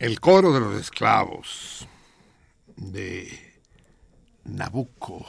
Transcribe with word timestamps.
El 0.00 0.18
coro 0.18 0.54
de 0.54 0.60
los 0.60 0.80
esclavos 0.80 1.86
de 2.74 3.60
Nabucco. 4.44 5.26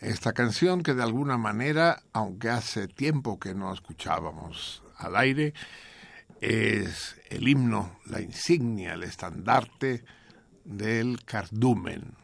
Esta 0.00 0.32
canción 0.32 0.82
que 0.82 0.94
de 0.94 1.04
alguna 1.04 1.38
manera, 1.38 2.02
aunque 2.12 2.50
hace 2.50 2.88
tiempo 2.88 3.38
que 3.38 3.54
no 3.54 3.72
escuchábamos 3.72 4.82
al 4.96 5.14
aire, 5.14 5.54
es 6.40 7.14
el 7.30 7.46
himno, 7.46 8.00
la 8.06 8.20
insignia, 8.20 8.94
el 8.94 9.04
estandarte 9.04 10.04
del 10.64 11.24
cardumen, 11.24 12.16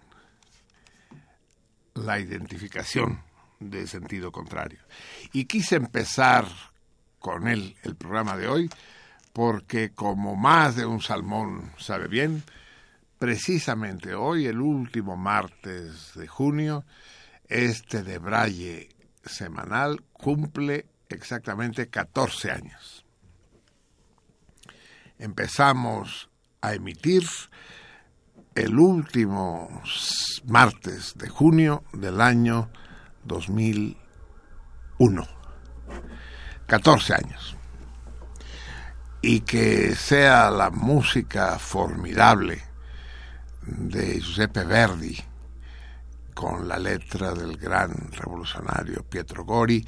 la 1.95 2.19
identificación 2.19 3.23
de 3.61 3.87
sentido 3.87 4.33
contrario. 4.33 4.81
Y 5.33 5.45
quise 5.45 5.77
empezar 5.77 6.47
con 7.21 7.47
él 7.47 7.77
el 7.85 7.95
programa 7.95 8.37
de 8.37 8.49
hoy 8.49 8.71
porque 9.41 9.95
como 9.95 10.37
más 10.37 10.77
de 10.77 10.85
un 10.85 11.01
salmón 11.01 11.73
sabe 11.79 12.09
bien, 12.09 12.43
precisamente 13.19 14.15
hoy, 14.15 14.45
el 14.45 14.61
último 14.61 15.17
martes 15.17 16.13
de 16.15 16.27
junio, 16.27 16.85
este 17.49 18.03
de 18.03 18.91
semanal 19.25 20.05
cumple 20.13 20.85
exactamente 21.09 21.89
14 21.89 22.51
años. 22.51 23.07
Empezamos 25.19 26.29
a 26.61 26.75
emitir 26.75 27.25
el 28.55 28.79
último 28.79 29.71
martes 30.45 31.15
de 31.17 31.31
junio 31.31 31.83
del 31.95 32.21
año 32.21 32.69
2001. 33.25 35.27
14 36.67 37.15
años 37.15 37.57
y 39.23 39.41
que 39.41 39.95
sea 39.95 40.51
la 40.51 40.71
música 40.71 41.59
formidable 41.59 42.63
de 43.63 44.21
Giuseppe 44.21 44.65
Verdi 44.65 45.19
con 46.35 46.67
la 46.67 46.79
letra 46.79 47.35
del 47.35 47.57
gran 47.57 48.11
revolucionario 48.13 49.03
Pietro 49.03 49.45
Gori 49.45 49.87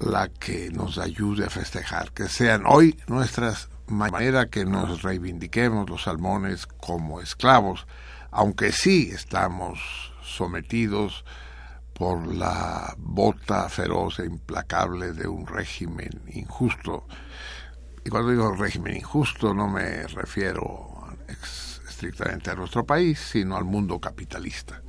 la 0.00 0.28
que 0.28 0.70
nos 0.70 0.98
ayude 0.98 1.46
a 1.46 1.50
festejar, 1.50 2.12
que 2.12 2.28
sean 2.28 2.64
hoy 2.66 2.98
nuestras 3.08 3.68
manera 3.88 4.48
que 4.48 4.64
nos 4.64 5.02
reivindiquemos 5.02 5.88
los 5.88 6.02
salmones 6.04 6.66
como 6.66 7.20
esclavos, 7.20 7.86
aunque 8.30 8.72
sí 8.72 9.10
estamos 9.12 10.12
sometidos 10.22 11.24
por 11.94 12.26
la 12.26 12.94
bota 12.98 13.68
feroz 13.68 14.20
e 14.20 14.26
implacable 14.26 15.12
de 15.12 15.26
un 15.26 15.46
régimen 15.46 16.22
injusto 16.28 17.06
y 18.04 18.10
cuando 18.10 18.30
digo 18.30 18.54
régimen 18.54 18.96
injusto 18.96 19.54
no 19.54 19.68
me 19.68 20.06
refiero 20.06 21.16
estrictamente 21.88 22.50
a 22.50 22.54
nuestro 22.54 22.84
país, 22.84 23.18
sino 23.18 23.56
al 23.56 23.64
mundo 23.64 23.98
capitalista, 23.98 24.82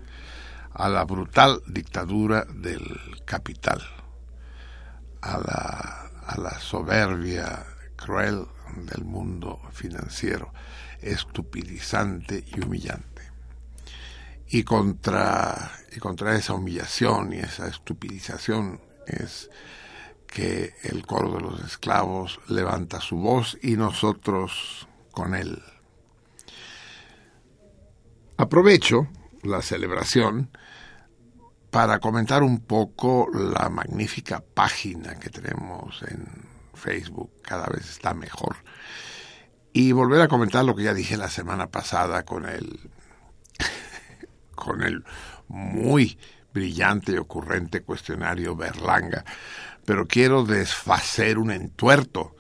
a 0.72 0.90
la 0.90 1.04
brutal 1.06 1.62
dictadura 1.68 2.46
del 2.46 3.00
capital, 3.26 3.82
a 5.22 5.38
la, 5.40 6.12
a 6.28 6.40
la 6.40 6.60
soberbia 6.60 7.66
cruel 7.96 8.46
del 8.76 9.04
mundo 9.04 9.60
financiero, 9.72 10.54
estupidizante 11.02 12.46
y 12.46 12.64
humillante. 12.64 13.24
Y 14.48 14.64
contra, 14.64 15.72
y 15.96 16.00
contra 16.00 16.36
esa 16.36 16.54
humillación 16.54 17.34
y 17.34 17.40
esa 17.40 17.68
estupidización 17.68 18.82
es 19.06 19.50
que 20.30 20.76
el 20.84 21.06
coro 21.06 21.34
de 21.34 21.42
los 21.42 21.60
esclavos 21.62 22.40
levanta 22.48 23.02
su 23.02 23.18
voz 23.18 23.58
y 23.62 23.76
nosotros 23.76 24.88
con 25.12 25.36
él. 25.36 25.62
Aprovecho 28.38 29.08
la 29.44 29.62
celebración 29.62 30.50
para 31.72 32.00
comentar 32.00 32.44
un 32.44 32.62
poco 32.62 33.28
la 33.34 33.70
magnífica 33.70 34.44
página 34.54 35.20
que 35.20 35.30
tenemos 35.30 36.02
en 36.04 36.26
Facebook, 36.74 37.32
cada 37.42 37.68
vez 37.68 37.90
está 37.90 38.14
mejor, 38.14 38.56
y 39.74 39.92
volver 39.92 40.22
a 40.22 40.28
comentar 40.28 40.64
lo 40.64 40.76
que 40.76 40.84
ya 40.84 40.94
dije 40.94 41.18
la 41.18 41.30
semana 41.30 41.68
pasada 41.68 42.24
con 42.24 42.48
el 42.48 42.80
con 44.56 44.82
el 44.82 45.04
muy 45.48 46.18
brillante 46.54 47.12
y 47.12 47.18
ocurrente 47.18 47.82
cuestionario 47.84 48.56
Berlanga, 48.56 49.24
pero 49.90 50.08
quiero 50.08 50.44
desfacer 50.44 51.40
un 51.40 51.50
entuerto, 51.50 52.36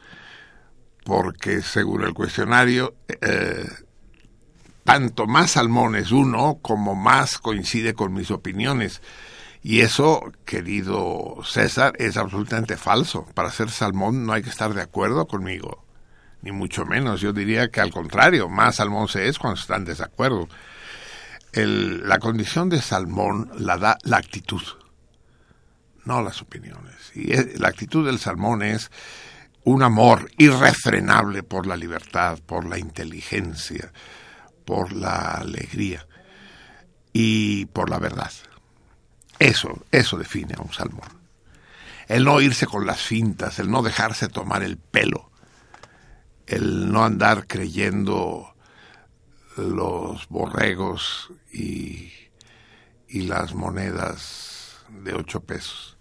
porque 1.04 1.64
según 1.64 2.04
el 2.04 2.14
cuestionario, 2.14 2.94
eh, 3.22 3.68
tanto 4.84 5.26
más 5.26 5.50
salmones 5.54 6.12
uno 6.12 6.60
como 6.62 6.94
más 6.94 7.40
coincide 7.40 7.96
con 7.96 8.14
mis 8.14 8.30
opiniones. 8.30 9.02
Y 9.64 9.80
eso, 9.80 10.32
querido 10.46 11.38
César, 11.44 11.94
es 11.98 12.18
absolutamente 12.18 12.78
falso. 12.78 13.26
Para 13.34 13.50
ser 13.50 13.72
salmón 13.72 14.28
no 14.28 14.34
hay 14.34 14.44
que 14.44 14.52
estar 14.52 14.76
de 14.76 14.84
acuerdo 14.84 15.26
conmigo, 15.26 15.84
ni 16.44 16.52
mucho 16.52 16.86
menos. 16.86 17.20
Yo 17.20 17.34
diría 17.34 17.72
que 17.72 17.82
al 17.82 17.90
contrario, 17.90 18.48
más 18.48 18.76
salmón 18.76 19.08
se 19.08 19.28
es 19.28 19.40
cuando 19.40 19.60
están 19.60 19.80
en 19.80 19.86
desacuerdo. 19.86 20.48
la 21.54 22.20
condición 22.20 22.70
de 22.70 22.80
salmón 22.80 23.50
la 23.58 23.80
da 23.80 23.98
la 24.04 24.18
actitud 24.18 24.62
no 26.10 26.24
las 26.24 26.42
opiniones. 26.42 27.12
Y 27.14 27.28
la 27.60 27.68
actitud 27.68 28.04
del 28.04 28.18
salmón 28.18 28.64
es 28.64 28.90
un 29.64 29.84
amor 29.84 30.32
irrefrenable 30.40 31.44
por 31.44 31.68
la 31.68 31.78
libertad, 31.78 32.40
por 32.44 32.66
la 32.66 32.80
inteligencia, 32.80 33.94
por 34.66 34.92
la 34.92 35.36
alegría 35.36 36.08
y 37.14 37.68
por 37.68 37.92
la 37.92 38.00
verdad. 38.00 38.32
Eso, 39.38 39.86
eso 39.92 40.18
define 40.18 40.56
a 40.58 40.62
un 40.64 40.74
salmón. 40.74 41.08
El 42.08 42.26
no 42.26 42.42
irse 42.42 42.66
con 42.66 42.88
las 42.88 43.00
fintas, 43.00 43.60
el 43.60 43.70
no 43.70 43.84
dejarse 43.84 44.30
tomar 44.30 44.64
el 44.64 44.78
pelo, 44.78 45.30
el 46.48 46.92
no 46.92 47.06
andar 47.06 47.46
creyendo 47.46 48.56
los 49.58 50.28
borregos 50.28 51.32
y, 51.54 52.12
y 53.08 53.22
las 53.28 53.54
monedas 53.54 54.80
de 55.04 55.14
ocho 55.14 55.42
pesos. 55.42 55.99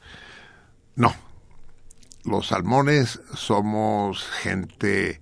No, 0.98 1.14
los 2.24 2.48
salmones 2.48 3.20
somos 3.32 4.26
gente 4.42 5.20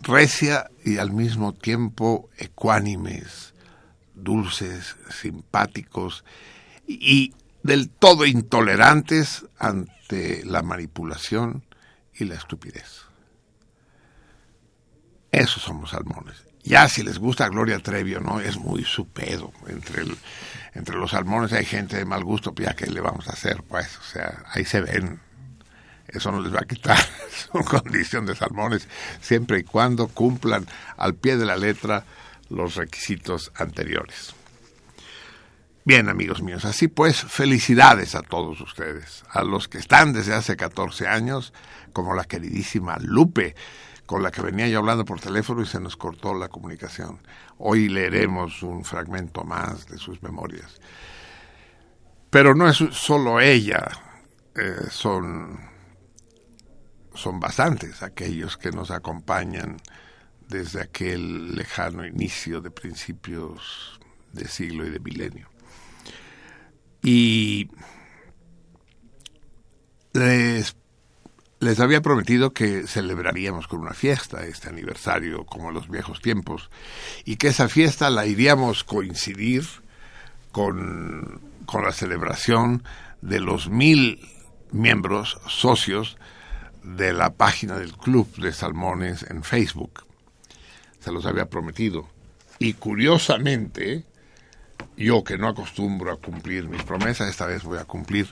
recia 0.00 0.70
y 0.84 0.98
al 0.98 1.10
mismo 1.10 1.52
tiempo 1.52 2.30
ecuánimes, 2.38 3.54
dulces, 4.14 4.94
simpáticos 5.10 6.24
y 6.86 7.34
del 7.64 7.90
todo 7.90 8.24
intolerantes 8.24 9.44
ante 9.58 10.44
la 10.44 10.62
manipulación 10.62 11.64
y 12.14 12.26
la 12.26 12.36
estupidez. 12.36 13.02
Esos 15.32 15.60
somos 15.60 15.90
salmones. 15.90 16.36
Ya 16.62 16.88
si 16.88 17.02
les 17.02 17.18
gusta 17.18 17.48
Gloria 17.48 17.80
Trevi 17.80 18.14
o 18.14 18.20
no, 18.20 18.38
es 18.38 18.58
muy 18.58 18.84
su 18.84 19.08
pedo. 19.08 19.52
Entre, 19.66 20.04
entre 20.74 20.96
los 20.96 21.12
salmones 21.12 21.52
hay 21.52 21.64
gente 21.64 21.96
de 21.96 22.04
mal 22.04 22.24
gusto, 22.24 22.52
pues 22.52 22.68
ya 22.68 22.74
que 22.74 22.86
le 22.86 23.00
vamos 23.00 23.28
a 23.28 23.32
hacer, 23.32 23.62
pues, 23.62 23.96
o 23.98 24.02
sea, 24.02 24.44
ahí 24.52 24.64
se 24.64 24.80
ven. 24.80 25.20
Eso 26.08 26.30
no 26.30 26.40
les 26.40 26.54
va 26.54 26.60
a 26.60 26.66
quitar 26.66 26.98
su 27.52 27.64
condición 27.64 28.26
de 28.26 28.34
salmones, 28.34 28.88
siempre 29.20 29.60
y 29.60 29.64
cuando 29.64 30.08
cumplan 30.08 30.66
al 30.96 31.14
pie 31.14 31.36
de 31.36 31.46
la 31.46 31.56
letra 31.56 32.04
los 32.50 32.74
requisitos 32.74 33.52
anteriores. 33.56 34.34
Bien, 35.86 36.08
amigos 36.08 36.42
míos, 36.42 36.64
así 36.64 36.88
pues, 36.88 37.20
felicidades 37.20 38.14
a 38.14 38.22
todos 38.22 38.60
ustedes, 38.60 39.24
a 39.28 39.44
los 39.44 39.68
que 39.68 39.78
están 39.78 40.12
desde 40.12 40.34
hace 40.34 40.56
14 40.56 41.06
años, 41.06 41.52
como 41.92 42.14
la 42.14 42.24
queridísima 42.24 42.96
Lupe, 43.00 43.54
con 44.06 44.22
la 44.22 44.30
que 44.30 44.42
venía 44.42 44.66
yo 44.68 44.78
hablando 44.78 45.04
por 45.04 45.20
teléfono 45.20 45.62
y 45.62 45.66
se 45.66 45.80
nos 45.80 45.96
cortó 45.96 46.34
la 46.34 46.48
comunicación. 46.48 47.18
Hoy 47.58 47.88
leeremos 47.88 48.62
un 48.62 48.84
fragmento 48.84 49.44
más 49.44 49.86
de 49.86 49.98
sus 49.98 50.22
memorias. 50.22 50.80
Pero 52.30 52.54
no 52.54 52.68
es 52.68 52.76
solo 52.92 53.40
ella, 53.40 53.86
eh, 54.56 54.88
son, 54.90 55.58
son 57.14 57.38
bastantes 57.38 58.02
aquellos 58.02 58.56
que 58.56 58.70
nos 58.70 58.90
acompañan 58.90 59.76
desde 60.48 60.82
aquel 60.82 61.54
lejano 61.54 62.04
inicio 62.04 62.60
de 62.60 62.70
principios 62.70 64.00
de 64.32 64.48
siglo 64.48 64.86
y 64.86 64.90
de 64.90 65.00
milenio. 65.00 65.48
Y 67.02 67.68
les 70.12 70.76
les 71.64 71.80
había 71.80 72.02
prometido 72.02 72.52
que 72.52 72.86
celebraríamos 72.86 73.66
con 73.66 73.80
una 73.80 73.94
fiesta 73.94 74.44
este 74.46 74.68
aniversario 74.68 75.46
como 75.46 75.68
en 75.68 75.74
los 75.74 75.88
viejos 75.88 76.20
tiempos 76.20 76.70
y 77.24 77.36
que 77.36 77.48
esa 77.48 77.68
fiesta 77.68 78.10
la 78.10 78.26
iríamos 78.26 78.84
coincidir 78.84 79.64
con, 80.52 81.40
con 81.64 81.82
la 81.82 81.92
celebración 81.92 82.84
de 83.22 83.40
los 83.40 83.70
mil 83.70 84.20
miembros 84.72 85.40
socios 85.48 86.18
de 86.82 87.14
la 87.14 87.32
página 87.32 87.78
del 87.78 87.96
Club 87.96 88.30
de 88.36 88.52
Salmones 88.52 89.22
en 89.22 89.42
Facebook. 89.42 90.04
se 91.00 91.12
los 91.12 91.24
había 91.24 91.46
prometido. 91.46 92.08
Y 92.58 92.74
curiosamente, 92.74 94.04
yo 94.96 95.24
que 95.24 95.38
no 95.38 95.48
acostumbro 95.48 96.12
a 96.12 96.16
cumplir 96.16 96.68
mis 96.68 96.82
promesas, 96.82 97.28
esta 97.28 97.46
vez 97.46 97.62
voy 97.64 97.78
a 97.78 97.84
cumplir 97.84 98.28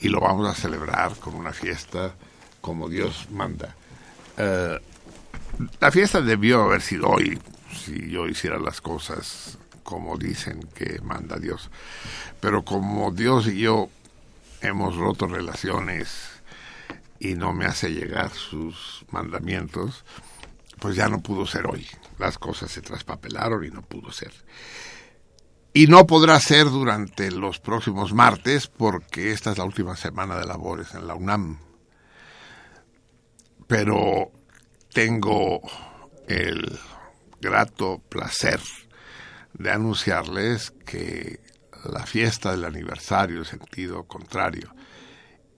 y 0.00 0.08
lo 0.08 0.20
vamos 0.20 0.48
a 0.48 0.54
celebrar 0.54 1.14
con 1.16 1.34
una 1.34 1.52
fiesta 1.52 2.14
como 2.62 2.88
Dios 2.88 3.28
manda. 3.30 3.76
Eh, 4.38 4.80
la 5.80 5.90
fiesta 5.90 6.22
debió 6.22 6.62
haber 6.62 6.80
sido 6.80 7.08
hoy, 7.08 7.38
si 7.84 8.08
yo 8.10 8.26
hiciera 8.26 8.58
las 8.58 8.80
cosas 8.80 9.58
como 9.82 10.16
dicen 10.16 10.66
que 10.74 11.00
manda 11.02 11.38
Dios. 11.38 11.70
Pero 12.40 12.64
como 12.64 13.10
Dios 13.10 13.46
y 13.48 13.58
yo 13.58 13.90
hemos 14.62 14.96
roto 14.96 15.26
relaciones 15.26 16.30
y 17.18 17.34
no 17.34 17.52
me 17.52 17.66
hace 17.66 17.90
llegar 17.90 18.30
sus 18.30 19.04
mandamientos, 19.10 20.04
pues 20.78 20.96
ya 20.96 21.08
no 21.08 21.20
pudo 21.20 21.46
ser 21.46 21.66
hoy. 21.66 21.86
Las 22.18 22.38
cosas 22.38 22.70
se 22.70 22.80
traspapelaron 22.80 23.64
y 23.64 23.70
no 23.70 23.82
pudo 23.82 24.10
ser. 24.12 24.32
Y 25.74 25.86
no 25.86 26.06
podrá 26.06 26.38
ser 26.40 26.66
durante 26.66 27.30
los 27.30 27.58
próximos 27.58 28.12
martes 28.12 28.66
porque 28.66 29.32
esta 29.32 29.52
es 29.52 29.58
la 29.58 29.64
última 29.64 29.96
semana 29.96 30.36
de 30.36 30.46
labores 30.46 30.94
en 30.94 31.06
la 31.06 31.14
UNAM. 31.14 31.58
Pero 33.72 34.30
tengo 34.92 35.62
el 36.28 36.78
grato 37.40 38.02
placer 38.06 38.60
de 39.54 39.70
anunciarles 39.70 40.72
que 40.84 41.40
la 41.90 42.04
fiesta 42.04 42.50
del 42.50 42.66
aniversario 42.66 43.38
en 43.38 43.44
sentido 43.46 44.04
contrario 44.04 44.74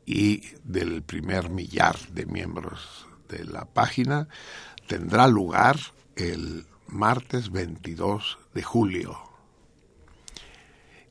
y 0.06 0.44
del 0.62 1.02
primer 1.02 1.50
millar 1.50 1.98
de 2.10 2.24
miembros 2.26 3.08
de 3.28 3.46
la 3.46 3.64
página 3.64 4.28
tendrá 4.86 5.26
lugar 5.26 5.76
el 6.14 6.66
martes 6.86 7.50
22 7.50 8.38
de 8.54 8.62
julio. 8.62 9.18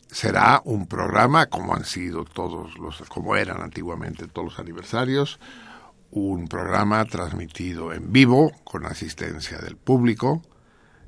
Será 0.08 0.62
un 0.64 0.88
programa 0.88 1.48
como 1.48 1.76
han 1.76 1.84
sido 1.84 2.24
todos 2.24 2.78
los, 2.78 3.02
como 3.10 3.36
eran 3.36 3.62
antiguamente 3.62 4.26
todos 4.30 4.52
los 4.54 4.60
aniversarios, 4.60 5.38
un 6.14 6.48
programa 6.48 7.04
transmitido 7.06 7.92
en 7.92 8.12
vivo 8.14 8.52
con 8.64 8.86
asistencia 8.86 9.58
del 9.58 9.78
público 9.78 10.44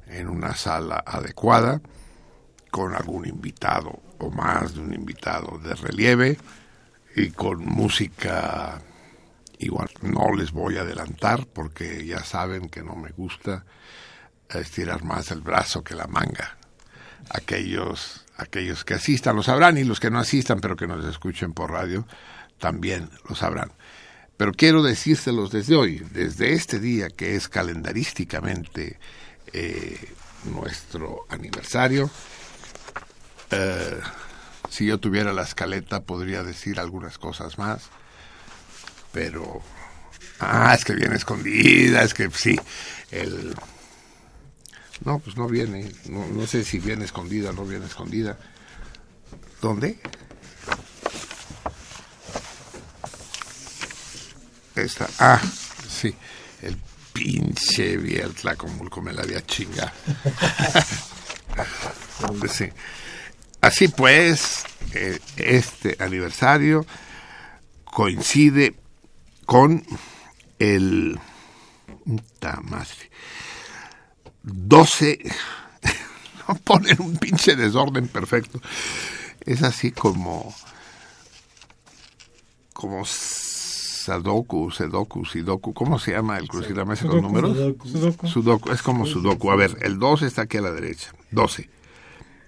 en 0.08 0.28
una 0.28 0.56
sala 0.56 1.04
adecuada 1.06 1.80
con 2.72 2.96
algún 2.96 3.28
invitado 3.28 4.00
o 4.18 4.32
más 4.32 4.74
de 4.74 4.82
un 4.82 4.94
invitado 4.94 5.60
de 5.60 5.76
relieve 5.76 6.40
y 7.16 7.30
con 7.30 7.64
música 7.64 8.82
igual 9.60 9.90
no 10.02 10.34
les 10.34 10.52
voy 10.52 10.78
a 10.78 10.82
adelantar 10.82 11.46
porque 11.46 12.04
ya 12.06 12.24
saben 12.24 12.68
que 12.70 12.82
no 12.82 12.96
me 12.96 13.12
gusta 13.12 13.64
estirar 14.50 15.04
más 15.04 15.30
el 15.30 15.42
brazo 15.42 15.84
que 15.84 15.94
la 15.94 16.08
manga 16.08 16.58
aquellos 17.30 18.26
aquellos 18.38 18.84
que 18.84 18.96
asistan 18.96 19.36
lo 19.36 19.44
sabrán 19.44 19.78
y 19.78 19.84
los 19.84 20.00
que 20.00 20.10
no 20.10 20.18
asistan 20.18 20.60
pero 20.62 20.76
que 20.76 20.88
nos 20.88 21.06
escuchen 21.06 21.54
por 21.54 21.72
radio 21.72 22.08
también 22.60 23.10
lo 23.28 23.36
sabrán. 23.36 23.72
Pero 24.38 24.52
quiero 24.52 24.84
decírselos 24.84 25.52
desde 25.52 25.76
hoy, 25.76 26.00
desde 26.12 26.54
este 26.54 26.80
día 26.80 27.10
que 27.10 27.36
es 27.36 27.48
calendarísticamente 27.48 29.00
eh, 29.54 30.14
nuestro 30.46 31.26
aniversario. 31.30 32.10
Eh, 33.52 34.00
si 34.70 34.86
yo 34.86 35.00
tuviera 35.00 35.32
la 35.32 35.44
escaleta 35.44 36.04
podría 36.04 36.44
decir 36.44 36.80
algunas 36.80 37.18
cosas 37.18 37.58
más, 37.58 37.90
pero... 39.12 39.62
Ah, 40.40 40.76
es 40.78 40.84
que 40.84 40.94
viene 40.94 41.16
escondida, 41.16 42.04
es 42.04 42.14
que 42.14 42.30
sí, 42.30 42.60
el 43.12 43.56
no, 45.04 45.20
pues 45.20 45.36
no 45.36 45.48
viene. 45.48 45.92
No, 46.10 46.26
no 46.28 46.48
sé 46.48 46.64
si 46.64 46.80
viene 46.80 47.06
escondida 47.06 47.50
o 47.50 47.54
no 47.54 47.66
viene 47.66 47.86
escondida. 47.86 48.38
¿Dónde? 49.62 50.00
Esta. 54.76 55.10
Ah, 55.20 55.42
sí. 55.90 56.14
El 56.62 56.78
pinche 57.14 57.98
Tlacomulco 58.42 59.02
me 59.02 59.14
la 59.14 59.22
había 59.22 59.46
chinga. 59.46 59.94
sí. 62.52 62.70
Así 63.62 63.88
pues, 63.88 64.64
eh, 64.94 65.20
este 65.38 65.98
aniversario 66.00 66.86
coincide 67.86 68.76
con 69.46 69.86
el... 70.60 71.20
Puta 72.06 72.60
madre 72.62 73.10
12, 74.46 75.20
no 76.48 76.56
ponen 76.56 77.02
un 77.02 77.18
pinche 77.18 77.56
desorden 77.56 78.08
perfecto. 78.08 78.62
Es 79.42 79.64
así 79.64 79.92
como, 79.92 80.54
como 82.74 83.04
Sadoku, 84.06 84.70
Sedoku, 84.70 85.26
Sidoku, 85.26 85.74
¿cómo 85.74 85.98
se 85.98 86.12
llama 86.12 86.38
el 86.38 86.48
crucigrama 86.48 86.96
con 86.96 87.24
números? 87.24 87.58
Sudoku. 87.84 88.28
Sudoku. 88.28 88.72
Es 88.72 88.84
como 88.84 89.08
Sudoku. 89.08 89.50
A 89.50 89.56
ver, 89.56 89.78
el 89.82 89.98
12 89.98 90.28
está 90.28 90.44
aquí 90.44 90.58
a 90.58 90.62
la 90.62 90.72
derecha, 90.72 91.12
12, 91.32 91.68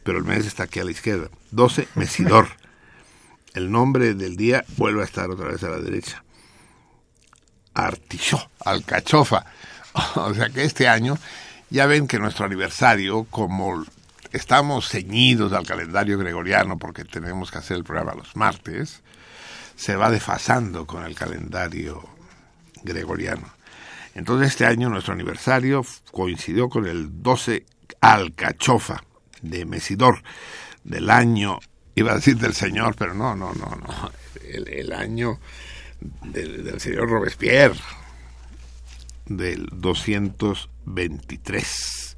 pero 0.04 0.20
el 0.20 0.24
mes 0.24 0.46
está 0.46 0.64
aquí 0.64 0.80
a 0.80 0.84
la 0.84 0.92
izquierda. 0.92 1.30
12, 1.52 1.88
Mesidor. 1.96 2.48
El 3.56 3.72
nombre 3.72 4.14
del 4.14 4.38
día 4.38 4.64
vuelve 4.78 5.02
a 5.02 5.06
estar 5.06 5.32
otra 5.32 5.48
vez 5.48 5.64
a 5.64 5.70
la 5.70 5.80
derecha. 5.80 6.24
Artichó, 7.74 8.52
alcachofa. 8.64 9.46
O 10.16 10.32
sea 10.36 10.50
que 10.50 10.64
este 10.64 10.88
año 10.88 11.18
ya 11.72 11.88
ven 11.88 12.08
que 12.08 12.20
nuestro 12.20 12.46
aniversario, 12.46 13.24
como 13.32 13.84
estamos 14.32 14.90
ceñidos 14.90 15.54
al 15.54 15.66
calendario 15.66 16.20
gregoriano 16.20 16.78
porque 16.78 17.04
tenemos 17.04 17.50
que 17.50 17.58
hacer 17.58 17.78
el 17.78 17.84
programa 17.84 18.14
los 18.14 18.36
martes, 18.36 19.02
se 19.77 19.96
va 19.96 20.12
desfasando 20.12 20.86
con 20.86 21.05
el 21.05 21.15
calendario 21.15 22.03
gregoriano. 22.84 23.53
Entonces 24.15 24.50
este 24.50 24.65
año 24.65 24.89
nuestro 24.89 25.13
aniversario 25.13 25.86
coincidió 26.12 26.67
con 26.67 26.86
el 26.88 27.22
12 27.22 27.65
Alcachofa 28.01 29.01
de 29.41 29.63
Mesidor 29.65 30.22
del 30.84 31.10
año, 31.10 31.60
iba 31.96 32.12
a 32.12 32.15
decir 32.15 32.38
del 32.38 32.53
señor, 32.53 32.98
pero 32.98 33.13
no, 33.13 33.34
no, 33.36 33.53
no, 33.53 33.74
no, 33.75 34.12
el, 34.43 34.91
año 34.93 35.39
del, 36.24 36.63
del 36.63 36.81
señor 36.81 37.10
Robespierre, 37.10 37.79
del 39.27 39.67
223. 39.72 42.17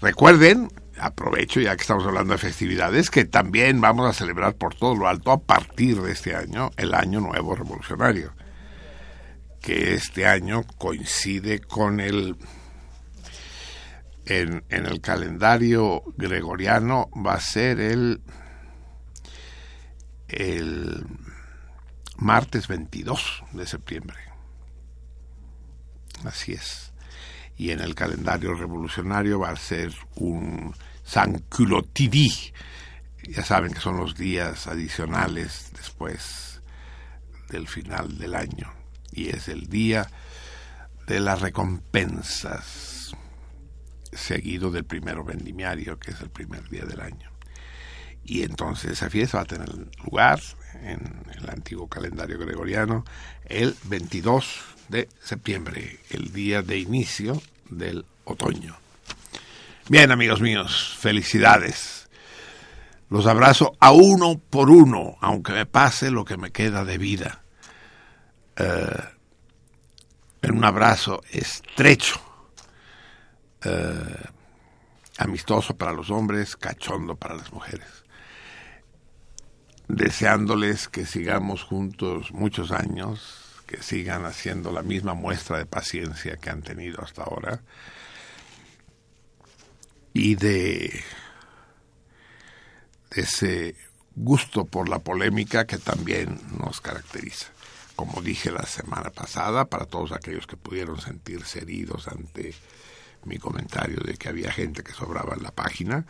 Recuerden, 0.00 0.70
aprovecho 1.00 1.60
ya 1.60 1.74
que 1.76 1.82
estamos 1.82 2.06
hablando 2.06 2.32
de 2.32 2.38
festividades, 2.38 3.10
que 3.10 3.24
también 3.24 3.80
vamos 3.80 4.08
a 4.08 4.12
celebrar 4.12 4.54
por 4.56 4.74
todo 4.74 4.94
lo 4.94 5.08
alto 5.08 5.32
a 5.32 5.40
partir 5.40 6.00
de 6.00 6.12
este 6.12 6.36
año 6.36 6.70
el 6.76 6.94
Año 6.94 7.20
Nuevo 7.20 7.54
Revolucionario, 7.54 8.32
que 9.60 9.94
este 9.94 10.26
año 10.26 10.64
coincide 10.78 11.60
con 11.60 12.00
el... 12.00 12.36
En, 14.26 14.62
en 14.68 14.86
el 14.86 15.00
calendario 15.00 16.04
gregoriano 16.16 17.10
va 17.16 17.34
a 17.34 17.40
ser 17.40 17.80
el 17.80 18.20
el 20.30 21.04
martes 22.16 22.68
22 22.68 23.44
de 23.52 23.66
septiembre. 23.66 24.18
Así 26.24 26.52
es. 26.52 26.92
Y 27.56 27.70
en 27.70 27.80
el 27.80 27.94
calendario 27.94 28.54
revolucionario 28.54 29.40
va 29.40 29.50
a 29.50 29.56
ser 29.56 29.92
un 30.14 30.74
San 31.10 31.40
Culotidí. 31.48 32.30
Ya 33.24 33.44
saben 33.44 33.72
que 33.72 33.80
son 33.80 33.96
los 33.96 34.16
días 34.16 34.68
adicionales 34.68 35.72
después 35.74 36.62
del 37.48 37.66
final 37.66 38.16
del 38.16 38.36
año. 38.36 38.72
Y 39.10 39.30
es 39.30 39.48
el 39.48 39.68
día 39.68 40.08
de 41.08 41.18
las 41.18 41.40
recompensas, 41.40 43.12
seguido 44.12 44.70
del 44.70 44.84
primero 44.84 45.24
vendimiario, 45.24 45.98
que 45.98 46.12
es 46.12 46.20
el 46.20 46.30
primer 46.30 46.68
día 46.68 46.84
del 46.84 47.00
año. 47.00 47.28
Y 48.22 48.44
entonces 48.44 48.92
esa 48.92 49.10
fiesta 49.10 49.38
va 49.38 49.42
a 49.42 49.46
tener 49.46 49.68
lugar 50.04 50.40
en 50.74 51.24
el 51.36 51.50
antiguo 51.50 51.88
calendario 51.88 52.38
gregoriano 52.38 53.04
el 53.46 53.74
22 53.86 54.60
de 54.88 55.08
septiembre, 55.20 55.98
el 56.10 56.32
día 56.32 56.62
de 56.62 56.78
inicio 56.78 57.42
del 57.68 58.04
otoño. 58.24 58.79
Bien, 59.90 60.12
amigos 60.12 60.40
míos, 60.40 60.96
felicidades. 61.00 62.08
Los 63.08 63.26
abrazo 63.26 63.76
a 63.80 63.90
uno 63.90 64.38
por 64.38 64.70
uno, 64.70 65.16
aunque 65.20 65.50
me 65.50 65.66
pase 65.66 66.12
lo 66.12 66.24
que 66.24 66.36
me 66.36 66.52
queda 66.52 66.84
de 66.84 66.96
vida. 66.96 67.42
Eh, 68.54 69.02
en 70.42 70.56
un 70.56 70.64
abrazo 70.64 71.20
estrecho, 71.32 72.20
eh, 73.64 74.28
amistoso 75.18 75.76
para 75.76 75.90
los 75.90 76.08
hombres, 76.10 76.54
cachondo 76.54 77.16
para 77.16 77.34
las 77.34 77.52
mujeres. 77.52 78.04
Deseándoles 79.88 80.86
que 80.86 81.04
sigamos 81.04 81.64
juntos 81.64 82.30
muchos 82.30 82.70
años, 82.70 83.64
que 83.66 83.82
sigan 83.82 84.24
haciendo 84.24 84.70
la 84.70 84.82
misma 84.82 85.14
muestra 85.14 85.58
de 85.58 85.66
paciencia 85.66 86.36
que 86.36 86.48
han 86.48 86.62
tenido 86.62 87.02
hasta 87.02 87.24
ahora 87.24 87.60
y 90.12 90.34
de, 90.34 91.02
ese 93.10 93.74
gusto 94.14 94.64
por 94.64 94.88
la 94.88 94.98
polémica 94.98 95.66
que 95.66 95.78
también 95.78 96.40
nos 96.58 96.80
caracteriza. 96.80 97.46
Como 97.96 98.22
dije 98.22 98.50
la 98.50 98.64
semana 98.64 99.10
pasada, 99.10 99.66
para 99.66 99.86
todos 99.86 100.12
aquellos 100.12 100.46
que 100.46 100.56
pudieron 100.56 101.00
sentirse 101.00 101.60
heridos 101.60 102.08
ante 102.08 102.54
mi 103.24 103.38
comentario 103.38 104.00
de 104.00 104.16
que 104.16 104.28
había 104.28 104.50
gente 104.50 104.82
que 104.82 104.92
sobraba 104.92 105.34
en 105.34 105.42
la 105.42 105.50
página, 105.50 106.06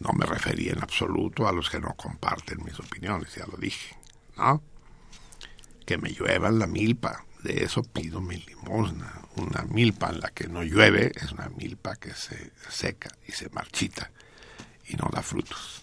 no 0.00 0.12
me 0.12 0.26
refería 0.26 0.72
en 0.72 0.82
absoluto 0.82 1.48
a 1.48 1.52
los 1.52 1.70
que 1.70 1.80
no 1.80 1.94
comparten 1.94 2.62
mis 2.64 2.78
opiniones, 2.78 3.34
ya 3.34 3.46
lo 3.46 3.56
dije, 3.56 3.96
¿no? 4.36 4.62
Que 5.86 5.96
me 5.96 6.10
lluevan 6.10 6.58
la 6.58 6.66
milpa, 6.66 7.24
de 7.42 7.64
eso 7.64 7.82
pido 7.82 8.20
mi 8.20 8.36
limosna. 8.36 9.19
Una 9.40 9.62
milpa 9.62 10.10
en 10.10 10.20
la 10.20 10.28
que 10.28 10.48
no 10.48 10.62
llueve 10.62 11.12
es 11.14 11.32
una 11.32 11.48
milpa 11.48 11.96
que 11.96 12.12
se 12.12 12.52
seca 12.68 13.08
y 13.26 13.32
se 13.32 13.48
marchita 13.48 14.10
y 14.86 14.96
no 14.96 15.08
da 15.10 15.22
frutos. 15.22 15.80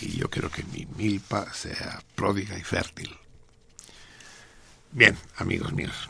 Y 0.00 0.16
yo 0.16 0.30
quiero 0.30 0.50
que 0.50 0.64
mi 0.64 0.86
milpa 0.86 1.52
sea 1.52 2.02
pródiga 2.14 2.56
y 2.56 2.62
fértil. 2.62 3.14
Bien, 4.92 5.14
amigos 5.36 5.74
míos, 5.74 6.08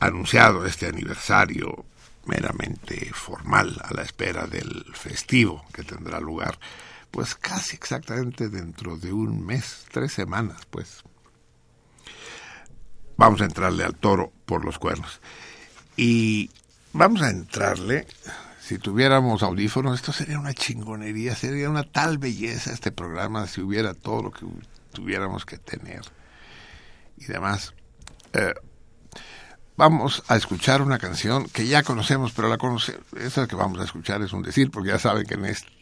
anunciado 0.00 0.66
este 0.66 0.86
aniversario 0.86 1.86
meramente 2.26 3.10
formal 3.14 3.80
a 3.82 3.94
la 3.94 4.02
espera 4.02 4.46
del 4.46 4.84
festivo 4.92 5.64
que 5.72 5.82
tendrá 5.82 6.20
lugar, 6.20 6.58
pues 7.10 7.34
casi 7.34 7.74
exactamente 7.74 8.50
dentro 8.50 8.98
de 8.98 9.14
un 9.14 9.46
mes, 9.46 9.86
tres 9.90 10.12
semanas, 10.12 10.66
pues 10.68 11.02
vamos 13.20 13.42
a 13.42 13.44
entrarle 13.44 13.84
al 13.84 13.94
toro 13.96 14.32
por 14.46 14.64
los 14.64 14.78
cuernos. 14.78 15.20
Y 15.94 16.50
vamos 16.94 17.20
a 17.20 17.28
entrarle, 17.28 18.06
si 18.62 18.78
tuviéramos 18.78 19.42
audífonos, 19.42 19.96
esto 19.96 20.10
sería 20.10 20.38
una 20.38 20.54
chingonería, 20.54 21.36
sería 21.36 21.68
una 21.68 21.82
tal 21.82 22.16
belleza 22.16 22.72
este 22.72 22.90
programa 22.90 23.46
si 23.46 23.60
hubiera 23.60 23.92
todo 23.92 24.22
lo 24.22 24.30
que 24.30 24.46
tuviéramos 24.94 25.44
que 25.44 25.58
tener. 25.58 26.00
Y 27.18 27.26
demás. 27.26 27.74
Eh, 28.32 28.54
vamos 29.76 30.22
a 30.28 30.36
escuchar 30.36 30.80
una 30.80 30.98
canción 30.98 31.44
que 31.44 31.66
ya 31.66 31.82
conocemos, 31.82 32.32
pero 32.32 32.48
la 32.48 32.56
conoce, 32.56 32.98
esa 33.18 33.46
que 33.46 33.54
vamos 33.54 33.80
a 33.80 33.84
escuchar 33.84 34.22
es 34.22 34.32
un 34.32 34.40
decir, 34.40 34.70
porque 34.70 34.88
ya 34.88 34.98
saben 34.98 35.26
que 35.26 35.34
en 35.34 35.44
este 35.44 35.79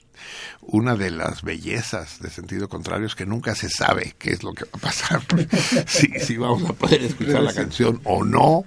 una 0.60 0.94
de 0.96 1.10
las 1.10 1.42
bellezas 1.42 2.20
de 2.20 2.30
sentido 2.30 2.68
contrario 2.68 3.06
es 3.06 3.14
que 3.14 3.26
nunca 3.26 3.54
se 3.54 3.68
sabe 3.68 4.14
qué 4.18 4.30
es 4.30 4.42
lo 4.42 4.52
que 4.52 4.64
va 4.64 4.70
a 4.74 4.78
pasar, 4.78 5.22
si, 5.86 6.08
si 6.20 6.36
vamos 6.36 6.68
a 6.68 6.72
poder 6.72 7.02
escuchar 7.02 7.42
la 7.42 7.54
canción 7.54 8.00
o 8.04 8.24
no, 8.24 8.64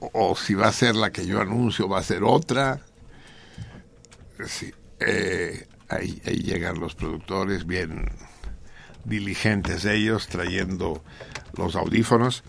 o, 0.00 0.36
si 0.36 0.54
va 0.54 0.68
a 0.68 0.72
ser 0.72 0.94
la 0.94 1.10
que 1.10 1.26
yo 1.26 1.40
anuncio, 1.40 1.88
va 1.88 1.98
a 1.98 2.02
ser 2.02 2.22
otra. 2.22 2.80
Sí, 4.46 4.72
eh, 5.00 5.66
ahí, 5.88 6.20
ahí 6.26 6.36
llegan 6.36 6.78
los 6.78 6.94
productores 6.94 7.66
bien 7.66 8.10
diligentes 9.04 9.84
ellos 9.84 10.28
trayendo 10.28 11.02
los 11.56 11.76
audífonos. 11.76 12.42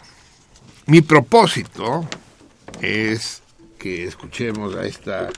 Mi 0.86 1.02
propósito 1.02 2.08
es 2.82 3.42
que 3.78 4.06
escuchemos 4.06 4.76
a 4.76 4.86
esta 4.86 5.30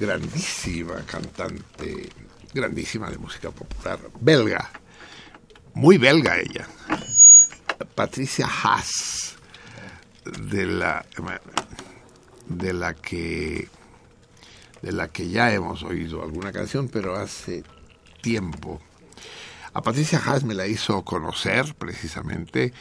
grandísima 0.00 1.04
cantante, 1.04 2.08
grandísima 2.54 3.10
de 3.10 3.18
música 3.18 3.50
popular, 3.50 4.00
belga, 4.18 4.70
muy 5.74 5.98
belga 5.98 6.38
ella, 6.40 6.66
Patricia 7.94 8.46
Haas, 8.46 9.36
de 10.24 10.64
la, 10.64 11.04
de 12.48 12.72
la 12.72 12.94
que 12.94 13.68
de 14.80 14.92
la 14.92 15.08
que 15.08 15.28
ya 15.28 15.52
hemos 15.52 15.82
oído 15.82 16.22
alguna 16.22 16.50
canción, 16.52 16.88
pero 16.88 17.14
hace 17.14 17.62
tiempo. 18.22 18.80
A 19.74 19.82
Patricia 19.82 20.22
Haas 20.24 20.42
me 20.42 20.54
la 20.54 20.66
hizo 20.66 21.02
conocer 21.04 21.74
precisamente 21.74 22.72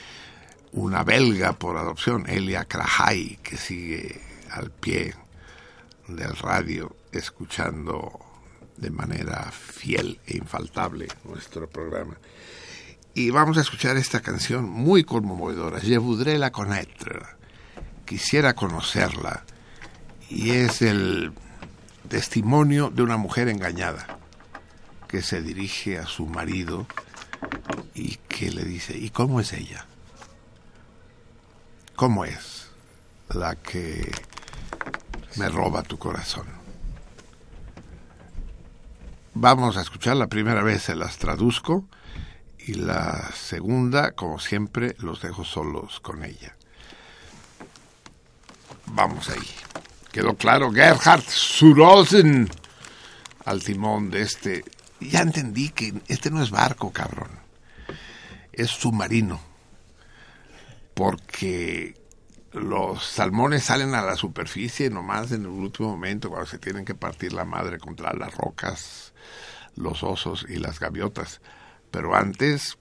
una 0.72 1.04
belga 1.04 1.52
por 1.52 1.76
adopción, 1.76 2.30
Elia 2.30 2.64
Krahai, 2.64 3.38
que 3.44 3.58
sigue 3.58 4.22
al 4.52 4.72
pie 4.72 5.14
del 6.08 6.34
radio 6.38 6.96
escuchando 7.12 8.20
de 8.78 8.90
manera 8.90 9.52
fiel 9.52 10.20
e 10.26 10.38
infaltable 10.38 11.08
nuestro 11.26 11.70
programa. 11.70 12.18
Y 13.14 13.32
vamos 13.32 13.58
a 13.58 13.62
escuchar 13.62 13.98
esta 13.98 14.22
canción 14.22 14.70
muy 14.70 15.04
conmovedora, 15.04 15.80
Je 15.80 15.98
voudrais 15.98 16.40
la 16.40 16.52
connaître. 16.52 17.20
Quisiera 18.06 18.54
conocerla. 18.54 19.44
Y 20.30 20.52
es 20.52 20.82
el 20.82 21.34
testimonio 22.08 22.90
de 22.92 23.02
una 23.02 23.18
mujer 23.18 23.50
engañada 23.50 24.20
que 25.08 25.22
se 25.22 25.42
dirige 25.42 25.98
a 25.98 26.06
su 26.06 26.28
marido 26.28 26.88
y 27.96 28.18
que 28.28 28.52
le 28.52 28.64
dice, 28.64 28.96
¿y 28.96 29.10
cómo 29.10 29.40
es 29.40 29.54
ella? 29.54 29.86
¿Cómo 31.96 32.26
es 32.26 32.68
la 33.30 33.56
que 33.56 34.12
me 35.36 35.50
roba 35.50 35.84
tu 35.84 35.98
corazón? 35.98 36.59
Vamos 39.42 39.78
a 39.78 39.82
escuchar 39.82 40.18
la 40.18 40.28
primera 40.28 40.62
vez, 40.64 40.84
se 40.84 40.98
las 40.98 41.18
traduzco, 41.18 41.86
y 42.58 42.74
la 42.74 43.32
segunda, 43.34 44.12
como 44.12 44.38
siempre, 44.38 44.98
los 45.00 45.22
dejo 45.22 45.46
solos 45.46 46.02
con 46.02 46.26
ella. 46.26 46.58
Vamos 48.88 49.30
ahí. 49.30 49.50
Quedó 50.12 50.36
claro, 50.36 50.74
Gerhard 50.74 51.24
Surosen 51.24 52.50
al 53.46 53.64
timón 53.64 54.10
de 54.10 54.24
este. 54.24 54.66
Ya 55.00 55.22
entendí 55.22 55.70
que 55.70 55.94
este 56.10 56.32
no 56.32 56.44
es 56.44 56.52
barco, 56.52 56.92
cabrón. 56.92 57.32
Es 58.52 58.72
submarino. 58.72 59.40
Porque 60.96 61.96
los 62.52 63.06
salmones 63.06 63.64
salen 63.64 63.96
a 63.96 64.02
la 64.02 64.18
superficie 64.18 64.90
nomás 64.90 65.32
en 65.32 65.44
el 65.44 65.48
último 65.48 65.92
momento 65.92 66.28
cuando 66.28 66.46
se 66.46 66.58
tienen 66.58 66.84
que 66.84 66.94
partir 66.94 67.32
la 67.32 67.46
madre 67.46 67.80
contra 67.80 68.12
las 68.14 68.36
rocas 68.36 69.09
los 69.80 70.04
osos 70.04 70.46
y 70.48 70.58
las 70.58 70.80
gaviotas, 70.80 71.42
pero 71.90 72.16
antes 72.16 72.78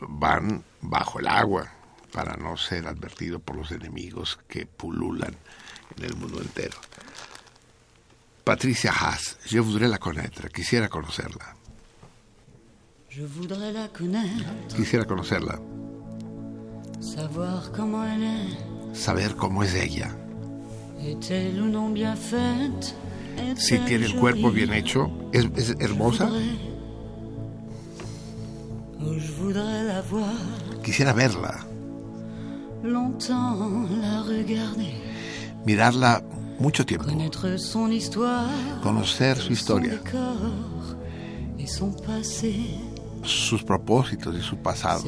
van 0.00 0.64
bajo 0.82 1.20
el 1.20 1.28
agua 1.28 1.72
para 2.12 2.36
no 2.36 2.56
ser 2.56 2.86
advertido 2.86 3.38
por 3.38 3.56
los 3.56 3.70
enemigos 3.70 4.38
que 4.48 4.66
pululan 4.66 5.36
en 5.96 6.04
el 6.04 6.16
mundo 6.16 6.40
entero. 6.40 6.78
Patricia 8.44 8.92
Haas, 8.92 9.38
je 9.46 9.60
voudrais 9.60 9.88
la 9.88 9.98
connaître, 9.98 10.48
quisiera 10.48 10.88
conocerla. 10.88 11.54
Je 13.10 13.24
voudrais 13.24 13.72
la 13.72 13.88
connaître. 13.88 14.76
Quisiera 14.76 15.04
conocerla. 15.04 15.58
Savoir 17.00 17.72
comment 17.72 18.04
elle 18.04 18.22
est. 18.22 18.94
Saber 18.94 19.34
cómo 19.36 19.64
es 19.64 19.74
ella. 19.74 20.10
Est-elle 21.02 21.60
ou 21.60 21.68
non 21.68 21.90
bien 21.90 22.14
faite? 22.14 22.94
Si 23.56 23.78
tiene 23.80 24.06
el 24.06 24.14
cuerpo 24.16 24.50
bien 24.50 24.72
hecho, 24.72 25.10
es, 25.32 25.46
es 25.56 25.76
hermosa. 25.80 26.30
Quisiera 30.82 31.12
verla. 31.12 31.66
Mirarla 35.64 36.22
mucho 36.58 36.84
tiempo. 36.86 37.06
Conocer 38.82 39.36
su 39.38 39.52
historia. 39.52 40.00
Sus 43.22 43.62
propósitos 43.62 44.34
y 44.36 44.40
su 44.40 44.56
pasado. 44.56 45.02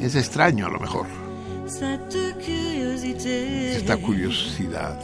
Es 0.00 0.14
extraño 0.14 0.66
a 0.66 0.70
lo 0.70 0.78
mejor. 0.78 1.06
Esta 3.76 3.96
curiosidad. 3.96 5.00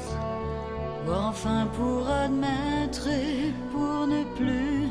Enfin 1.09 1.69
pour 1.77 2.09
admettre 2.09 3.09
et 3.09 3.53
pour 3.73 4.07
ne 4.07 4.25
plus 4.37 4.88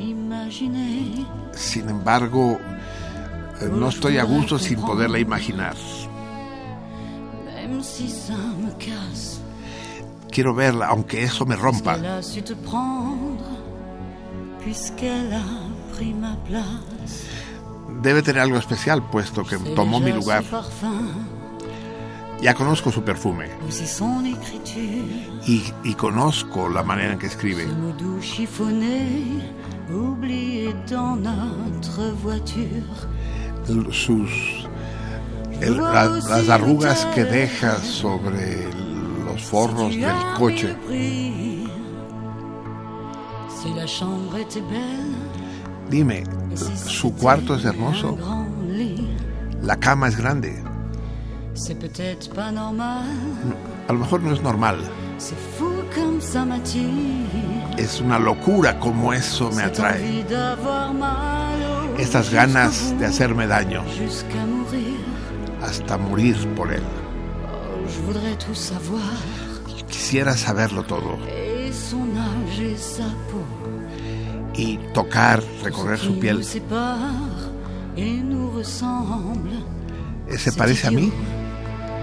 imaginer. 0.00 1.24
Sin 1.54 1.88
embargo, 1.88 2.58
eh, 3.60 3.68
no 3.68 3.88
estoy 3.88 4.18
a 4.18 4.24
gusto 4.24 4.58
sin 4.58 4.80
poderla 4.80 5.18
imaginar. 5.18 5.76
Quiero 10.30 10.54
verla, 10.54 10.86
aunque 10.86 11.22
eso 11.22 11.44
me 11.44 11.56
rompa. 11.56 11.98
Debe 18.02 18.22
tener 18.22 18.42
algo 18.42 18.56
especial, 18.58 19.02
puesto 19.10 19.44
que 19.44 19.58
tomó 19.58 20.00
mi 20.00 20.12
lugar. 20.12 20.42
Ya 22.42 22.54
conozco 22.54 22.90
su 22.90 23.04
perfume. 23.04 23.50
Y, 25.46 25.62
y 25.84 25.94
conozco 25.94 26.68
la 26.68 26.82
manera 26.82 27.12
en 27.12 27.18
que 27.20 27.26
escribe. 27.26 27.68
Sus, 33.92 34.68
el, 35.60 35.76
la, 35.76 36.06
las 36.06 36.48
arrugas 36.48 37.06
que 37.14 37.24
deja 37.24 37.76
sobre 37.78 38.66
los 39.24 39.40
forros 39.44 39.94
del 39.94 40.16
coche. 40.36 40.76
Dime, 45.88 46.24
su 46.86 47.14
cuarto 47.14 47.54
es 47.54 47.64
hermoso, 47.64 48.18
la 49.62 49.76
cama 49.76 50.08
es 50.08 50.16
grande. 50.16 50.71
C'est 51.54 51.78
peut-être 51.78 52.30
pas 52.34 52.50
normal. 52.50 53.04
A 53.88 53.92
lo 53.92 53.98
mejor 53.98 54.20
no 54.20 54.32
es 54.32 54.42
normal, 54.42 54.78
C'est 55.18 55.38
fou 55.56 55.70
comme 55.94 56.20
ça 56.20 56.44
m'attire. 56.44 56.88
es 57.78 58.00
una 58.00 58.18
locura 58.18 58.78
como 58.78 59.12
eso 59.12 59.50
me 59.52 59.62
atrae. 59.62 60.24
Estas 61.98 62.30
ganas 62.30 62.98
de 62.98 63.06
hacerme 63.06 63.46
daño 63.46 63.82
hasta 65.62 65.96
morir 65.98 66.36
por 66.56 66.72
él. 66.72 66.82
Oh. 67.46 67.86
Quisiera 69.88 70.36
saberlo 70.36 70.82
todo 70.82 71.18
y 74.54 74.78
tocar, 74.92 75.42
recorrer 75.62 75.98
su 75.98 76.18
piel. 76.18 76.44
¿Se 76.44 76.60
parece 80.52 80.86
a 80.86 80.90
mí? 80.90 81.12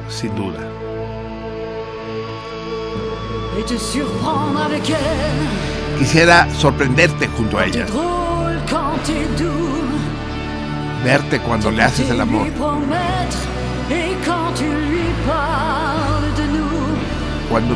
Sin 0.10 0.36
duda. 0.36 0.60
Quisiera 5.98 6.50
sorprenderte 6.56 7.28
junto 7.28 7.58
a 7.58 7.66
ella, 7.66 7.86
verte 11.04 11.40
cuando 11.42 11.70
le 11.72 11.84
haces 11.84 12.10
el 12.10 12.22
amor, 12.22 12.48
cuando 17.50 17.76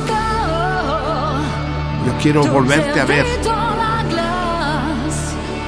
yo 2.06 2.14
quiero 2.22 2.46
volverte 2.46 3.00
a 3.00 3.06
ver, 3.06 3.26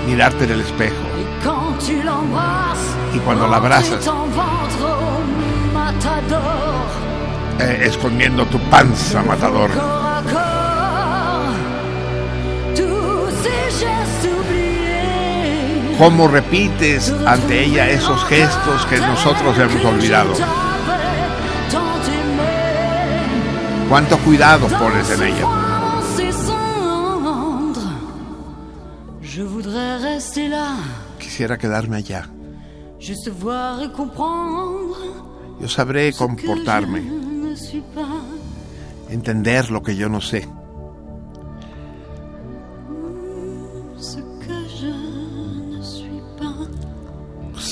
mirarte 0.08 0.44
en 0.46 0.52
el 0.52 0.62
espejo. 0.62 0.96
Y 3.14 3.20
cuando 3.20 3.48
la 3.48 3.58
abrazas, 3.58 4.10
eh, 7.60 7.82
escondiendo 7.86 8.46
tu 8.46 8.60
panza, 8.70 9.24
matador. 9.24 9.70
¿Cómo 15.98 16.28
repites 16.28 17.14
ante 17.26 17.64
ella 17.64 17.90
esos 17.90 18.24
gestos 18.26 18.86
que 18.88 19.00
nosotros 19.00 19.58
hemos 19.58 19.86
olvidado? 19.86 20.34
¿Cuánto 23.88 24.18
cuidado 24.20 24.68
pones 24.68 25.10
en 25.12 25.24
ella? 25.24 25.48
Quisiera 31.18 31.58
quedarme 31.58 31.98
allá. 31.98 32.30
Yo 35.60 35.70
sabré 35.70 36.14
comportarme, 36.14 37.04
entender 39.10 39.72
lo 39.72 39.82
que 39.82 39.96
yo 39.96 40.10
no 40.10 40.22
sé, 40.22 40.48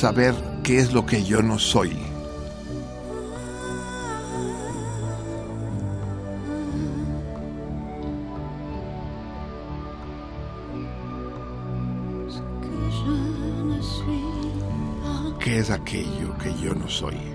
saber 0.03 0.35
qué 0.63 0.79
es 0.79 0.91
lo 0.91 1.05
que 1.05 1.23
yo 1.23 1.41
no 1.41 1.57
soy. 1.57 1.97
¿Qué 15.39 15.59
es 15.59 15.69
aquello 15.69 16.37
que 16.37 16.53
yo 16.61 16.75
no 16.75 16.89
soy? 16.89 17.32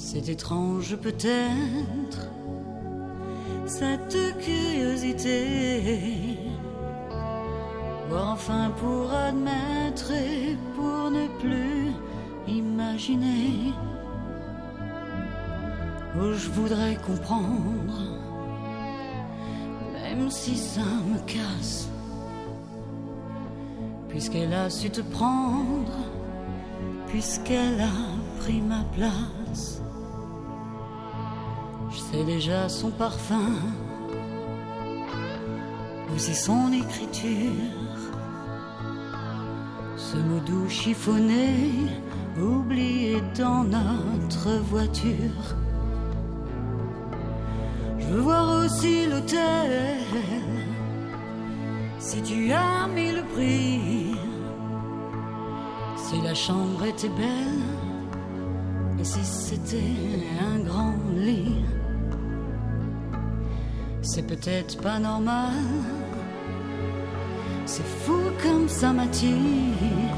C'est 0.00 0.28
étrange 0.28 0.94
peut-être, 0.96 2.30
cette 3.66 4.16
curiosité. 4.38 6.38
Enfin 8.10 8.70
pour 8.80 9.12
admettre 9.12 10.12
et 10.12 10.56
pour 10.76 11.10
ne 11.10 11.26
plus 11.40 11.90
imaginer. 12.46 13.74
Oh, 16.16 16.32
je 16.32 16.48
voudrais 16.50 16.96
comprendre, 17.04 17.98
même 19.94 20.30
si 20.30 20.56
ça 20.56 20.80
me 20.80 21.18
casse. 21.26 21.88
Puisqu'elle 24.08 24.54
a 24.54 24.70
su 24.70 24.90
te 24.90 25.00
prendre, 25.00 25.92
puisqu'elle 27.08 27.80
a 27.80 28.40
pris 28.40 28.60
ma 28.60 28.84
place. 28.94 29.77
Je 31.98 32.16
sais 32.16 32.24
déjà 32.24 32.68
son 32.68 32.90
parfum, 32.90 33.56
aussi 36.14 36.32
son 36.32 36.72
écriture. 36.72 37.72
Ce 39.96 40.16
mot 40.16 40.38
doux 40.46 40.68
chiffonné, 40.68 41.72
oublié 42.40 43.20
dans 43.36 43.64
notre 43.64 44.60
voiture. 44.70 45.56
Je 47.98 48.06
veux 48.06 48.20
voir 48.20 48.64
aussi 48.64 49.06
l'hôtel, 49.06 49.98
si 51.98 52.22
tu 52.22 52.52
as 52.52 52.86
mis 52.86 53.10
le 53.10 53.24
prix. 53.34 54.14
Si 55.96 56.22
la 56.22 56.34
chambre 56.34 56.84
était 56.84 57.08
belle, 57.08 57.66
et 59.00 59.04
si 59.04 59.24
c'était 59.24 59.96
un 60.40 60.60
grand 60.60 60.94
lit. 61.16 61.64
C'est 64.10 64.22
peut-être 64.22 64.80
pas 64.80 64.98
normal. 64.98 65.52
C'est 67.66 67.84
fou 67.84 68.18
comme 68.42 68.66
ça 68.66 68.90
m'attire. 68.90 70.16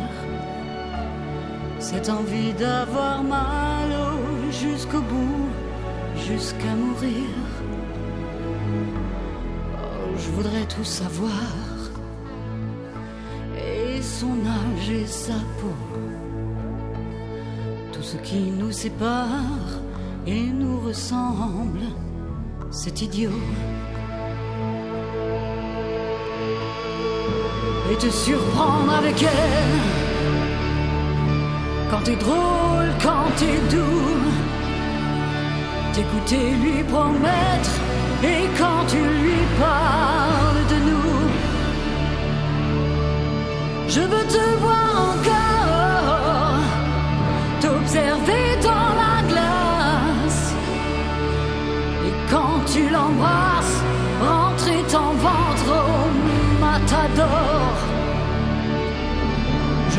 Cette 1.81 2.09
envie 2.09 2.53
d'avoir 2.53 3.25
mal 3.25 3.91
au 3.91 4.53
jusqu'au 4.53 5.01
bout, 5.01 5.49
jusqu'à 6.15 6.73
mourir. 6.77 7.35
Oh, 9.75 10.17
je 10.17 10.31
voudrais 10.37 10.67
tout 10.67 10.85
savoir. 10.85 11.51
Et 13.57 14.01
son 14.01 14.39
âge 14.47 14.89
et 14.89 15.07
sa 15.07 15.41
peau. 15.59 15.79
Tout 17.93 18.05
ce 18.05 18.19
qui 18.19 18.53
nous 18.53 18.71
sépare 18.71 19.81
et 20.29 20.47
nous 20.47 20.79
ressemble, 20.79 21.83
c'est 22.71 23.03
idiot. 23.03 23.31
et 27.91 27.97
te 27.97 28.09
surprendre 28.09 28.93
avec 28.99 29.23
elle. 29.23 29.79
Quand 31.91 32.03
t'es 32.05 32.17
drôle, 32.17 32.89
quand 33.03 33.27
t'es 33.37 33.59
doux, 33.75 34.31
t'écouter, 35.93 36.51
lui 36.63 36.85
promettre, 36.85 37.73
et 38.23 38.47
quand 38.57 38.87
tu 38.89 38.99
lui 38.99 39.41
parles 39.59 40.67
de 40.73 40.79
nous, 40.91 41.19
je 43.89 44.01
veux 44.01 44.27
te 44.37 44.45
voir 44.61 45.15
encore, 45.15 45.40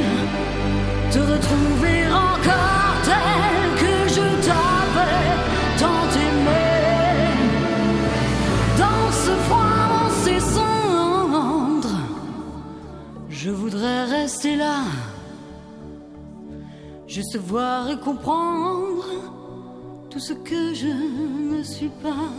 te 1.12 1.20
retrouver 1.20 2.00
encore 2.08 2.96
tel 3.06 3.62
que 3.82 3.94
je 4.16 4.26
t'avais 4.48 5.30
tant 5.78 6.08
aimé. 6.26 6.68
Dans 8.80 9.08
ce 9.12 9.34
froid, 9.46 9.84
dans 9.94 10.12
ces 10.24 10.40
cendres, 10.40 12.00
je 13.30 13.52
voudrais 13.52 14.06
rester 14.06 14.56
là, 14.56 14.80
juste 17.08 17.38
voir 17.38 17.88
et 17.92 18.00
comprendre 18.00 19.06
tout 20.10 20.20
ce 20.20 20.34
que 20.34 20.74
je 20.74 20.88
ne 21.56 21.62
suis 21.62 21.92
pas. 22.02 22.32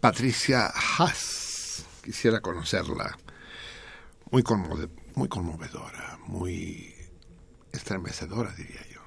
Patricia 0.00 0.66
Haas. 0.74 1.84
Quisiera 2.02 2.40
conocerla. 2.40 3.18
Muy, 4.30 4.42
conmove- 4.42 4.90
muy 5.14 5.28
conmovedora, 5.28 6.18
muy 6.26 6.94
estremecedora, 7.72 8.52
diría 8.54 8.86
yo. 8.88 9.00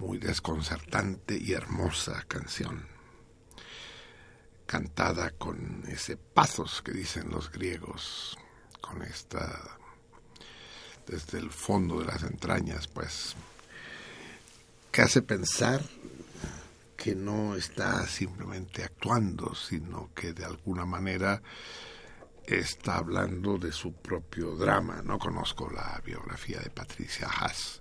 Muy 0.00 0.18
desconcertante 0.18 1.36
y 1.36 1.52
hermosa 1.52 2.24
canción. 2.28 2.86
Cantada 4.66 5.30
con 5.30 5.84
ese 5.88 6.16
pathos 6.16 6.82
que 6.82 6.92
dicen 6.92 7.30
los 7.30 7.50
griegos, 7.50 8.36
con 8.80 9.02
esta, 9.02 9.78
desde 11.06 11.38
el 11.38 11.50
fondo 11.50 12.00
de 12.00 12.06
las 12.06 12.22
entrañas, 12.24 12.88
pues, 12.88 13.34
que 14.92 15.02
hace 15.02 15.22
pensar 15.22 15.82
que 17.06 17.14
no 17.14 17.54
está 17.54 18.04
simplemente 18.08 18.82
actuando, 18.82 19.54
sino 19.54 20.10
que 20.12 20.32
de 20.32 20.44
alguna 20.44 20.84
manera 20.84 21.40
está 22.44 22.96
hablando 22.96 23.58
de 23.58 23.70
su 23.70 23.92
propio 23.92 24.56
drama. 24.56 25.02
No 25.04 25.16
conozco 25.16 25.70
la 25.70 26.02
biografía 26.04 26.58
de 26.58 26.68
Patricia 26.68 27.28
Haas, 27.28 27.80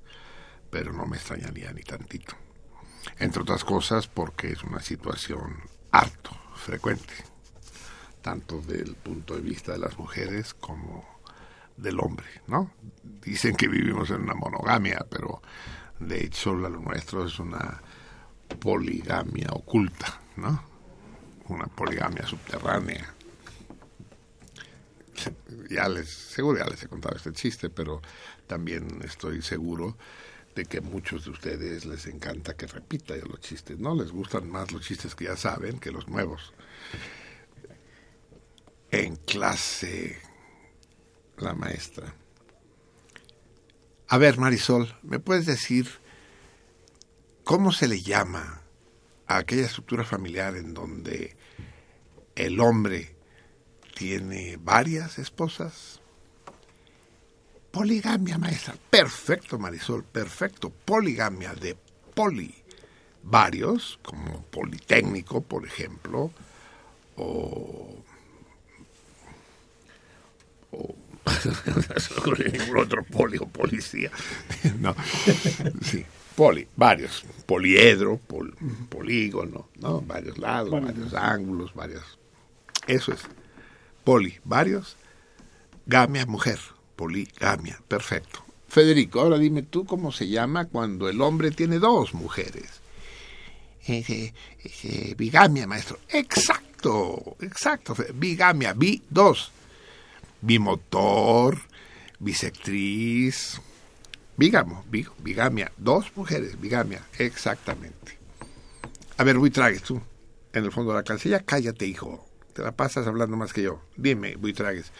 pero 0.69 0.93
no 0.93 1.07
me 1.07 1.17
extrañaría 1.17 1.73
ni 1.73 1.81
tantito. 1.81 2.35
Entre 3.17 3.41
otras 3.41 3.63
cosas 3.63 4.05
porque 4.05 4.51
es 4.51 4.63
una 4.63 4.79
situación 4.79 5.57
harto 5.89 6.29
frecuente, 6.53 7.15
tanto 8.21 8.61
del 8.61 8.93
punto 8.93 9.33
de 9.33 9.41
vista 9.41 9.71
de 9.71 9.79
las 9.79 9.97
mujeres 9.97 10.53
como 10.53 11.03
del 11.77 11.99
hombre, 11.99 12.27
¿no? 12.45 12.71
Dicen 13.23 13.55
que 13.55 13.69
vivimos 13.69 14.11
en 14.11 14.21
una 14.21 14.35
monogamia, 14.35 15.03
pero 15.09 15.41
de 15.99 16.23
hecho 16.23 16.53
lo 16.53 16.69
nuestro 16.69 17.25
es 17.25 17.39
una 17.39 17.81
poligamia 18.59 19.49
oculta, 19.51 20.21
¿no? 20.37 20.63
Una 21.47 21.67
poligamia 21.67 22.25
subterránea. 22.25 23.13
Ya 25.69 25.87
les, 25.87 26.09
seguro 26.09 26.59
ya 26.59 26.65
les 26.65 26.83
he 26.83 26.87
contado 26.87 27.15
este 27.15 27.31
chiste, 27.33 27.69
pero 27.69 28.01
también 28.47 29.01
estoy 29.03 29.41
seguro 29.41 29.97
de 30.55 30.65
que 30.65 30.81
muchos 30.81 31.25
de 31.25 31.31
ustedes 31.31 31.85
les 31.85 32.07
encanta 32.07 32.55
que 32.55 32.65
repita 32.67 33.15
yo 33.15 33.25
los 33.25 33.41
chistes, 33.41 33.77
¿no? 33.77 33.93
Les 33.95 34.11
gustan 34.11 34.49
más 34.49 34.71
los 34.71 34.81
chistes 34.81 35.13
que 35.13 35.25
ya 35.25 35.35
saben 35.35 35.79
que 35.79 35.91
los 35.91 36.07
nuevos. 36.07 36.53
En 38.91 39.15
clase, 39.17 40.21
la 41.37 41.53
maestra. 41.53 42.15
A 44.07 44.17
ver, 44.17 44.37
Marisol, 44.37 44.95
¿me 45.03 45.19
puedes 45.19 45.45
decir 45.45 45.89
¿Cómo 47.45 47.71
se 47.71 47.87
le 47.87 48.01
llama 48.01 48.63
a 49.27 49.37
aquella 49.37 49.67
estructura 49.67 50.03
familiar 50.03 50.55
en 50.55 50.73
donde 50.73 51.37
el 52.33 52.59
hombre 52.59 53.15
tiene 53.93 54.57
varias 54.59 55.19
esposas? 55.19 56.01
Poligamia, 57.69 58.39
maestra. 58.39 58.75
Perfecto, 58.89 59.59
Marisol, 59.59 60.03
perfecto. 60.03 60.71
Poligamia 60.71 61.53
de 61.53 61.77
poli. 62.15 62.51
Varios, 63.21 63.99
como 64.01 64.41
Politécnico, 64.45 65.41
por 65.41 65.67
ejemplo, 65.67 66.31
o... 67.15 68.03
no 70.71 72.33
ningún 72.53 72.77
otro 72.77 73.03
poli 73.03 73.37
o 73.37 73.45
policía. 73.45 74.09
no, 74.79 74.95
sí 75.83 76.03
poli, 76.35 76.67
varios, 76.75 77.23
poliedro, 77.45 78.17
pol, 78.17 78.55
polígono, 78.89 79.69
¿no? 79.79 80.01
Varios 80.01 80.37
lados, 80.37 80.71
varios 80.71 81.13
ángulos, 81.13 81.73
varios. 81.73 82.03
Eso 82.87 83.13
es. 83.13 83.21
Poli, 84.03 84.37
varios. 84.43 84.97
Gamia, 85.85 86.25
mujer. 86.25 86.59
Poligamia, 86.95 87.79
perfecto. 87.87 88.43
Federico, 88.67 89.21
ahora 89.21 89.37
dime 89.37 89.61
tú 89.63 89.85
cómo 89.85 90.11
se 90.11 90.27
llama 90.27 90.65
cuando 90.65 91.09
el 91.09 91.21
hombre 91.21 91.51
tiene 91.51 91.79
dos 91.79 92.13
mujeres. 92.13 92.81
Eh, 93.87 94.33
eh, 94.63 95.15
bigamia, 95.17 95.67
maestro. 95.67 95.99
Exacto, 96.09 97.37
exacto. 97.41 97.95
Bigamia, 98.13 98.73
bi, 98.73 99.01
dos. 99.09 99.51
Bimotor, 100.41 101.59
bisectriz, 102.19 103.61
Bigamo, 104.37 104.83
big, 104.89 105.09
bigamia, 105.19 105.71
dos 105.77 106.11
mujeres, 106.15 106.59
bigamia, 106.59 107.01
exactamente. 107.17 108.17
A 109.17 109.23
ver, 109.23 109.37
Buitragues, 109.37 109.81
tú, 109.81 110.01
en 110.51 110.65
el 110.65 110.71
fondo 110.73 110.91
de 110.91 110.97
la 110.97 111.03
cancilla, 111.03 111.39
cállate, 111.39 111.85
hijo, 111.85 112.27
te 112.53 112.61
la 112.61 112.73
pasas 112.73 113.07
hablando 113.07 113.37
más 113.37 113.53
que 113.53 113.61
yo. 113.61 113.81
Dime, 113.95 114.35
Buitragues, 114.35 114.91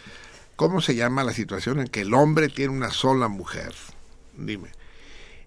¿cómo 0.55 0.79
se 0.79 0.95
llama 0.95 1.25
la 1.25 1.33
situación 1.33 1.81
en 1.81 1.87
que 1.87 2.01
el 2.01 2.13
hombre 2.13 2.47
tiene 2.47 2.73
una 2.73 2.91
sola 2.91 3.27
mujer? 3.27 3.73
Dime, 4.37 4.71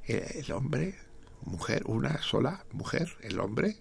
¿el 0.05 0.53
hombre, 0.53 0.95
mujer, 1.43 1.83
una 1.87 2.21
sola 2.21 2.65
mujer, 2.73 3.17
el 3.23 3.41
hombre? 3.41 3.79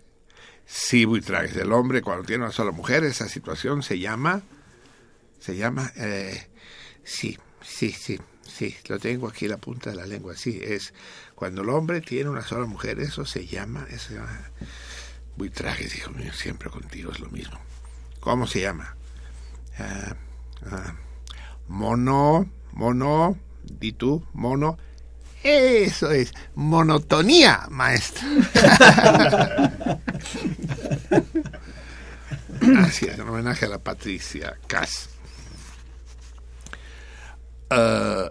Sí, 0.65 1.04
Buitragues, 1.04 1.56
el 1.58 1.74
hombre 1.74 2.02
cuando 2.02 2.24
tiene 2.24 2.43
una 2.43 2.54
sola 2.54 2.72
mujer, 2.72 3.04
esa 3.04 3.28
situación 3.28 3.84
se 3.84 4.00
llama, 4.00 4.41
se 5.39 5.58
llama, 5.58 5.91
eh, 5.98 6.48
sí, 7.04 7.38
sí, 7.62 7.91
sí, 7.91 8.20
sí, 8.58 8.76
lo 8.88 8.98
tengo 8.98 9.28
aquí 9.28 9.46
en 9.46 9.52
la 9.52 9.58
punta 9.58 9.91
de 9.91 9.96
la 9.96 10.08
lengua, 10.08 10.36
sí, 10.36 10.60
es 10.63 10.93
cuando 11.36 11.62
el 11.62 11.70
hombre 11.70 12.02
tiene 12.02 12.30
una 12.30 12.41
sola 12.41 12.65
mujer, 12.65 13.00
eso 13.00 13.24
se 13.26 13.46
llama, 13.46 13.86
eso 13.89 14.10
se 14.10 14.15
llama 14.15 14.50
Buitragues, 15.36 15.96
hijo 15.96 16.12
mío, 16.12 16.34
siempre 16.34 16.70
contigo 16.72 17.12
es 17.12 17.20
lo 17.20 17.30
mismo. 17.30 17.60
¿Cómo 18.20 18.48
se 18.48 18.62
llama? 18.62 18.96
Ah, 19.78 20.15
ah, 20.72 20.96
mono, 21.67 22.50
mono, 22.72 23.38
di 23.63 23.91
tú, 23.91 24.26
mono, 24.34 24.80
eso 25.43 26.10
es, 26.10 26.34
monotonía, 26.56 27.67
maestro. 27.70 28.28
Así 32.80 33.06
es, 33.06 33.20
en 33.20 33.22
homenaje 33.22 33.65
a 33.65 33.70
la 33.70 33.78
Patricia 33.78 34.58
Cass. 34.65 35.17
Uh, 37.70 38.30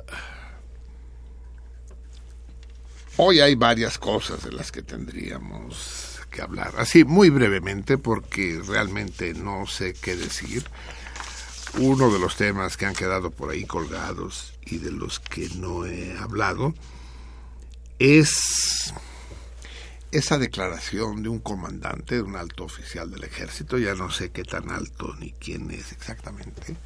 hoy 3.18 3.40
hay 3.40 3.54
varias 3.54 3.98
cosas 3.98 4.44
de 4.44 4.52
las 4.52 4.72
que 4.72 4.82
tendríamos 4.82 6.20
que 6.30 6.42
hablar. 6.42 6.74
Así, 6.78 7.04
muy 7.04 7.30
brevemente, 7.30 7.98
porque 7.98 8.60
realmente 8.66 9.34
no 9.34 9.66
sé 9.66 9.94
qué 9.94 10.16
decir. 10.16 10.64
Uno 11.78 12.10
de 12.10 12.18
los 12.18 12.36
temas 12.36 12.76
que 12.76 12.86
han 12.86 12.94
quedado 12.94 13.30
por 13.30 13.50
ahí 13.50 13.64
colgados 13.64 14.54
y 14.64 14.78
de 14.78 14.90
los 14.90 15.20
que 15.20 15.48
no 15.56 15.84
he 15.84 16.16
hablado 16.16 16.74
es 17.98 18.92
esa 20.12 20.38
declaración 20.38 21.22
de 21.22 21.28
un 21.28 21.40
comandante, 21.40 22.16
de 22.16 22.22
un 22.22 22.36
alto 22.36 22.64
oficial 22.64 23.10
del 23.10 23.24
ejército, 23.24 23.76
ya 23.76 23.94
no 23.94 24.10
sé 24.10 24.30
qué 24.30 24.44
tan 24.44 24.70
alto 24.70 25.14
ni 25.18 25.32
quién 25.32 25.70
es 25.70 25.92
exactamente, 25.92 26.76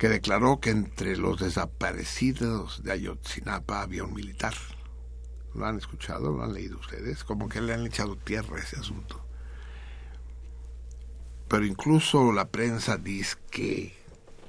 que 0.00 0.08
declaró 0.08 0.60
que 0.60 0.70
entre 0.70 1.14
los 1.18 1.40
desaparecidos 1.40 2.82
de 2.82 2.92
Ayotzinapa 2.92 3.82
había 3.82 4.02
un 4.02 4.14
militar. 4.14 4.54
¿Lo 5.54 5.66
han 5.66 5.76
escuchado? 5.76 6.32
¿Lo 6.32 6.42
han 6.42 6.54
leído 6.54 6.78
ustedes? 6.78 7.22
Como 7.22 7.50
que 7.50 7.60
le 7.60 7.74
han 7.74 7.84
echado 7.84 8.16
tierra 8.16 8.56
a 8.56 8.60
ese 8.60 8.78
asunto. 8.78 9.22
Pero 11.48 11.66
incluso 11.66 12.32
la 12.32 12.48
prensa 12.48 12.96
dice 12.96 13.36
que 13.50 13.94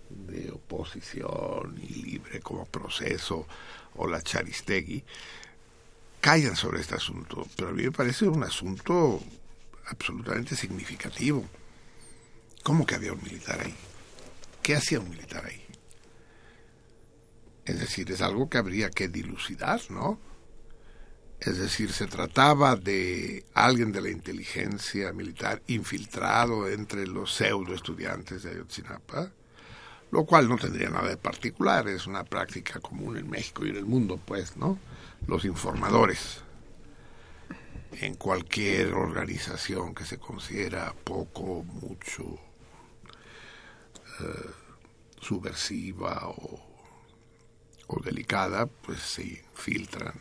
de 0.10 0.52
oposición 0.52 1.78
y 1.82 1.96
libre 1.96 2.40
como 2.40 2.66
proceso 2.66 3.46
o 3.96 4.08
la 4.08 4.22
Charistegui 4.22 5.04
callan 6.22 6.56
sobre 6.56 6.80
este 6.80 6.96
asunto, 6.96 7.46
pero 7.58 7.72
a 7.72 7.74
mí 7.74 7.84
me 7.84 7.92
parece 7.92 8.26
un 8.26 8.42
asunto 8.42 9.22
absolutamente 9.88 10.56
significativo. 10.56 11.44
¿Cómo 12.64 12.86
que 12.86 12.96
había 12.96 13.12
un 13.12 13.22
militar 13.22 13.60
ahí? 13.60 13.76
¿Qué 14.62 14.76
hacía 14.76 15.00
un 15.00 15.10
militar 15.10 15.46
ahí? 15.46 15.66
Es 17.66 17.80
decir, 17.80 18.12
es 18.12 18.22
algo 18.22 18.50
que 18.50 18.58
habría 18.58 18.90
que 18.90 19.08
dilucidar, 19.08 19.80
¿no? 19.90 20.20
Es 21.40 21.58
decir, 21.58 21.92
se 21.92 22.06
trataba 22.06 22.76
de 22.76 23.46
alguien 23.54 23.92
de 23.92 24.02
la 24.02 24.10
inteligencia 24.10 25.12
militar 25.14 25.62
infiltrado 25.68 26.70
entre 26.70 27.08
los 27.08 27.34
pseudo 27.34 27.74
estudiantes 27.74 28.44
de 28.44 28.52
Ayotzinapa, 28.52 29.32
lo 30.12 30.26
cual 30.26 30.48
no 30.48 30.58
tendría 30.58 30.90
nada 30.90 31.10
de 31.10 31.18
particular, 31.18 31.88
es 31.88 32.06
una 32.06 32.24
práctica 32.24 32.80
común 32.80 33.18
en 33.18 33.30
México 33.30 33.66
y 33.66 33.70
en 33.70 33.78
el 33.78 33.86
mundo, 33.86 34.20
pues, 34.24 34.58
¿no? 34.58 34.78
los 35.28 35.46
informadores 35.46 36.42
en 37.94 38.16
cualquier 38.16 38.94
organización 38.94 39.94
que 39.94 40.06
se 40.06 40.18
considera 40.18 40.94
poco, 41.04 41.64
mucho 41.64 42.40
subversiva 45.20 46.28
o, 46.28 46.68
delicada, 48.04 48.68
pues 48.68 49.00
se 49.00 49.44
filtran 49.54 50.14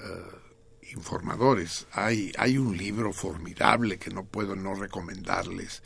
eh, 0.00 0.92
informadores. 0.92 1.86
Hay, 1.92 2.32
hay 2.38 2.56
un 2.56 2.76
libro 2.76 3.12
formidable 3.12 3.98
que 3.98 4.10
no 4.10 4.24
puedo 4.24 4.56
no 4.56 4.74
recomendarles, 4.74 5.82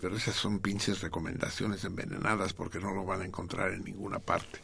pero 0.00 0.16
esas 0.16 0.36
son 0.36 0.58
pinches 0.58 1.00
recomendaciones 1.00 1.84
envenenadas 1.84 2.52
porque 2.52 2.78
no 2.78 2.92
lo 2.92 3.06
van 3.06 3.22
a 3.22 3.24
encontrar 3.24 3.72
en 3.72 3.84
ninguna 3.84 4.18
parte 4.18 4.60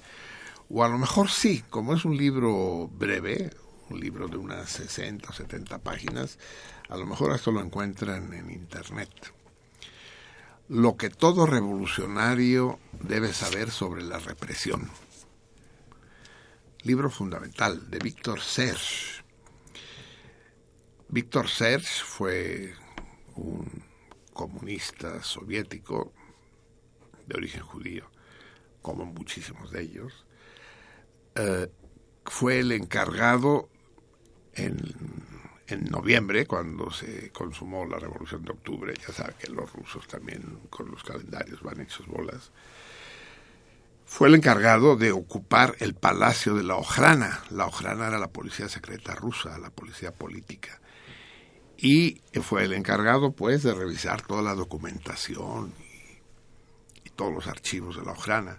o 0.75 0.83
a 0.83 0.89
lo 0.89 0.99
mejor 0.99 1.31
sí, 1.31 1.63
como 1.69 1.95
es 1.95 2.05
un 2.07 2.17
libro 2.17 2.89
breve, 2.89 3.51
un 3.91 4.01
libro 4.01 4.27
de 4.27 4.39
unas 4.39 4.71
60 4.71 5.29
o 5.29 5.33
70 5.33 5.79
páginas, 5.79 6.39
a 6.89 6.97
lo 6.97 7.05
mejor 7.05 7.35
esto 7.35 7.53
lo 7.53 7.61
encuentran 7.61 8.33
en 8.33 8.51
Internet. 8.51 9.11
Lo 10.69 10.97
que 10.97 11.11
todo 11.11 11.47
revolucionario 11.47 12.79
debe 13.01 13.33
saber 13.33 13.71
sobre 13.71 14.03
la 14.03 14.19
represión. 14.19 14.91
Libro 16.83 17.11
fundamental 17.11 17.91
de 17.91 17.99
Víctor 17.99 18.41
Serge. 18.41 19.23
Víctor 21.09 21.49
Serge 21.49 22.03
fue 22.05 22.75
un 23.35 23.85
comunista 24.33 25.23
soviético 25.23 26.13
de 27.27 27.37
origen 27.37 27.63
judío, 27.63 28.11
como 28.81 29.05
muchísimos 29.05 29.71
de 29.71 29.83
ellos, 29.83 30.27
eh, 31.35 31.71
fue 32.25 32.61
el 32.61 32.73
encargado 32.73 33.69
en, 34.55 34.77
en, 35.67 35.85
noviembre, 35.85 36.47
cuando 36.47 36.91
se 36.91 37.31
consumó 37.31 37.85
la 37.87 37.99
Revolución 37.99 38.45
de 38.45 38.53
Octubre, 38.53 38.95
ya 39.07 39.13
saben 39.13 39.35
que 39.39 39.51
los 39.51 39.73
rusos 39.73 40.07
también 40.07 40.61
con 40.71 40.91
los 40.91 41.03
calendarios 41.03 41.63
van 41.63 41.81
hechos 41.81 42.07
bolas, 42.07 42.51
fue 44.05 44.29
el 44.29 44.35
encargado 44.35 44.97
de 44.97 45.11
ocupar 45.11 45.75
el 45.79 45.95
palacio 45.95 46.55
de 46.55 46.63
la 46.63 46.77
Ojrana. 46.77 47.43
La 47.51 47.67
Ojrana 47.67 48.09
era 48.09 48.19
la 48.19 48.29
policía 48.29 48.69
secreta 48.69 49.15
rusa, 49.15 49.59
la 49.59 49.71
policía 49.71 50.13
política. 50.13 50.81
Y 51.79 52.21
fue 52.43 52.65
el 52.65 52.75
encargado, 52.75 53.33
pues, 53.33 53.63
de 53.63 53.73
revisar 53.73 54.21
toda 54.21 54.43
la 54.43 54.55
documentación 54.55 55.73
y, 55.81 57.09
y 57.09 57.11
todos 57.11 57.33
los 57.33 57.47
archivos 57.47 57.97
de 57.97 58.05
la 58.05 58.13
Ojrana. 58.13 58.59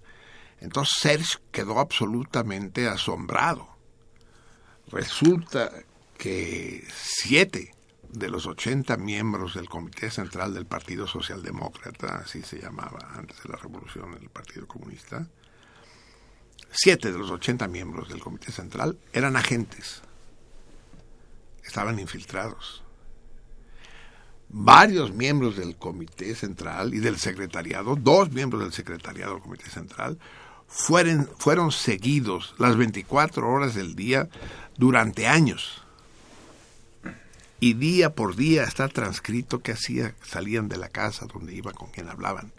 Entonces 0.59 0.97
Serge 0.99 1.37
quedó 1.51 1.79
absolutamente 1.79 2.87
asombrado. 2.87 3.67
Resulta 4.87 5.71
que 6.24 6.88
siete 6.95 7.76
de 8.07 8.30
los 8.30 8.47
80 8.47 8.95
miembros 8.95 9.55
del 9.55 9.67
Comité 9.67 10.09
Central 10.09 10.53
del 10.53 10.65
Partido 10.65 11.05
Socialdemócrata, 11.05 12.19
así 12.19 12.41
se 12.43 12.61
llamaba 12.61 13.11
antes 13.13 13.43
de 13.43 13.49
la 13.49 13.57
revolución 13.57 14.17
el 14.21 14.30
Partido 14.30 14.65
Comunista, 14.65 15.28
siete 16.71 17.11
de 17.11 17.17
los 17.17 17.30
80 17.30 17.67
miembros 17.67 18.07
del 18.07 18.21
Comité 18.21 18.53
Central 18.53 18.97
eran 19.11 19.36
agentes, 19.36 20.01
estaban 21.65 21.99
infiltrados. 21.99 22.84
Varios 24.47 25.11
miembros 25.11 25.57
del 25.57 25.76
Comité 25.76 26.36
Central 26.36 26.93
y 26.93 26.99
del 26.99 27.17
Secretariado, 27.17 27.97
dos 27.97 28.32
miembros 28.32 28.63
del 28.63 28.71
Secretariado 28.71 29.34
del 29.34 29.43
Comité 29.43 29.69
Central, 29.69 30.17
fueron, 30.67 31.30
fueron 31.38 31.74
seguidos 31.74 32.55
las 32.59 32.78
24 32.78 33.45
horas 33.45 33.76
del 33.76 33.93
día 33.93 34.30
durante 34.78 35.28
años. 35.28 35.84
Y 37.64 37.76
día 37.76 38.14
por 38.14 38.36
día 38.36 38.66
está 38.66 38.89
transcrito 38.89 39.61
que 39.61 39.72
hacía, 39.72 40.16
salían 40.22 40.68
de 40.68 40.76
la 40.76 40.89
casa 40.89 41.28
donde 41.28 41.55
iban, 41.55 41.74
con 41.74 41.89
quien 41.91 42.09
hablaban. 42.09 42.51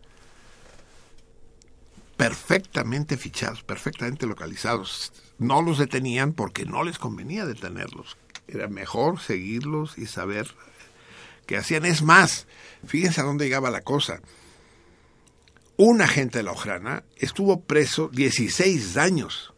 Perfectamente 2.16 3.18
fichados, 3.18 3.62
perfectamente 3.62 4.24
localizados. 4.24 5.12
No 5.36 5.60
los 5.60 5.76
detenían 5.76 6.32
porque 6.32 6.64
no 6.64 6.82
les 6.84 6.98
convenía 6.98 7.44
detenerlos. 7.44 8.16
Era 8.48 8.66
mejor 8.68 9.20
seguirlos 9.20 9.98
y 9.98 10.06
saber 10.06 10.54
qué 11.44 11.58
hacían. 11.58 11.84
Es 11.84 12.00
más, 12.00 12.46
fíjense 12.86 13.20
a 13.20 13.24
dónde 13.24 13.44
llegaba 13.44 13.68
la 13.70 13.82
cosa 13.82 14.22
un 15.76 16.00
agente 16.00 16.38
de 16.38 16.44
la 16.44 16.52
Ojrana 16.52 17.04
estuvo 17.16 17.60
preso 17.60 18.08
16 18.08 18.96
años 18.96 19.53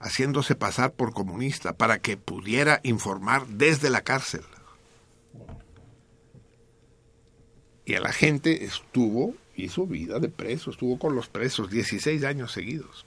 haciéndose 0.00 0.54
pasar 0.54 0.92
por 0.92 1.12
comunista 1.12 1.74
para 1.74 2.00
que 2.00 2.16
pudiera 2.16 2.80
informar 2.82 3.46
desde 3.46 3.90
la 3.90 4.00
cárcel. 4.00 4.42
Y 7.84 7.94
el 7.94 8.06
agente 8.06 8.64
estuvo, 8.64 9.34
hizo 9.56 9.86
vida 9.86 10.18
de 10.18 10.28
preso, 10.28 10.70
estuvo 10.70 10.98
con 10.98 11.14
los 11.14 11.28
presos 11.28 11.70
16 11.70 12.24
años 12.24 12.52
seguidos. 12.52 13.04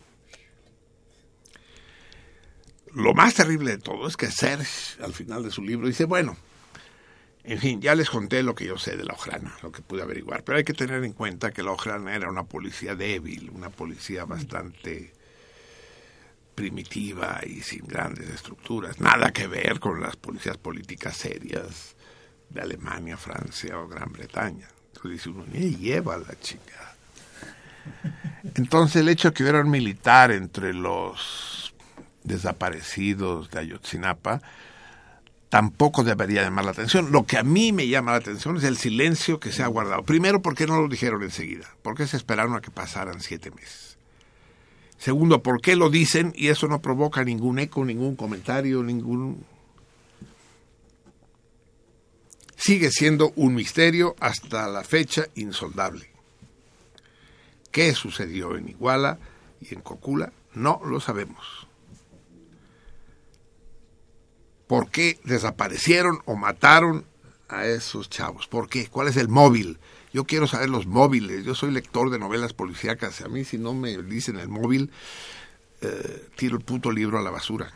Lo 2.93 3.15
más 3.15 3.33
terrible 3.33 3.71
de 3.71 3.77
todo 3.79 4.07
es 4.07 4.15
que 4.15 4.29
Serge, 4.29 5.01
al 5.01 5.13
final 5.13 5.43
de 5.43 5.49
su 5.49 5.63
libro, 5.63 5.87
dice, 5.87 6.05
bueno, 6.05 6.37
en 7.43 7.57
fin, 7.59 7.81
ya 7.81 7.95
les 7.95 8.09
conté 8.09 8.43
lo 8.43 8.53
que 8.53 8.65
yo 8.65 8.77
sé 8.77 8.95
de 8.95 9.03
la 9.03 9.13
Ojrana, 9.13 9.57
lo 9.63 9.71
que 9.71 9.81
pude 9.81 10.03
averiguar, 10.03 10.43
pero 10.43 10.59
hay 10.59 10.63
que 10.63 10.73
tener 10.73 11.03
en 11.03 11.13
cuenta 11.13 11.51
que 11.51 11.63
la 11.63 11.71
Ojrana 11.71 12.15
era 12.15 12.29
una 12.29 12.43
policía 12.43 12.95
débil, 12.95 13.49
una 13.49 13.69
policía 13.69 14.25
bastante 14.25 15.12
primitiva 16.55 17.41
y 17.45 17.61
sin 17.61 17.85
grandes 17.85 18.29
estructuras. 18.29 18.99
Nada 18.99 19.31
que 19.31 19.47
ver 19.47 19.79
con 19.79 20.01
las 20.01 20.15
policías 20.15 20.57
políticas 20.57 21.17
serias 21.17 21.95
de 22.49 22.61
Alemania, 22.61 23.17
Francia 23.17 23.77
o 23.79 23.87
Gran 23.87 24.11
Bretaña. 24.11 24.67
Entonces 24.87 25.11
dice 25.11 25.29
uno, 25.29 25.45
ni 25.51 25.75
lleva 25.75 26.17
la 26.17 26.39
chica. 26.39 26.95
Entonces 28.55 28.97
el 28.97 29.09
hecho 29.09 29.29
de 29.29 29.33
que 29.33 29.43
hubiera 29.43 29.61
un 29.61 29.69
militar 29.69 30.31
entre 30.31 30.73
los 30.73 31.73
desaparecidos 32.23 33.49
de 33.49 33.59
Ayotzinapa 33.59 34.41
tampoco 35.49 36.03
debería 36.03 36.43
llamar 36.43 36.65
la 36.65 36.71
atención. 36.71 37.11
Lo 37.11 37.25
que 37.25 37.37
a 37.37 37.43
mí 37.43 37.71
me 37.71 37.87
llama 37.87 38.11
la 38.11 38.17
atención 38.17 38.57
es 38.57 38.63
el 38.63 38.77
silencio 38.77 39.39
que 39.39 39.51
se 39.51 39.61
ha 39.61 39.67
guardado. 39.67 40.03
Primero, 40.03 40.41
porque 40.41 40.65
no 40.65 40.81
lo 40.81 40.87
dijeron 40.87 41.21
enseguida? 41.21 41.67
¿Por 41.81 41.95
qué 41.95 42.07
se 42.07 42.17
esperaron 42.17 42.55
a 42.55 42.61
que 42.61 42.71
pasaran 42.71 43.21
siete 43.21 43.51
meses? 43.51 43.92
Segundo, 45.03 45.43
¿por 45.43 45.59
qué 45.59 45.75
lo 45.75 45.89
dicen 45.89 46.31
y 46.33 46.47
eso 46.47 46.69
no 46.69 46.81
provoca 46.81 47.25
ningún 47.25 47.59
eco, 47.59 47.83
ningún 47.83 48.15
comentario, 48.15 48.81
ningún... 48.83 49.45
Sigue 52.55 52.89
siendo 52.89 53.33
un 53.35 53.53
misterio 53.53 54.15
hasta 54.21 54.65
la 54.69 54.85
fecha 54.85 55.25
insoldable. 55.35 56.09
¿Qué 57.69 57.93
sucedió 57.93 58.55
en 58.55 58.69
Iguala 58.69 59.19
y 59.59 59.73
en 59.73 59.81
Cocula? 59.81 60.31
No 60.53 60.79
lo 60.85 61.01
sabemos. 61.01 61.67
¿Por 64.67 64.89
qué 64.89 65.19
desaparecieron 65.25 66.19
o 66.23 66.37
mataron 66.37 67.03
a 67.49 67.65
esos 67.65 68.09
chavos? 68.09 68.47
¿Por 68.47 68.69
qué? 68.69 68.87
¿Cuál 68.87 69.09
es 69.09 69.17
el 69.17 69.27
móvil? 69.27 69.79
Yo 70.13 70.25
quiero 70.25 70.45
saber 70.45 70.69
los 70.69 70.85
móviles. 70.85 71.43
Yo 71.43 71.55
soy 71.55 71.71
lector 71.71 72.11
de 72.11 72.19
novelas 72.19 72.53
policíacas. 72.53 73.21
A 73.21 73.27
mí 73.27 73.43
si 73.43 73.57
no 73.57 73.73
me 73.73 73.97
dicen 73.97 74.37
el 74.37 74.47
móvil, 74.47 74.91
eh, 75.81 76.29
tiro 76.35 76.57
el 76.57 76.63
puto 76.63 76.91
libro 76.91 77.17
a 77.17 77.21
la 77.23 77.31
basura. 77.31 77.73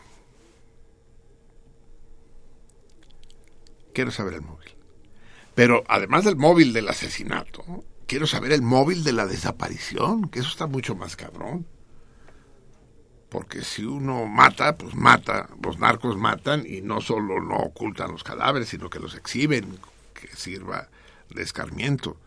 Quiero 3.92 4.12
saber 4.12 4.36
el 4.36 4.42
móvil. 4.42 4.70
Pero 5.56 5.84
además 5.88 6.26
del 6.26 6.36
móvil 6.36 6.72
del 6.74 6.88
asesinato, 6.88 7.84
quiero 8.06 8.28
saber 8.28 8.52
el 8.52 8.62
móvil 8.62 9.04
de 9.04 9.14
la 9.14 9.26
desaparición, 9.26 10.30
que 10.30 10.40
eso 10.40 10.50
está 10.50 10.68
mucho 10.68 10.94
más 10.94 11.16
cabrón. 11.16 11.66
Porque 13.30 13.64
si 13.64 13.84
uno 13.84 14.28
mata, 14.28 14.78
pues 14.78 14.94
mata, 14.94 15.50
los 15.64 15.80
narcos 15.80 16.16
matan 16.16 16.64
y 16.68 16.82
no 16.82 17.02
solo 17.02 17.42
no 17.42 17.56
ocultan 17.56 18.12
los 18.12 18.24
cadáveres, 18.24 18.70
sino 18.70 18.92
que 18.92 19.00
los 19.00 19.16
exhiben, 19.16 19.80
que 20.14 20.28
sirva 20.36 20.88
de 21.34 21.42
escarmiento. 21.42 22.18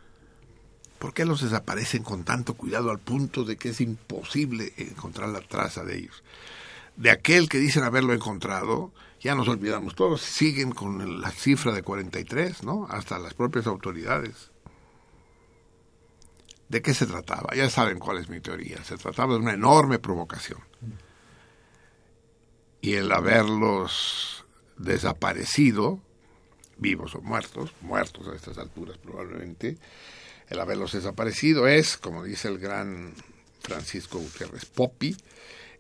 ¿Por 1.00 1.14
qué 1.14 1.24
los 1.24 1.40
desaparecen 1.40 2.02
con 2.02 2.24
tanto 2.24 2.52
cuidado 2.52 2.90
al 2.90 2.98
punto 2.98 3.44
de 3.44 3.56
que 3.56 3.70
es 3.70 3.80
imposible 3.80 4.74
encontrar 4.76 5.30
la 5.30 5.40
traza 5.40 5.82
de 5.82 5.96
ellos? 5.96 6.22
De 6.94 7.10
aquel 7.10 7.48
que 7.48 7.56
dicen 7.56 7.84
haberlo 7.84 8.12
encontrado, 8.12 8.92
ya 9.18 9.34
nos 9.34 9.48
olvidamos 9.48 9.94
todos, 9.94 10.20
siguen 10.20 10.72
con 10.72 11.22
la 11.22 11.30
cifra 11.30 11.72
de 11.72 11.82
43, 11.82 12.64
¿no? 12.64 12.86
Hasta 12.90 13.18
las 13.18 13.32
propias 13.32 13.66
autoridades. 13.66 14.50
¿De 16.68 16.82
qué 16.82 16.92
se 16.92 17.06
trataba? 17.06 17.54
Ya 17.56 17.70
saben 17.70 17.98
cuál 17.98 18.18
es 18.18 18.28
mi 18.28 18.40
teoría. 18.40 18.84
Se 18.84 18.98
trataba 18.98 19.32
de 19.32 19.40
una 19.40 19.54
enorme 19.54 19.98
provocación. 19.98 20.60
Y 22.82 22.92
el 22.96 23.10
haberlos 23.10 24.44
desaparecido, 24.76 25.98
vivos 26.76 27.14
o 27.14 27.22
muertos, 27.22 27.72
muertos 27.80 28.28
a 28.28 28.36
estas 28.36 28.58
alturas 28.58 28.98
probablemente, 28.98 29.78
el 30.50 30.60
haberlos 30.60 30.92
desaparecido 30.92 31.68
es, 31.68 31.96
como 31.96 32.24
dice 32.24 32.48
el 32.48 32.58
gran 32.58 33.14
Francisco 33.60 34.18
Gutiérrez 34.18 34.66
Popi, 34.66 35.16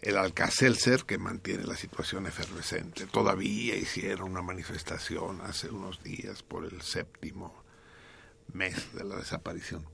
el 0.00 0.16
Alcacelser 0.16 1.04
que 1.04 1.18
mantiene 1.18 1.64
la 1.64 1.76
situación 1.76 2.26
efervescente. 2.26 3.06
Todavía 3.06 3.74
hicieron 3.74 4.30
una 4.30 4.42
manifestación 4.42 5.40
hace 5.42 5.68
unos 5.68 6.02
días 6.02 6.42
por 6.44 6.64
el 6.64 6.80
séptimo 6.82 7.64
mes 8.52 8.94
de 8.94 9.04
la 9.04 9.16
desaparición. 9.16 9.84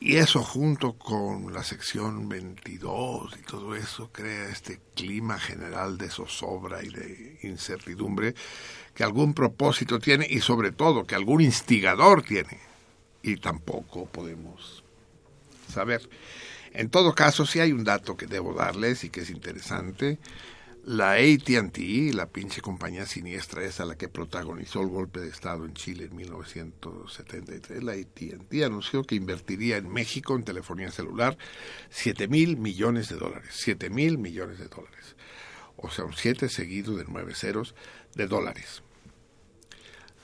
Y 0.00 0.16
eso 0.16 0.44
junto 0.44 0.92
con 0.92 1.52
la 1.52 1.64
sección 1.64 2.28
22 2.28 3.36
y 3.36 3.42
todo 3.42 3.74
eso 3.74 4.12
crea 4.12 4.48
este 4.48 4.80
clima 4.94 5.40
general 5.40 5.98
de 5.98 6.08
zozobra 6.08 6.84
y 6.84 6.90
de 6.90 7.38
incertidumbre 7.42 8.34
que 8.94 9.02
algún 9.02 9.34
propósito 9.34 9.98
tiene 9.98 10.26
y 10.28 10.40
sobre 10.40 10.70
todo 10.70 11.04
que 11.04 11.16
algún 11.16 11.40
instigador 11.40 12.22
tiene 12.22 12.67
y 13.30 13.36
tampoco 13.36 14.06
podemos 14.06 14.82
saber. 15.72 16.08
En 16.72 16.90
todo 16.90 17.14
caso, 17.14 17.46
sí 17.46 17.60
hay 17.60 17.72
un 17.72 17.84
dato 17.84 18.16
que 18.16 18.26
debo 18.26 18.54
darles 18.54 19.04
y 19.04 19.10
que 19.10 19.20
es 19.20 19.30
interesante. 19.30 20.18
La 20.84 21.12
ATT, 21.12 21.78
la 22.14 22.26
pinche 22.26 22.62
compañía 22.62 23.04
siniestra 23.04 23.64
esa 23.64 23.84
la 23.84 23.96
que 23.96 24.08
protagonizó 24.08 24.80
el 24.80 24.88
golpe 24.88 25.20
de 25.20 25.28
Estado 25.28 25.66
en 25.66 25.74
Chile 25.74 26.04
en 26.04 26.16
1973, 26.16 27.82
la 27.82 27.92
ATT 27.92 28.64
anunció 28.64 29.04
que 29.04 29.14
invertiría 29.14 29.76
en 29.76 29.92
México 29.92 30.34
en 30.34 30.44
telefonía 30.44 30.90
celular 30.90 31.36
7 31.90 32.28
mil 32.28 32.56
millones 32.56 33.10
de 33.10 33.16
dólares. 33.16 33.50
7 33.52 33.90
mil 33.90 34.16
millones 34.16 34.58
de 34.58 34.68
dólares. 34.68 35.16
O 35.76 35.90
sea, 35.90 36.06
un 36.06 36.14
7 36.14 36.48
seguido 36.48 36.96
de 36.96 37.04
9 37.06 37.34
ceros 37.34 37.74
de 38.14 38.26
dólares 38.26 38.82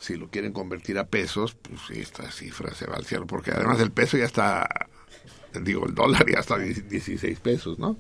si 0.05 0.17
lo 0.17 0.29
quieren 0.29 0.53
convertir 0.53 0.99
a 0.99 1.07
pesos, 1.07 1.55
pues 1.55 1.99
esta 1.99 2.31
cifra 2.31 2.75
se 2.75 2.87
va 2.87 2.97
al 2.97 3.07
cielo, 3.07 3.27
porque 3.27 3.53
además 3.53 3.81
el 3.81 3.91
peso 3.91 4.19
ya 4.19 4.27
está, 4.27 4.69
digo, 5.63 5.87
el 5.87 5.95
dólar 5.95 6.27
ya 6.31 6.41
está 6.41 6.57
a 6.57 6.59
16 6.59 7.41
pesos, 7.41 7.79
¿no? 7.79 7.97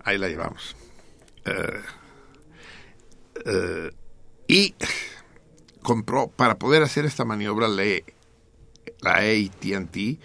Ahí 0.00 0.18
la 0.18 0.28
llevamos. 0.28 0.74
Eh, 1.44 1.82
eh, 3.46 3.90
y 4.48 4.74
compró, 5.82 6.28
para 6.28 6.58
poder 6.58 6.82
hacer 6.82 7.04
esta 7.04 7.24
maniobra, 7.24 7.68
le, 7.68 8.04
la 9.02 9.18
ATT 9.18 10.18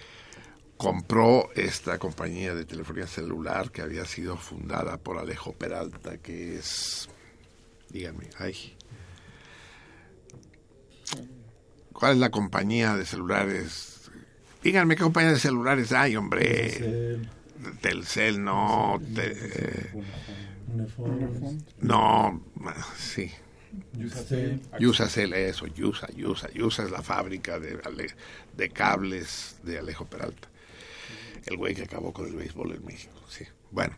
compró 0.75 1.49
esta 1.53 1.99
compañía 1.99 2.55
de 2.55 2.65
telefonía 2.65 3.05
celular 3.05 3.71
que 3.71 3.83
había 3.83 4.05
sido 4.05 4.37
fundada 4.37 4.97
por 4.97 5.19
Alejo 5.19 5.53
Peralta, 5.53 6.17
que 6.17 6.57
es, 6.57 7.09
díganme, 7.89 8.31
ay, 8.39 8.76
¿Cuál 11.93 12.13
es 12.13 12.17
la 12.19 12.29
compañía 12.29 12.95
de 12.95 13.05
celulares? 13.05 14.11
Díganme 14.63 14.95
qué 14.95 15.03
compañía 15.03 15.31
de 15.31 15.39
celulares 15.39 15.91
hay, 15.91 16.15
hombre. 16.15 17.19
Telcel, 17.81 18.43
no. 18.43 19.01
no, 21.81 22.43
sí. 22.97 23.31
Yusacel, 24.79 25.33
eso, 25.33 25.67
Yusa, 25.67 26.07
Yusa. 26.15 26.49
Yusa 26.51 26.83
es 26.83 26.91
la 26.91 27.01
fábrica 27.01 27.59
de, 27.59 27.79
de 28.55 28.69
cables 28.69 29.57
de 29.63 29.79
Alejo 29.79 30.05
Peralta. 30.05 30.49
El 31.45 31.57
güey 31.57 31.75
que 31.75 31.83
acabó 31.83 32.13
con 32.13 32.27
el 32.27 32.35
béisbol 32.35 32.73
en 32.73 32.85
México, 32.85 33.13
sí. 33.29 33.45
Bueno, 33.71 33.95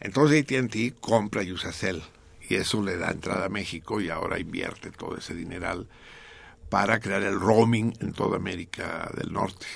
entonces 0.00 0.42
AT&T 0.42 0.94
compra 1.00 1.42
Yusacel 1.42 2.02
y 2.48 2.56
eso 2.56 2.82
le 2.82 2.96
da 2.96 3.10
entrada 3.10 3.46
a 3.46 3.48
México 3.48 4.00
y 4.00 4.10
ahora 4.10 4.38
invierte 4.38 4.90
todo 4.90 5.16
ese 5.16 5.34
dineral 5.34 5.86
para 6.68 7.00
crear 7.00 7.22
el 7.22 7.38
roaming 7.38 7.94
en 8.00 8.12
toda 8.12 8.36
América 8.36 9.10
del 9.16 9.32
Norte. 9.32 9.66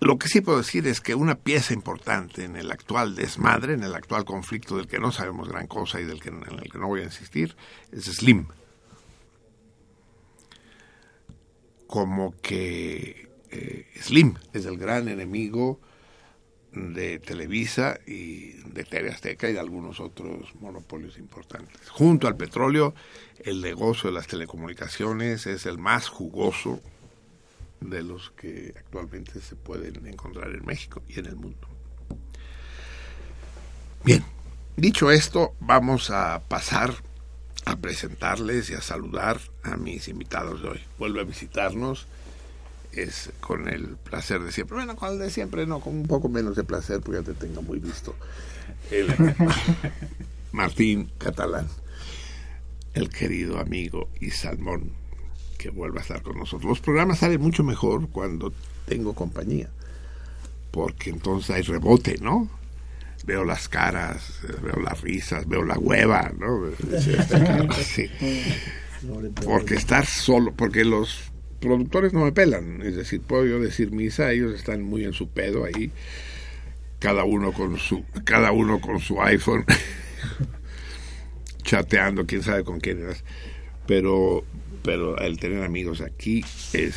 Lo 0.00 0.18
que 0.18 0.28
sí 0.28 0.42
puedo 0.42 0.58
decir 0.58 0.86
es 0.86 1.00
que 1.00 1.14
una 1.14 1.34
pieza 1.34 1.72
importante 1.72 2.44
en 2.44 2.56
el 2.56 2.70
actual 2.70 3.14
desmadre, 3.14 3.72
en 3.72 3.82
el 3.82 3.94
actual 3.94 4.26
conflicto 4.26 4.76
del 4.76 4.86
que 4.86 4.98
no 4.98 5.10
sabemos 5.10 5.48
gran 5.48 5.66
cosa 5.66 5.98
y 5.98 6.04
del 6.04 6.20
que, 6.20 6.28
en 6.28 6.42
el 6.42 6.70
que 6.70 6.78
no 6.78 6.88
voy 6.88 7.00
a 7.00 7.04
insistir, 7.04 7.56
es 7.90 8.04
Slim. 8.04 8.46
Como 11.86 12.34
que 12.42 13.30
eh, 13.50 13.86
Slim 13.98 14.34
es 14.52 14.66
el 14.66 14.76
gran 14.76 15.08
enemigo 15.08 15.80
de 16.72 17.18
Televisa 17.20 17.98
y 18.06 18.52
de 18.64 18.84
TV 18.84 19.10
Azteca 19.10 19.48
y 19.48 19.54
de 19.54 19.60
algunos 19.60 20.00
otros 20.00 20.54
monopolios 20.56 21.18
importantes. 21.18 21.88
Junto 21.88 22.26
al 22.26 22.36
petróleo, 22.36 22.94
el 23.40 23.60
negocio 23.60 24.10
de 24.10 24.14
las 24.14 24.26
telecomunicaciones 24.26 25.46
es 25.46 25.66
el 25.66 25.78
más 25.78 26.08
jugoso 26.08 26.80
de 27.80 28.02
los 28.02 28.30
que 28.30 28.74
actualmente 28.76 29.40
se 29.40 29.56
pueden 29.56 30.06
encontrar 30.06 30.50
en 30.50 30.64
México 30.64 31.02
y 31.08 31.18
en 31.18 31.26
el 31.26 31.36
mundo. 31.36 31.68
Bien, 34.04 34.24
dicho 34.76 35.10
esto, 35.10 35.54
vamos 35.60 36.10
a 36.10 36.42
pasar 36.48 36.94
a 37.66 37.76
presentarles 37.76 38.70
y 38.70 38.74
a 38.74 38.80
saludar 38.80 39.40
a 39.62 39.76
mis 39.76 40.08
invitados 40.08 40.62
de 40.62 40.68
hoy. 40.68 40.80
Vuelve 40.98 41.20
a 41.20 41.24
visitarnos 41.24 42.06
es 42.96 43.32
con 43.40 43.68
el 43.68 43.96
placer 43.96 44.42
de 44.42 44.52
siempre. 44.52 44.76
Bueno, 44.76 44.96
con 44.96 45.12
el 45.12 45.18
de 45.18 45.30
siempre 45.30 45.66
no, 45.66 45.80
con 45.80 45.94
un 45.94 46.06
poco 46.06 46.28
menos 46.28 46.56
de 46.56 46.64
placer 46.64 47.00
porque 47.00 47.20
ya 47.20 47.26
te 47.26 47.34
tengo 47.34 47.62
muy 47.62 47.78
visto. 47.78 48.14
Martín 50.52 51.10
Catalán, 51.18 51.68
el 52.94 53.08
querido 53.08 53.58
amigo 53.58 54.08
y 54.20 54.30
Salmón, 54.30 54.92
que 55.58 55.70
vuelve 55.70 55.98
a 55.98 56.02
estar 56.02 56.22
con 56.22 56.38
nosotros. 56.38 56.68
Los 56.68 56.80
programas 56.80 57.18
salen 57.18 57.40
mucho 57.40 57.64
mejor 57.64 58.08
cuando 58.08 58.52
tengo 58.86 59.14
compañía, 59.14 59.68
porque 60.70 61.10
entonces 61.10 61.50
hay 61.50 61.62
rebote, 61.62 62.18
¿no? 62.20 62.48
Veo 63.26 63.44
las 63.44 63.68
caras, 63.68 64.40
veo 64.62 64.76
las 64.82 65.00
risas, 65.00 65.48
veo 65.48 65.64
la 65.64 65.78
hueva, 65.78 66.32
¿no? 66.38 66.70
Sí. 67.84 68.10
Porque 69.44 69.74
estar 69.74 70.06
solo, 70.06 70.52
porque 70.54 70.84
los 70.84 71.30
productores 71.60 72.12
no 72.12 72.24
me 72.24 72.32
pelan, 72.32 72.82
es 72.82 72.96
decir, 72.96 73.20
puedo 73.20 73.46
yo 73.46 73.60
decir 73.60 73.90
misa, 73.90 74.32
ellos 74.32 74.54
están 74.54 74.82
muy 74.82 75.04
en 75.04 75.12
su 75.12 75.28
pedo 75.28 75.64
ahí, 75.64 75.90
cada 76.98 77.24
uno 77.24 77.52
con 77.52 77.78
su, 77.78 78.04
cada 78.24 78.52
uno 78.52 78.80
con 78.80 79.00
su 79.00 79.20
iPhone, 79.20 79.64
chateando, 81.64 82.26
quién 82.26 82.42
sabe 82.42 82.62
con 82.62 82.78
quién 82.78 83.08
es, 83.08 83.24
pero, 83.86 84.44
pero 84.82 85.18
el 85.18 85.38
tener 85.38 85.64
amigos 85.64 86.00
aquí 86.00 86.44
es 86.72 86.94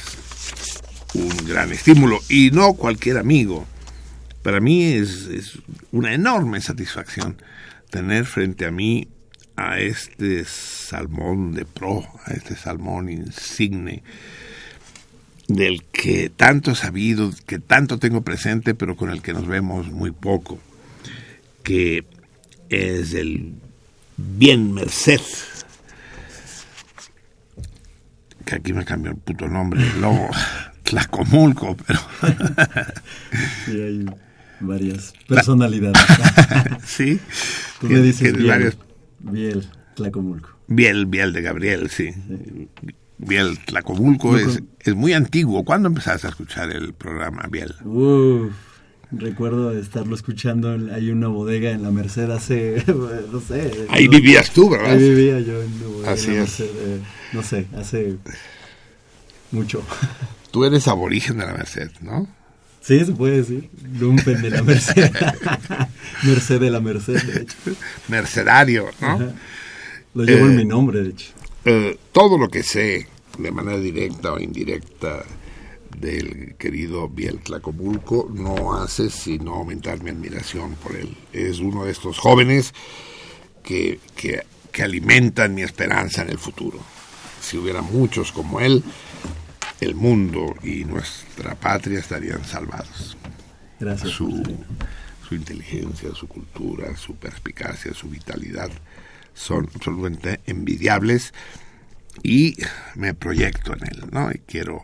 un 1.15 1.47
gran 1.47 1.71
estímulo 1.71 2.19
y 2.29 2.51
no 2.51 2.73
cualquier 2.73 3.17
amigo. 3.17 3.65
Para 4.43 4.59
mí 4.59 4.83
es, 4.83 5.25
es 5.25 5.59
una 5.91 6.13
enorme 6.13 6.61
satisfacción 6.61 7.41
tener 7.89 8.25
frente 8.25 8.65
a 8.65 8.71
mí 8.71 9.07
a 9.55 9.79
este 9.79 10.45
salmón 10.45 11.53
de 11.53 11.65
pro, 11.65 12.05
a 12.25 12.33
este 12.33 12.55
salmón 12.55 13.09
insigne, 13.09 14.03
del 15.47 15.83
que 15.85 16.29
tanto 16.29 16.71
he 16.71 16.75
sabido, 16.75 17.31
que 17.45 17.57
tanto 17.57 17.97
tengo 17.97 18.21
presente, 18.21 18.75
pero 18.75 18.95
con 18.95 19.09
el 19.09 19.21
que 19.21 19.33
nos 19.33 19.47
vemos 19.47 19.87
muy 19.87 20.11
poco, 20.11 20.59
que 21.63 22.05
es 22.69 23.13
el 23.13 23.55
bien 24.17 24.73
Merced, 24.73 25.21
que 28.45 28.55
aquí 28.55 28.73
me 28.73 28.83
cambió 28.85 29.11
el 29.11 29.17
puto 29.17 29.47
nombre, 29.47 29.81
luego 29.99 30.29
Tlacomulco, 30.83 31.77
pero... 31.85 31.99
sí, 33.65 33.71
hay 33.81 34.05
varias 34.59 35.13
personalidades. 35.27 36.01
sí. 36.85 37.19
Tú 37.79 37.87
me 37.87 37.99
dices 37.99 38.33
Biel, 38.33 38.75
Biel, 39.19 39.67
Tlacomulco. 39.95 40.49
Biel, 40.67 41.05
Biel 41.05 41.33
de 41.33 41.41
Gabriel, 41.41 41.89
sí. 41.89 42.13
Biel 43.17 43.59
Tlacomulco 43.65 44.37
es, 44.37 44.61
es 44.79 44.95
muy 44.95 45.13
antiguo. 45.13 45.63
¿Cuándo 45.65 45.87
empezaste 45.87 46.27
a 46.27 46.29
escuchar 46.29 46.71
el 46.71 46.93
programa 46.93 47.47
Biel? 47.49 47.75
Uf, 47.83 48.53
recuerdo 49.11 49.71
estarlo 49.77 50.15
escuchando. 50.15 50.77
Hay 50.93 51.09
una 51.11 51.27
bodega 51.27 51.71
en 51.71 51.83
la 51.83 51.91
Merced 51.91 52.29
hace, 52.31 52.83
no 53.31 53.39
sé. 53.41 53.87
Ahí 53.89 54.07
vivías 54.07 54.51
tú, 54.51 54.69
¿verdad? 54.69 54.91
Ahí 54.91 54.99
vivía 54.99 55.39
yo 55.39 55.61
en 55.61 55.79
la 55.81 55.87
bodega. 55.87 56.11
Así 56.11 56.29
en 56.31 56.37
la 56.37 56.43
es. 56.43 56.59
Merced, 56.59 56.65
eh, 56.65 56.99
no 57.33 57.43
sé, 57.43 57.67
hace 57.77 58.15
mucho. 59.51 59.83
Tú 60.51 60.65
eres 60.65 60.87
aborigen 60.87 61.37
de 61.37 61.45
la 61.45 61.53
Merced, 61.53 61.91
¿no? 62.01 62.27
Sí, 62.81 63.03
se 63.03 63.11
puede 63.11 63.37
decir. 63.37 63.69
Lumpen 63.99 64.41
de 64.41 64.49
la 64.49 64.63
Merced. 64.63 65.11
Merced 66.23 66.59
de 66.61 66.69
la 66.71 66.79
Merced, 66.79 67.21
de 67.21 67.41
hecho. 67.41 67.55
Mercedario, 68.07 68.85
¿no? 69.01 69.07
Ajá. 69.07 69.33
Lo 70.13 70.23
llevo 70.23 70.45
Eh, 70.47 70.49
en 70.51 70.55
mi 70.55 70.65
nombre, 70.65 71.01
de 71.03 71.09
hecho. 71.09 71.31
Eh, 71.65 71.97
todo 72.13 72.37
lo 72.37 72.47
que 72.47 72.63
sé 72.63 73.07
de 73.37 73.51
manera 73.51 73.77
directa 73.77 74.31
o 74.33 74.39
indirecta 74.39 75.23
del 75.99 76.55
querido 76.57 77.09
Biel 77.09 77.39
Tlacomulco 77.39 78.29
no 78.33 78.75
hace 78.75 79.09
sino 79.09 79.55
aumentar 79.55 80.01
mi 80.01 80.09
admiración 80.09 80.75
por 80.75 80.95
él. 80.95 81.15
Es 81.33 81.59
uno 81.59 81.85
de 81.85 81.91
estos 81.91 82.17
jóvenes 82.17 82.73
que, 83.63 83.99
que, 84.15 84.43
que 84.71 84.83
alimentan 84.83 85.53
mi 85.53 85.63
esperanza 85.63 86.21
en 86.21 86.29
el 86.29 86.37
futuro. 86.37 86.79
Si 87.41 87.57
hubiera 87.57 87.81
muchos 87.81 88.31
como 88.31 88.59
él, 88.59 88.83
el 89.79 89.95
mundo 89.95 90.55
y 90.63 90.85
nuestra 90.85 91.55
patria 91.55 91.99
estarían 91.99 92.43
salvados. 92.43 93.17
Gracias. 93.79 94.11
Su, 94.11 94.43
su 95.27 95.35
inteligencia, 95.35 96.13
su 96.15 96.27
cultura, 96.27 96.95
su 96.95 97.15
perspicacia, 97.15 97.93
su 97.93 98.09
vitalidad 98.09 98.71
son 99.33 99.69
absolutamente 99.73 100.39
envidiables 100.45 101.33
y 102.23 102.57
me 102.95 103.13
proyecto 103.13 103.73
en 103.73 103.83
él, 103.83 104.03
¿no? 104.11 104.31
Y 104.31 104.39
quiero, 104.39 104.83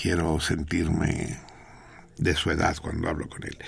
quiero 0.00 0.40
sentirme 0.40 1.36
de 2.16 2.34
su 2.34 2.50
edad 2.50 2.76
cuando 2.80 3.08
hablo 3.08 3.28
con 3.28 3.44
él. 3.44 3.58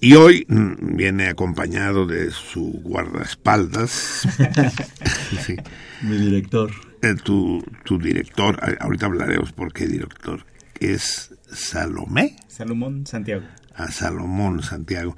Y 0.00 0.14
hoy 0.14 0.46
mm, 0.48 0.96
viene 0.96 1.28
acompañado 1.28 2.06
de 2.06 2.30
su 2.30 2.80
guardaespaldas, 2.84 4.26
sí, 5.44 5.56
Mi 6.02 6.16
director. 6.16 6.70
eh, 7.02 7.14
tu, 7.22 7.62
tu 7.84 7.98
director, 7.98 8.58
ahorita 8.80 9.06
hablaremos 9.06 9.52
por 9.52 9.72
qué 9.72 9.86
director, 9.86 10.44
es 10.80 11.34
Salomé 11.52 12.36
Salomón 12.48 13.06
Santiago. 13.06 13.42
a 13.74 13.90
Salomón 13.90 14.62
Santiago. 14.62 15.16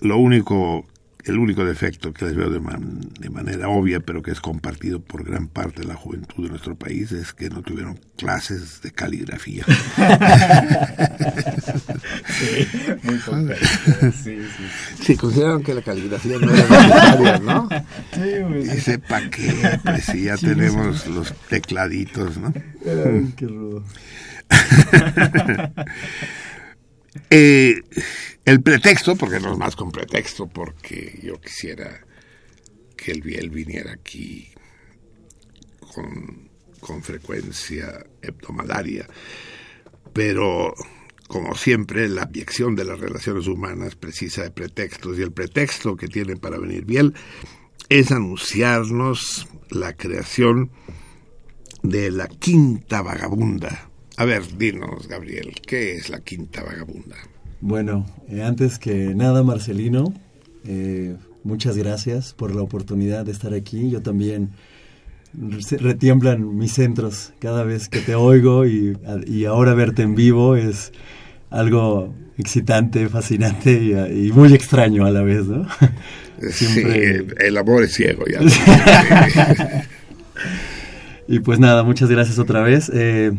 Lo 0.00 0.16
único, 0.18 0.84
el 1.24 1.38
único 1.38 1.64
defecto 1.64 2.12
que 2.12 2.24
les 2.26 2.34
veo 2.34 2.50
de, 2.50 2.58
man- 2.60 3.00
de 3.20 3.30
manera 3.30 3.68
obvia, 3.68 4.00
pero 4.00 4.22
que 4.22 4.30
es 4.32 4.40
compartido 4.40 5.00
por 5.00 5.24
gran 5.24 5.46
parte 5.48 5.82
de 5.82 5.88
la 5.88 5.94
juventud 5.94 6.44
de 6.44 6.50
nuestro 6.50 6.74
país, 6.74 7.12
es 7.12 7.32
que 7.32 7.48
no 7.50 7.62
tuvieron 7.62 7.98
clases 8.16 8.80
de 8.82 8.90
caligrafía. 8.92 9.64
Muy 13.02 13.16
poca. 13.18 13.54
Sí, 14.22 14.38
sí. 14.40 15.02
Sí, 15.02 15.16
consideraron 15.16 15.62
que 15.62 15.74
la 15.74 15.82
caligrafía 15.82 16.38
no 16.38 16.50
era 16.52 16.62
necesaria, 16.68 17.38
¿no? 17.38 17.68
Sí, 18.12 18.20
güey. 18.48 18.62
Y 18.62 18.80
sepa 18.80 19.20
que, 19.30 19.78
pues 19.84 20.04
si 20.04 20.24
ya 20.24 20.36
tenemos 20.36 21.06
los 21.06 21.32
tecladitos, 21.48 22.36
¿no? 22.38 22.52
Ay, 22.86 23.32
qué 23.36 23.46
rudo. 23.46 23.84
Eh, 27.30 27.82
el 28.44 28.62
pretexto, 28.62 29.16
porque 29.16 29.40
no 29.40 29.52
es 29.52 29.58
más 29.58 29.76
con 29.76 29.92
pretexto, 29.92 30.46
porque 30.46 31.20
yo 31.22 31.40
quisiera 31.40 32.04
que 32.96 33.12
el 33.12 33.22
Biel 33.22 33.50
viniera 33.50 33.92
aquí 33.92 34.48
con, 35.94 36.48
con 36.80 37.02
frecuencia 37.02 38.04
hebdomadaria, 38.22 39.06
pero 40.12 40.74
como 41.28 41.54
siempre 41.54 42.08
la 42.08 42.22
abyección 42.22 42.74
de 42.76 42.84
las 42.84 43.00
relaciones 43.00 43.46
humanas 43.46 43.96
precisa 43.96 44.42
de 44.42 44.50
pretextos 44.50 45.18
y 45.18 45.22
el 45.22 45.32
pretexto 45.32 45.96
que 45.96 46.08
tienen 46.08 46.38
para 46.38 46.58
venir 46.58 46.84
Biel 46.84 47.14
es 47.88 48.10
anunciarnos 48.10 49.48
la 49.70 49.94
creación 49.94 50.70
de 51.82 52.10
la 52.10 52.28
Quinta 52.28 53.02
Vagabunda. 53.02 53.91
A 54.16 54.24
ver, 54.24 54.42
dinos, 54.58 55.08
Gabriel, 55.08 55.54
¿qué 55.66 55.96
es 55.96 56.10
la 56.10 56.20
Quinta 56.20 56.62
Vagabunda? 56.62 57.16
Bueno, 57.60 58.06
eh, 58.28 58.42
antes 58.42 58.78
que 58.78 59.14
nada, 59.14 59.42
Marcelino, 59.42 60.12
eh, 60.66 61.16
muchas 61.44 61.76
gracias 61.76 62.34
por 62.34 62.54
la 62.54 62.62
oportunidad 62.62 63.24
de 63.24 63.32
estar 63.32 63.54
aquí. 63.54 63.90
Yo 63.90 64.02
también 64.02 64.50
retiemblan 65.80 66.56
mis 66.56 66.72
centros 66.72 67.32
cada 67.38 67.64
vez 67.64 67.88
que 67.88 68.00
te 68.00 68.14
oigo 68.14 68.66
y, 68.66 68.98
y 69.26 69.46
ahora 69.46 69.72
verte 69.72 70.02
en 70.02 70.14
vivo 70.14 70.56
es 70.56 70.92
algo 71.48 72.14
excitante, 72.36 73.08
fascinante 73.08 73.72
y, 73.72 74.26
y 74.26 74.32
muy 74.32 74.52
extraño 74.52 75.06
a 75.06 75.10
la 75.10 75.22
vez, 75.22 75.46
¿no? 75.46 75.66
Siempre... 76.50 77.20
Sí, 77.20 77.26
el 77.38 77.56
amor 77.56 77.84
es 77.84 77.94
ciego 77.94 78.24
ya. 78.26 78.40
y 81.28 81.38
pues 81.38 81.58
nada, 81.60 81.82
muchas 81.82 82.10
gracias 82.10 82.38
otra 82.38 82.60
vez. 82.62 82.90
Eh, 82.92 83.32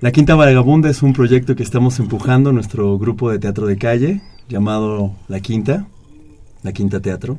la 0.00 0.12
Quinta 0.12 0.34
Vagabunda 0.34 0.88
es 0.88 1.02
un 1.02 1.12
proyecto 1.12 1.54
que 1.54 1.62
estamos 1.62 1.98
empujando, 1.98 2.52
nuestro 2.52 2.98
grupo 2.98 3.30
de 3.30 3.38
teatro 3.38 3.66
de 3.66 3.76
calle, 3.76 4.22
llamado 4.48 5.14
La 5.28 5.40
Quinta, 5.40 5.86
La 6.62 6.72
Quinta 6.72 7.00
Teatro. 7.00 7.38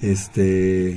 Este, 0.00 0.96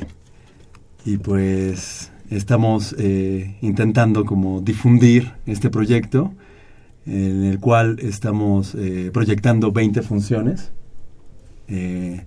y 1.05 1.17
pues 1.17 2.11
estamos 2.30 2.95
eh, 2.97 3.57
intentando 3.61 4.24
como 4.24 4.61
difundir 4.61 5.34
este 5.45 5.69
proyecto, 5.69 6.34
en 7.05 7.43
el 7.43 7.59
cual 7.59 7.97
estamos 7.99 8.74
eh, 8.76 9.11
proyectando 9.13 9.74
20 9.74 10.01
funciones 10.03 10.72
eh, 11.67 12.26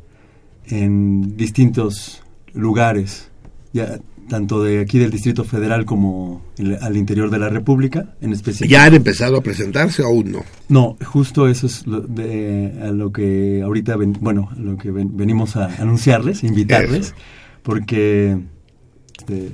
en 0.66 1.36
distintos 1.36 2.22
lugares. 2.52 3.30
Ya, 3.72 3.98
tanto 4.28 4.62
de 4.62 4.80
aquí 4.80 4.98
del 4.98 5.10
Distrito 5.10 5.44
Federal 5.44 5.84
como 5.84 6.42
el, 6.58 6.76
al 6.80 6.96
interior 6.96 7.30
de 7.30 7.38
la 7.38 7.48
República, 7.48 8.14
en 8.20 8.32
especial. 8.32 8.68
¿Ya 8.68 8.84
han 8.84 8.94
empezado 8.94 9.36
a 9.36 9.42
presentarse 9.42 10.02
o 10.02 10.06
aún 10.06 10.32
no? 10.32 10.44
No, 10.68 10.96
justo 11.04 11.48
eso 11.48 11.66
es 11.66 11.86
lo, 11.86 12.00
de, 12.00 12.72
a 12.82 12.90
lo 12.90 13.12
que 13.12 13.62
ahorita, 13.62 13.96
ven, 13.96 14.16
bueno, 14.20 14.48
a 14.52 14.58
lo 14.58 14.76
que 14.76 14.90
ven, 14.90 15.16
venimos 15.16 15.56
a 15.56 15.66
anunciarles, 15.80 16.44
invitarles, 16.44 17.06
eso. 17.06 17.14
porque 17.62 18.38
este, 19.18 19.52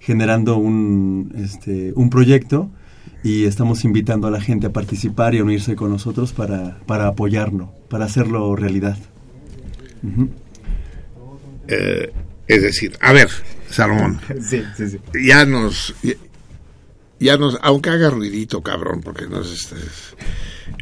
generando 0.00 0.56
un, 0.56 1.32
este, 1.36 1.92
un 1.94 2.10
proyecto 2.10 2.70
y 3.22 3.44
estamos 3.44 3.84
invitando 3.84 4.26
a 4.26 4.30
la 4.30 4.40
gente 4.40 4.66
a 4.66 4.72
participar 4.72 5.34
y 5.34 5.38
a 5.38 5.44
unirse 5.44 5.76
con 5.76 5.90
nosotros 5.90 6.32
para, 6.32 6.78
para 6.86 7.06
apoyarlo, 7.06 7.72
para 7.88 8.06
hacerlo 8.06 8.56
realidad. 8.56 8.96
Uh 10.02 10.06
-huh. 10.06 10.28
eh, 11.68 12.12
es 12.54 12.62
decir, 12.62 12.96
a 13.00 13.12
ver, 13.12 13.28
Salomón. 13.70 14.20
Sí, 14.42 14.62
sí, 14.76 14.90
sí. 14.90 15.00
Ya 15.24 15.44
nos, 15.44 15.94
ya, 16.02 16.14
ya 17.18 17.36
nos, 17.36 17.58
aunque 17.62 17.90
haga 17.90 18.10
ruidito, 18.10 18.62
cabrón, 18.62 19.00
porque 19.02 19.26
nos, 19.26 19.52
este, 19.52 19.76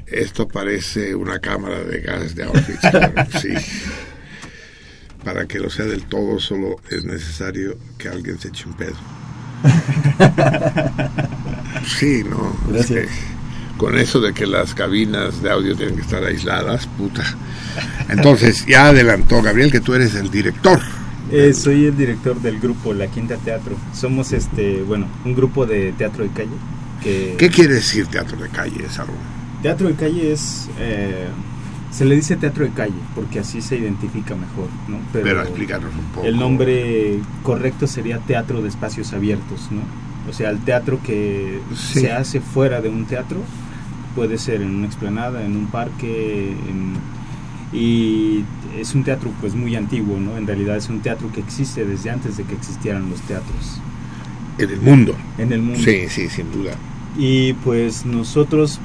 Esto 0.07 0.49
parece 0.49 1.15
una 1.15 1.39
cámara 1.39 1.83
de 1.85 2.01
gas 2.01 2.35
de 2.35 2.45
Auschwitz. 2.45 2.81
sí. 3.43 3.55
Para 5.25 5.47
que 5.47 5.59
lo 5.59 5.69
sea 5.69 5.85
del 5.85 6.05
todo, 6.05 6.39
solo 6.39 6.77
es 6.91 7.05
necesario 7.05 7.77
que 7.99 8.09
alguien 8.09 8.39
se 8.39 8.49
eche 8.49 8.67
un 8.67 8.77
pedo. 8.77 8.97
Sí, 11.99 12.23
no. 12.25 12.57
es 12.77 12.89
Gracias. 12.89 13.07
que 13.09 13.39
con 13.79 13.97
eso 13.97 14.21
de 14.21 14.35
que 14.35 14.47
las 14.47 14.75
cabinas 14.75 15.41
de 15.41 15.51
audio 15.51 15.77
tienen 15.77 15.97
que 15.97 16.03
estar 16.03 16.23
aisladas, 16.23 16.87
puta. 16.99 17.23
Entonces, 18.09 18.67
ya 18.67 18.89
adelantó 18.89 19.41
Gabriel 19.41 19.71
que 19.71 19.81
tú 19.81 19.95
eres 19.95 20.15
el 20.17 20.31
director. 20.31 20.81
Eh, 21.31 21.53
soy 21.53 21.85
el 21.87 21.97
director 21.97 22.41
del 22.41 22.59
grupo 22.59 22.93
La 22.95 23.07
Quinta 23.09 23.37
Teatro. 23.37 23.77
Somos 23.93 24.33
este, 24.33 24.83
bueno, 24.83 25.07
un 25.25 25.35
grupo 25.35 25.67
de 25.67 25.93
teatro 25.93 26.25
de 26.25 26.31
calle. 26.31 26.51
Que 27.03 27.35
¿Qué 27.39 27.51
quiere 27.51 27.75
decir 27.75 28.07
teatro 28.07 28.37
de 28.39 28.49
calle, 28.49 28.89
Sarón? 28.89 29.15
Teatro 29.63 29.89
de 29.89 29.95
calle 29.95 30.33
es, 30.33 30.69
eh, 30.79 31.27
se 31.91 32.05
le 32.05 32.15
dice 32.17 32.37
teatro 32.37 32.65
de 32.65 32.71
calle 32.71 32.95
porque 33.15 33.41
así 33.41 33.61
se 33.61 33.77
identifica 33.77 34.35
mejor, 34.35 34.69
¿no? 34.89 34.99
Pero 35.13 35.43
explícanos 35.43 35.91
un 35.95 36.05
poco. 36.13 36.27
El 36.27 36.39
nombre 36.39 37.19
correcto 37.43 37.87
sería 37.87 38.19
teatro 38.19 38.63
de 38.63 38.69
espacios 38.69 39.13
abiertos, 39.13 39.69
¿no? 39.71 39.81
O 40.29 40.33
sea, 40.33 40.51
el 40.51 40.59
teatro 40.61 41.01
que 41.03 41.61
Sí. 41.75 42.01
se 42.01 42.13
hace 42.13 42.41
fuera 42.41 42.81
de 42.81 42.89
un 42.89 43.05
teatro 43.07 43.39
puede 44.15 44.39
ser 44.39 44.63
en 44.63 44.75
una 44.75 44.87
explanada, 44.87 45.45
en 45.45 45.57
un 45.57 45.67
parque, 45.67 46.51
en- 46.51 47.18
y 47.73 48.45
es 48.79 48.95
un 48.95 49.05
teatro 49.05 49.31
pues 49.41 49.55
muy 49.55 49.77
antiguo, 49.77 50.19
¿no? 50.19 50.37
En 50.37 50.47
realidad 50.47 50.77
es 50.77 50.89
un 50.89 51.01
teatro 51.01 51.31
que 51.33 51.41
existe 51.41 51.85
desde 51.85 52.11
antes 52.11 52.37
de 52.37 52.45
que 52.45 52.55
existieran 52.55 53.11
los 53.11 53.21
teatros 53.23 53.81
En 54.59 54.71
el 54.71 54.81
mundo. 54.81 55.15
en 55.39 55.53
el 55.53 55.61
mundo. 55.63 55.81
Sí, 55.83 56.05
sí, 56.09 56.29
sin 56.29 56.51
duda. 56.53 56.73
Y 57.19 57.53
pues 57.55 58.07
nosotros, 58.07 58.81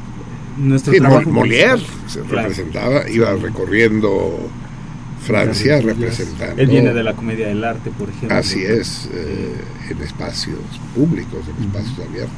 nuestro 0.58 0.94
Sí, 0.94 1.00
trabajo 1.00 1.30
Molière 1.30 1.82
se 2.08 2.20
Claro. 2.22 2.48
representaba, 2.50 3.10
iba 3.10 3.34
recorriendo 3.36 4.50
Francia 5.22 5.80
representando. 5.80 6.62
Él 6.62 6.68
viene 6.68 6.94
de 6.94 7.02
la 7.04 7.14
comedia 7.14 7.48
del 7.48 7.64
arte, 7.64 7.90
por 7.92 8.10
ejemplo. 8.10 8.36
Así 8.38 8.62
es, 8.62 9.10
eh, 9.14 9.56
en 9.90 10.02
espacios 10.02 10.58
públicos, 10.94 11.40
en 11.58 11.66
espacios 11.68 12.00
abiertos. 12.08 12.34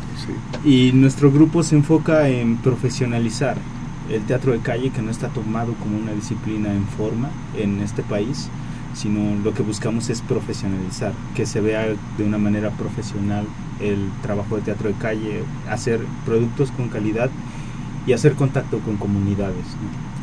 Sí. 0.64 0.70
Y 0.70 0.92
nuestro 0.94 1.32
grupo 1.32 1.64
se 1.64 1.76
enfoca 1.76 2.30
en 2.30 2.58
profesionalizar 2.58 3.58
el 4.12 4.22
teatro 4.24 4.52
de 4.54 4.60
calle, 4.60 4.90
que 4.92 5.02
no 5.02 5.12
está 5.12 5.30
tomado 5.30 5.74
como 5.76 5.98
una 5.98 6.12
disciplina 6.14 6.72
en 6.74 6.86
forma 6.86 7.30
en 7.58 7.82
este 7.82 8.04
país, 8.04 8.50
sino 8.94 9.36
lo 9.44 9.54
que 9.54 9.64
buscamos 9.64 10.10
es 10.10 10.22
profesionalizar, 10.22 11.14
que 11.36 11.46
se 11.46 11.60
vea 11.62 11.88
de 12.18 12.24
una 12.24 12.38
manera 12.38 12.70
profesional 12.72 13.46
el 13.82 14.10
trabajo 14.22 14.56
de 14.56 14.62
teatro 14.62 14.88
de 14.90 14.96
calle, 14.96 15.44
hacer 15.70 16.00
productos 16.26 16.72
con 16.72 16.88
calidad 16.90 17.30
y 18.08 18.14
hacer 18.14 18.34
contacto 18.36 18.80
con 18.80 18.98
comunidades. 18.98 19.66
¿no? 19.66 20.16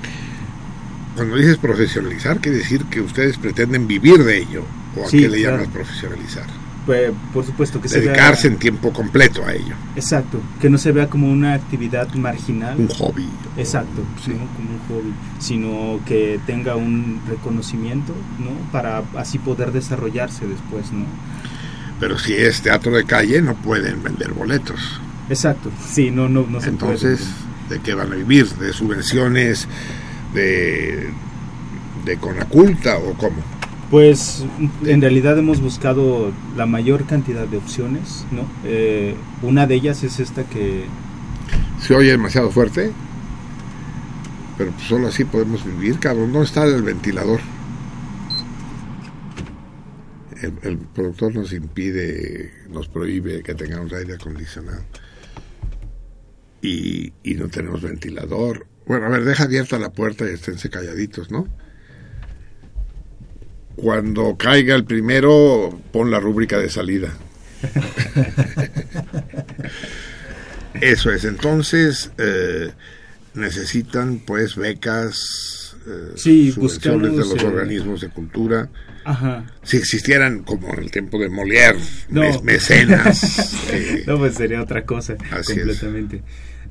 Cuando 1.17 1.37
dices 1.37 1.59
profesionalizar, 1.59 2.41
quiere 2.41 2.59
decir 2.59 2.85
que 2.87 3.01
ustedes 3.03 3.37
pretenden 3.37 3.87
vivir 3.87 4.25
de 4.25 4.39
ello. 4.39 4.65
¿O 4.97 5.05
a 5.05 5.09
Sí, 5.09 5.19
qué 5.19 5.29
le 5.29 5.41
claro. 5.43 5.57
llamas 5.59 5.73
profesionalizar? 5.73 6.47
Pues, 6.87 7.13
por 7.33 7.47
supuesto 7.47 7.81
que 7.81 7.89
se 7.89 8.01
Dedicarse 8.01 8.49
vea... 8.49 8.55
en 8.55 8.59
tiempo 8.59 8.93
completo 8.93 9.45
a 9.47 9.53
ello. 9.55 9.75
Exacto, 9.95 10.41
que 10.61 10.69
no 10.69 10.79
se 10.79 10.91
vea 10.91 11.09
como 11.09 11.31
una 11.31 11.55
actividad 11.55 12.13
marginal. 12.15 12.77
Un 12.79 12.89
hobby. 12.89 13.29
Exacto, 13.57 14.03
Sí. 14.25 14.31
¿no? 14.33 14.47
como 14.57 14.71
un 14.71 14.81
hobby, 14.89 15.15
sino 15.39 16.01
que 16.05 16.41
tenga 16.45 16.75
un 16.75 17.21
reconocimiento, 17.29 18.13
¿no? 18.41 18.51
Para 18.73 19.05
así 19.17 19.39
poder 19.39 19.71
desarrollarse 19.71 20.47
después, 20.47 20.91
¿no? 20.93 21.05
Pero 22.01 22.19
si 22.19 22.33
es 22.35 22.63
teatro 22.63 22.91
de 22.91 23.05
calle, 23.05 23.41
no 23.43 23.55
pueden 23.55 24.03
vender 24.03 24.33
boletos. 24.33 25.01
Exacto, 25.29 25.71
sí, 25.89 26.11
no, 26.11 26.29
no, 26.29 26.45
no 26.49 26.61
se 26.61 26.69
Entonces, 26.71 27.21
puede. 27.69 27.79
¿de 27.79 27.85
qué 27.85 27.95
van 27.95 28.11
a 28.13 28.17
vivir? 28.17 28.49
¿De 28.55 28.73
subvenciones? 28.73 29.69
¿De, 30.35 31.11
de 32.05 32.17
Conaculta 32.17 32.97
o 32.99 33.15
cómo? 33.15 33.37
Pues 33.93 34.43
en 34.87 35.03
realidad 35.03 35.39
hemos 35.39 35.61
buscado 35.61 36.33
la 36.57 36.65
mayor 36.65 37.05
cantidad 37.05 37.47
de 37.47 37.59
opciones, 37.59 38.25
¿no? 38.33 38.51
Eh, 38.65 39.15
una 39.43 39.67
de 39.67 39.75
ellas 39.75 40.03
es 40.03 40.19
esta 40.19 40.45
que, 40.45 40.87
Se 41.79 41.95
oye 41.95 42.13
demasiado 42.13 42.51
fuerte, 42.51 42.91
pero 44.57 44.71
pues 44.71 44.87
solo 44.87 45.09
así 45.09 45.27
podemos 45.27 45.63
vivir, 45.67 45.99
cabrón. 45.99 46.33
¿Dónde 46.33 46.47
está 46.47 46.65
el 46.65 46.83
ventilador? 46.83 47.41
El, 50.41 50.55
el 50.63 50.79
productor 50.79 51.35
nos 51.35 51.53
impide, 51.53 52.51
nos 52.71 52.89
prohíbe 52.89 53.43
que 53.43 53.55
tengamos 53.55 53.93
aire 53.93 54.15
acondicionado. 54.15 54.87
Y, 56.63 57.13
y 57.23 57.35
no 57.35 57.49
tenemos 57.49 57.83
ventilador. 57.83 58.67
Bueno, 58.87 59.05
a 59.05 59.11
ver, 59.11 59.25
deja 59.25 59.45
abierta 59.45 59.79
la 59.79 59.93
puerta 59.93 60.25
y 60.25 60.33
esténse 60.33 60.71
calladitos, 60.71 61.31
¿no? 61.31 61.47
Cuando 63.77 64.37
caiga 64.37 64.75
el 64.75 64.85
primero, 64.85 65.79
pon 65.93 66.11
la 66.11 66.19
rúbrica 66.21 66.59
de 66.59 66.69
salida. 66.71 67.13
Eso 70.81 71.11
es. 71.11 71.25
Entonces, 71.25 72.11
eh, 72.19 72.71
necesitan 73.35 74.19
pues 74.21 74.57
becas, 74.57 75.77
eh, 75.87 76.13
Sí, 76.17 76.53
subvenciones 76.53 77.13
de 77.13 77.19
los 77.19 77.43
eh, 77.43 77.47
organismos 77.47 78.01
de 78.01 78.09
cultura. 78.09 78.69
ajá, 79.05 79.45
Si 79.63 79.77
existieran, 79.77 80.43
como 80.43 80.73
en 80.75 80.85
el 80.85 80.91
tiempo 80.91 81.19
de 81.19 81.31
Molière, 81.31 81.79
No. 82.09 82.23
mes- 82.23 82.43
mecenas. 82.43 83.55
eh, 83.71 84.05
no, 84.07 84.19
pues 84.19 84.35
sería 84.35 84.63
otra 84.63 84.85
cosa 84.85 85.17
Así 85.31 85.53
es. 85.59 85.83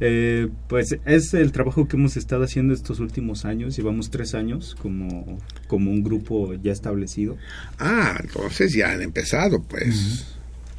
Eh, 0.03 0.49
pues 0.67 0.97
es 1.05 1.33
el 1.35 1.51
trabajo 1.51 1.87
que 1.87 1.95
hemos 1.95 2.17
estado 2.17 2.43
haciendo 2.43 2.73
estos 2.73 2.99
últimos 2.99 3.45
años. 3.45 3.77
Llevamos 3.77 4.09
tres 4.09 4.33
años 4.33 4.75
como, 4.81 5.37
como 5.67 5.91
un 5.91 6.03
grupo 6.03 6.53
ya 6.55 6.71
establecido. 6.71 7.37
Ah, 7.77 8.17
entonces 8.19 8.73
ya 8.73 8.91
han 8.91 9.01
empezado, 9.03 9.61
pues, 9.61 10.25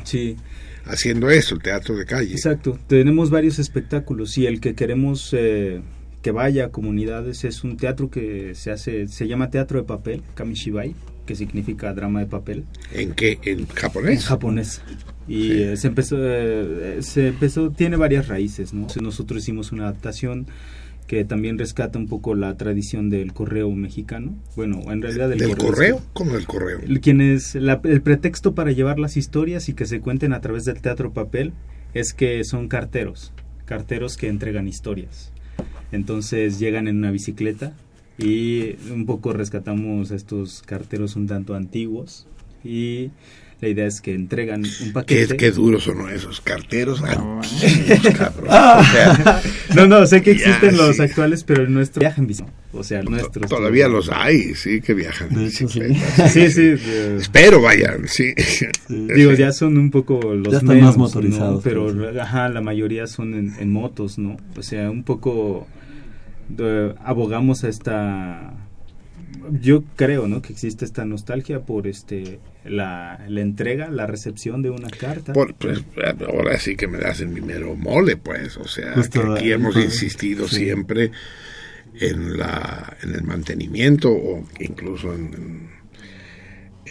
Sí, 0.04 0.36
haciendo 0.84 1.30
eso, 1.30 1.54
el 1.54 1.62
teatro 1.62 1.96
de 1.96 2.04
calle. 2.04 2.32
exacto. 2.32 2.76
Tenemos 2.88 3.30
varios 3.30 3.60
espectáculos 3.60 4.36
y 4.38 4.46
el 4.46 4.60
que 4.60 4.74
queremos 4.74 5.30
eh, 5.32 5.80
que 6.22 6.32
vaya 6.32 6.66
a 6.66 6.68
comunidades 6.70 7.44
es 7.44 7.62
un 7.62 7.76
teatro 7.76 8.10
que 8.10 8.56
se 8.56 8.72
hace, 8.72 9.06
se 9.06 9.28
llama 9.28 9.50
teatro 9.50 9.78
de 9.80 9.84
papel, 9.86 10.22
Kamishibai, 10.34 10.96
que 11.26 11.36
significa 11.36 11.94
drama 11.94 12.18
de 12.18 12.26
papel. 12.26 12.64
¿En 12.92 13.12
qué? 13.12 13.38
¿En 13.44 13.60
En 13.60 13.66
japonés? 13.66 14.82
Y 15.28 15.42
Sí. 15.48 15.62
eh, 15.62 15.76
se 15.76 15.86
empezó, 15.88 16.16
eh, 16.20 16.98
se 17.00 17.28
empezó, 17.28 17.70
tiene 17.70 17.96
varias 17.96 18.28
raíces, 18.28 18.72
Nosotros 18.74 19.42
hicimos 19.42 19.72
una 19.72 19.84
adaptación 19.84 20.46
que 21.06 21.24
también 21.24 21.58
rescata 21.58 21.98
un 21.98 22.06
poco 22.08 22.34
la 22.34 22.56
tradición 22.56 23.10
del 23.10 23.32
correo 23.32 23.70
mexicano. 23.70 24.34
Bueno, 24.56 24.80
en 24.90 25.02
realidad 25.02 25.28
del, 25.28 25.38
¿Del 25.40 25.56
correo? 25.56 26.00
¿Cómo 26.12 26.32
del 26.34 26.46
correo? 26.46 26.78
El- 26.80 27.00
quien 27.00 27.20
es 27.20 27.54
la- 27.54 27.80
el 27.84 28.00
pretexto 28.02 28.54
para 28.54 28.72
llevar 28.72 28.98
las 28.98 29.16
historias 29.16 29.68
y 29.68 29.74
que 29.74 29.84
se 29.84 30.00
cuenten 30.00 30.32
a 30.32 30.40
través 30.40 30.64
del 30.64 30.80
teatro 30.80 31.12
papel 31.12 31.52
es 31.92 32.14
que 32.14 32.42
son 32.44 32.68
carteros, 32.68 33.32
carteros 33.66 34.16
que 34.16 34.28
entregan 34.28 34.66
historias. 34.68 35.32
Entonces 35.90 36.58
llegan 36.58 36.88
en 36.88 36.96
una 36.96 37.10
bicicleta 37.10 37.74
y 38.18 38.76
un 38.90 39.04
poco 39.04 39.32
rescatamos 39.32 40.10
a 40.12 40.14
estos 40.14 40.62
carteros 40.62 41.16
un 41.16 41.26
tanto 41.26 41.54
antiguos 41.54 42.26
y 42.64 43.10
la 43.62 43.68
idea 43.68 43.86
es 43.86 44.00
que 44.00 44.12
entregan 44.12 44.64
un 44.64 44.70
Qué, 44.86 44.90
paquete. 44.92 45.36
qué 45.36 45.50
duros 45.52 45.84
son 45.84 46.10
esos 46.10 46.40
carteros 46.40 47.00
antiguos, 47.02 48.14
cabrón. 48.18 48.48
O 48.50 48.84
sea, 48.84 49.40
No, 49.76 49.86
no, 49.86 50.04
sé 50.04 50.20
que 50.20 50.36
Ya, 50.36 50.46
existen 50.46 50.76
los 50.76 50.96
sí. 50.96 51.02
actuales, 51.02 51.44
pero 51.44 51.62
el 51.62 51.72
nuestro 51.72 52.00
viaja 52.00 52.20
en 52.20 52.26
bici. 52.26 52.44
O 52.72 52.82
sea, 52.82 52.98
el 52.98 53.04
to- 53.06 53.10
nuestro. 53.12 53.46
todavía 53.46 53.86
los 53.86 54.10
hay, 54.12 54.54
sí, 54.56 54.80
que 54.80 54.94
viajan. 54.94 55.28
De 55.32 55.46
hecho, 55.46 55.68
sí. 55.68 55.80
Sí, 56.28 56.74
Espero 57.20 57.62
vayan, 57.62 58.08
sí. 58.08 58.34
Digo, 58.88 59.32
ya 59.32 59.52
son 59.52 59.78
un 59.78 59.90
poco 59.92 60.20
los 60.34 60.50
Ya 60.52 60.58
están 60.58 60.74
menos, 60.76 60.90
más 60.90 60.96
¿no? 60.98 61.02
motorizados, 61.04 61.62
Pero, 61.62 61.86
pero 61.94 62.12
sí. 62.12 62.18
ajá, 62.18 62.48
la 62.48 62.60
mayoría 62.62 63.06
son 63.06 63.34
en, 63.34 63.54
en 63.60 63.72
motos, 63.72 64.18
¿no? 64.18 64.36
O 64.56 64.62
sea, 64.62 64.90
un 64.90 65.04
poco 65.04 65.68
de- 66.48 66.94
abogamos 67.04 67.62
a 67.64 67.68
esta... 67.68 68.54
Yo 69.60 69.82
creo, 69.96 70.28
¿no? 70.28 70.42
Que 70.42 70.52
existe 70.52 70.84
esta 70.84 71.04
nostalgia 71.04 71.60
por 71.60 71.86
este 71.86 72.40
la, 72.64 73.24
la 73.28 73.40
entrega, 73.40 73.90
la 73.90 74.06
recepción 74.06 74.62
de 74.62 74.70
una 74.70 74.88
carta. 74.88 75.32
Por- 75.32 75.54
pues, 75.54 75.82
ahora 76.28 76.58
sí 76.58 76.76
que 76.76 76.86
me 76.86 76.98
das 76.98 77.20
mi 77.22 77.40
mero 77.40 77.74
mole, 77.74 78.16
pues. 78.16 78.56
O 78.56 78.66
sea, 78.68 78.94
que 78.94 79.18
aquí 79.18 79.44
ahí, 79.44 79.52
hemos 79.52 79.74
pues, 79.74 79.86
insistido 79.86 80.48
sí. 80.48 80.56
siempre 80.64 81.10
en, 82.00 82.36
la, 82.38 82.96
en 83.02 83.14
el 83.14 83.22
mantenimiento 83.24 84.10
o 84.10 84.46
incluso 84.60 85.12
en, 85.14 85.70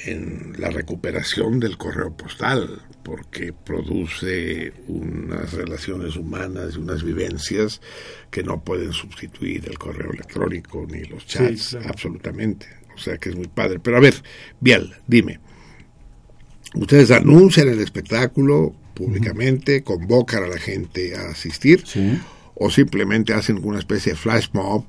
en 0.06 0.54
la 0.60 0.70
recuperación 0.70 1.60
del 1.60 1.78
correo 1.78 2.16
postal, 2.16 2.82
porque 3.04 3.54
produce 3.54 4.74
unas 4.88 5.54
relaciones 5.54 6.16
humanas 6.16 6.76
y 6.76 6.80
unas 6.80 7.04
vivencias 7.04 7.82
que 8.30 8.44
no 8.44 8.64
pueden 8.64 8.94
sustituir 8.94 9.68
el 9.68 9.78
correo 9.78 10.12
electrónico 10.12 10.86
ni 10.90 11.04
los 11.06 11.26
chats, 11.26 11.70
claro. 11.70 11.90
absolutamente. 11.90 12.68
O 12.96 12.98
sea 13.00 13.18
que 13.18 13.30
es 13.30 13.36
muy 13.36 13.48
padre. 13.48 13.80
Pero 13.80 13.98
a 13.98 14.02
ver, 14.02 14.16
Biel, 14.60 14.94
dime. 15.08 15.40
Ustedes 16.76 17.12
anuncian 17.12 17.68
el 17.70 17.80
espectáculo 17.80 18.74
públicamente, 18.94 19.84
convocan 19.84 20.44
a 20.44 20.48
la 20.48 20.58
gente 20.60 21.16
a 21.16 21.30
asistir, 21.30 21.84
Sí. 21.86 22.20
o 22.56 22.70
simplemente 22.70 23.34
hacen 23.34 23.60
una 23.64 23.80
especie 23.80 24.14
de 24.14 24.18
flash 24.18 24.48
mob 24.54 24.86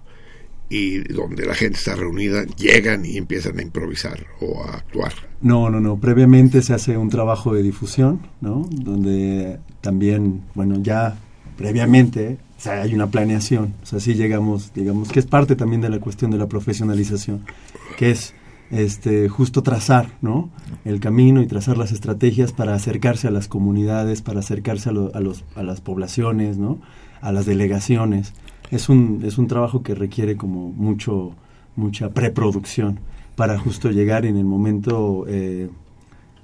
y 0.69 0.99
donde 1.13 1.45
la 1.47 1.55
gente 1.55 1.79
está 1.79 1.97
reunida, 1.97 2.45
llegan 2.57 3.05
y 3.05 3.17
empiezan 3.17 3.59
a 3.59 3.63
improvisar 3.63 4.27
o 4.41 4.63
a 4.65 4.77
actuar. 4.77 5.13
No, 5.43 5.71
no, 5.71 5.81
no. 5.81 5.97
Previamente 5.97 6.63
se 6.63 6.75
hace 6.75 6.97
un 6.97 7.11
trabajo 7.11 7.55
de 7.55 7.63
difusión, 7.63 8.21
¿no? 8.41 8.67
Donde 8.71 9.59
también, 9.81 10.43
bueno, 10.55 10.77
ya 10.81 11.17
previamente 11.57 12.39
o 12.57 12.61
sea, 12.61 12.83
hay 12.83 12.95
una 12.95 13.09
planeación. 13.09 13.75
O 13.83 13.87
sea, 13.87 14.01
sí 14.01 14.15
llegamos, 14.15 14.73
digamos, 14.73 15.11
que 15.11 15.21
es 15.21 15.27
parte 15.27 15.57
también 15.57 15.81
de 15.81 15.91
la 15.91 15.99
cuestión 15.99 16.31
de 16.31 16.39
la 16.39 16.47
profesionalización, 16.47 17.45
que 17.99 18.13
es 18.13 18.35
este, 18.71 19.29
justo 19.29 19.63
trazar 19.63 20.09
¿no? 20.23 20.49
el 20.85 21.01
camino 21.01 21.43
y 21.43 21.47
trazar 21.47 21.77
las 21.77 21.93
estrategias 21.93 22.53
para 22.53 22.75
acercarse 22.75 23.29
a 23.29 23.33
las 23.33 23.49
comunidades, 23.49 24.23
para 24.23 24.41
acercarse 24.41 24.91
a, 24.91 24.93
a, 24.93 25.21
los, 25.21 25.45
a 25.57 25.63
las 25.63 25.81
poblaciones, 25.81 26.57
¿no? 26.57 26.79
a 27.21 27.33
las 27.33 27.47
delegaciones 27.47 28.33
es 28.73 28.89
un, 28.89 29.23
es 29.25 29.39
un 29.39 29.47
trabajo 29.47 29.83
que 29.83 29.95
requiere 29.95 30.37
como 30.37 30.71
mucho, 30.71 31.35
mucha 31.77 32.09
preproducción 32.09 32.99
para 33.37 33.59
justo 33.59 33.91
llegar 33.91 34.27
en 34.27 34.37
el 34.37 34.45
momento 34.45 35.25
eh, 35.29 35.69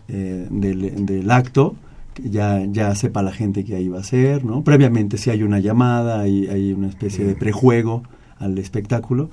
eh, 0.08 0.46
del, 0.50 1.06
del, 1.06 1.30
acto, 1.30 1.76
ya, 2.22 2.64
ya 2.66 2.94
sepa 2.94 3.22
la 3.22 3.32
gente 3.32 3.64
que 3.64 3.76
ahí 3.76 3.88
va 3.88 4.00
a 4.00 4.04
ser, 4.04 4.44
¿no? 4.44 4.64
Previamente 4.64 5.18
si 5.18 5.30
hay 5.30 5.42
una 5.42 5.58
llamada, 5.58 6.20
hay, 6.20 6.48
hay 6.48 6.72
una 6.72 6.88
especie 6.88 7.24
de 7.24 7.34
prejuego 7.34 8.02
al 8.38 8.58
espectáculo, 8.58 9.30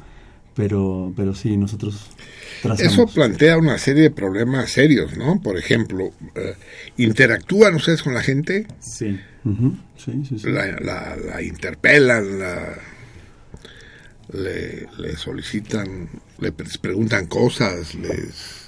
pero, 0.55 1.13
pero 1.15 1.33
sí, 1.33 1.57
nosotros 1.57 2.09
trazamos. 2.61 2.93
Eso 2.93 3.07
plantea 3.07 3.57
una 3.57 3.77
serie 3.77 4.03
de 4.03 4.11
problemas 4.11 4.71
serios, 4.71 5.17
¿no? 5.17 5.41
Por 5.41 5.57
ejemplo, 5.57 6.11
eh, 6.35 6.55
¿interactúan 6.97 7.75
ustedes 7.75 8.03
con 8.03 8.13
la 8.13 8.21
gente? 8.21 8.67
Sí. 8.79 9.19
sí, 9.97 10.23
sí, 10.27 10.39
sí. 10.39 10.49
La, 10.49 10.67
la, 10.79 11.15
la, 11.15 11.41
interpelan, 11.41 12.39
la, 12.39 12.77
le, 14.33 14.87
le 14.97 15.15
solicitan, 15.17 16.09
le 16.39 16.51
preguntan 16.51 17.27
cosas, 17.27 17.95
les 17.95 18.65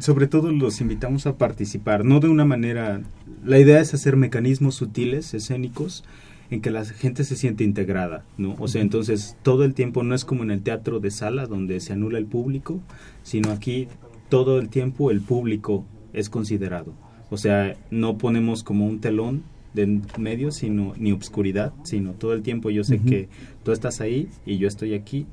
sobre 0.00 0.26
todo 0.26 0.50
los 0.50 0.80
invitamos 0.80 1.26
a 1.26 1.36
participar, 1.36 2.04
no 2.04 2.20
de 2.20 2.28
una 2.28 2.44
manera, 2.44 3.02
la 3.44 3.58
idea 3.58 3.80
es 3.80 3.94
hacer 3.94 4.16
mecanismos 4.16 4.74
sutiles, 4.74 5.32
escénicos, 5.34 6.04
en 6.50 6.60
que 6.60 6.70
la 6.70 6.84
gente 6.84 7.24
se 7.24 7.36
siente 7.36 7.64
integrada, 7.64 8.24
¿no? 8.36 8.56
O 8.58 8.68
sea, 8.68 8.82
entonces 8.82 9.36
todo 9.42 9.64
el 9.64 9.74
tiempo 9.74 10.02
no 10.02 10.14
es 10.14 10.24
como 10.24 10.42
en 10.42 10.50
el 10.50 10.62
teatro 10.62 11.00
de 11.00 11.10
sala 11.10 11.46
donde 11.46 11.80
se 11.80 11.92
anula 11.92 12.18
el 12.18 12.26
público, 12.26 12.80
sino 13.22 13.50
aquí 13.50 13.88
todo 14.28 14.58
el 14.58 14.68
tiempo 14.68 15.10
el 15.10 15.20
público 15.20 15.84
es 16.12 16.28
considerado. 16.28 16.92
O 17.30 17.38
sea, 17.38 17.76
no 17.90 18.18
ponemos 18.18 18.62
como 18.62 18.86
un 18.86 19.00
telón 19.00 19.42
de 19.72 20.00
medio, 20.18 20.52
sino 20.52 20.94
ni 20.96 21.12
obscuridad, 21.12 21.72
sino 21.82 22.12
todo 22.12 22.34
el 22.34 22.42
tiempo 22.42 22.70
yo 22.70 22.84
sé 22.84 23.00
que 23.00 23.28
tú 23.64 23.72
estás 23.72 24.00
ahí 24.00 24.28
y 24.46 24.58
yo 24.58 24.68
estoy 24.68 24.94
aquí 24.94 25.26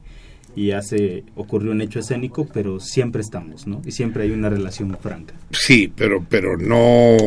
y 0.55 0.71
hace 0.71 1.23
ocurrió 1.35 1.71
un 1.71 1.81
hecho 1.81 1.99
escénico, 1.99 2.47
pero 2.53 2.79
siempre 2.79 3.21
estamos, 3.21 3.67
¿no? 3.67 3.81
Y 3.85 3.91
siempre 3.91 4.23
hay 4.23 4.31
una 4.31 4.49
relación 4.49 4.97
franca. 4.97 5.33
Sí, 5.51 5.91
pero 5.95 6.25
pero 6.27 6.57
no 6.57 7.17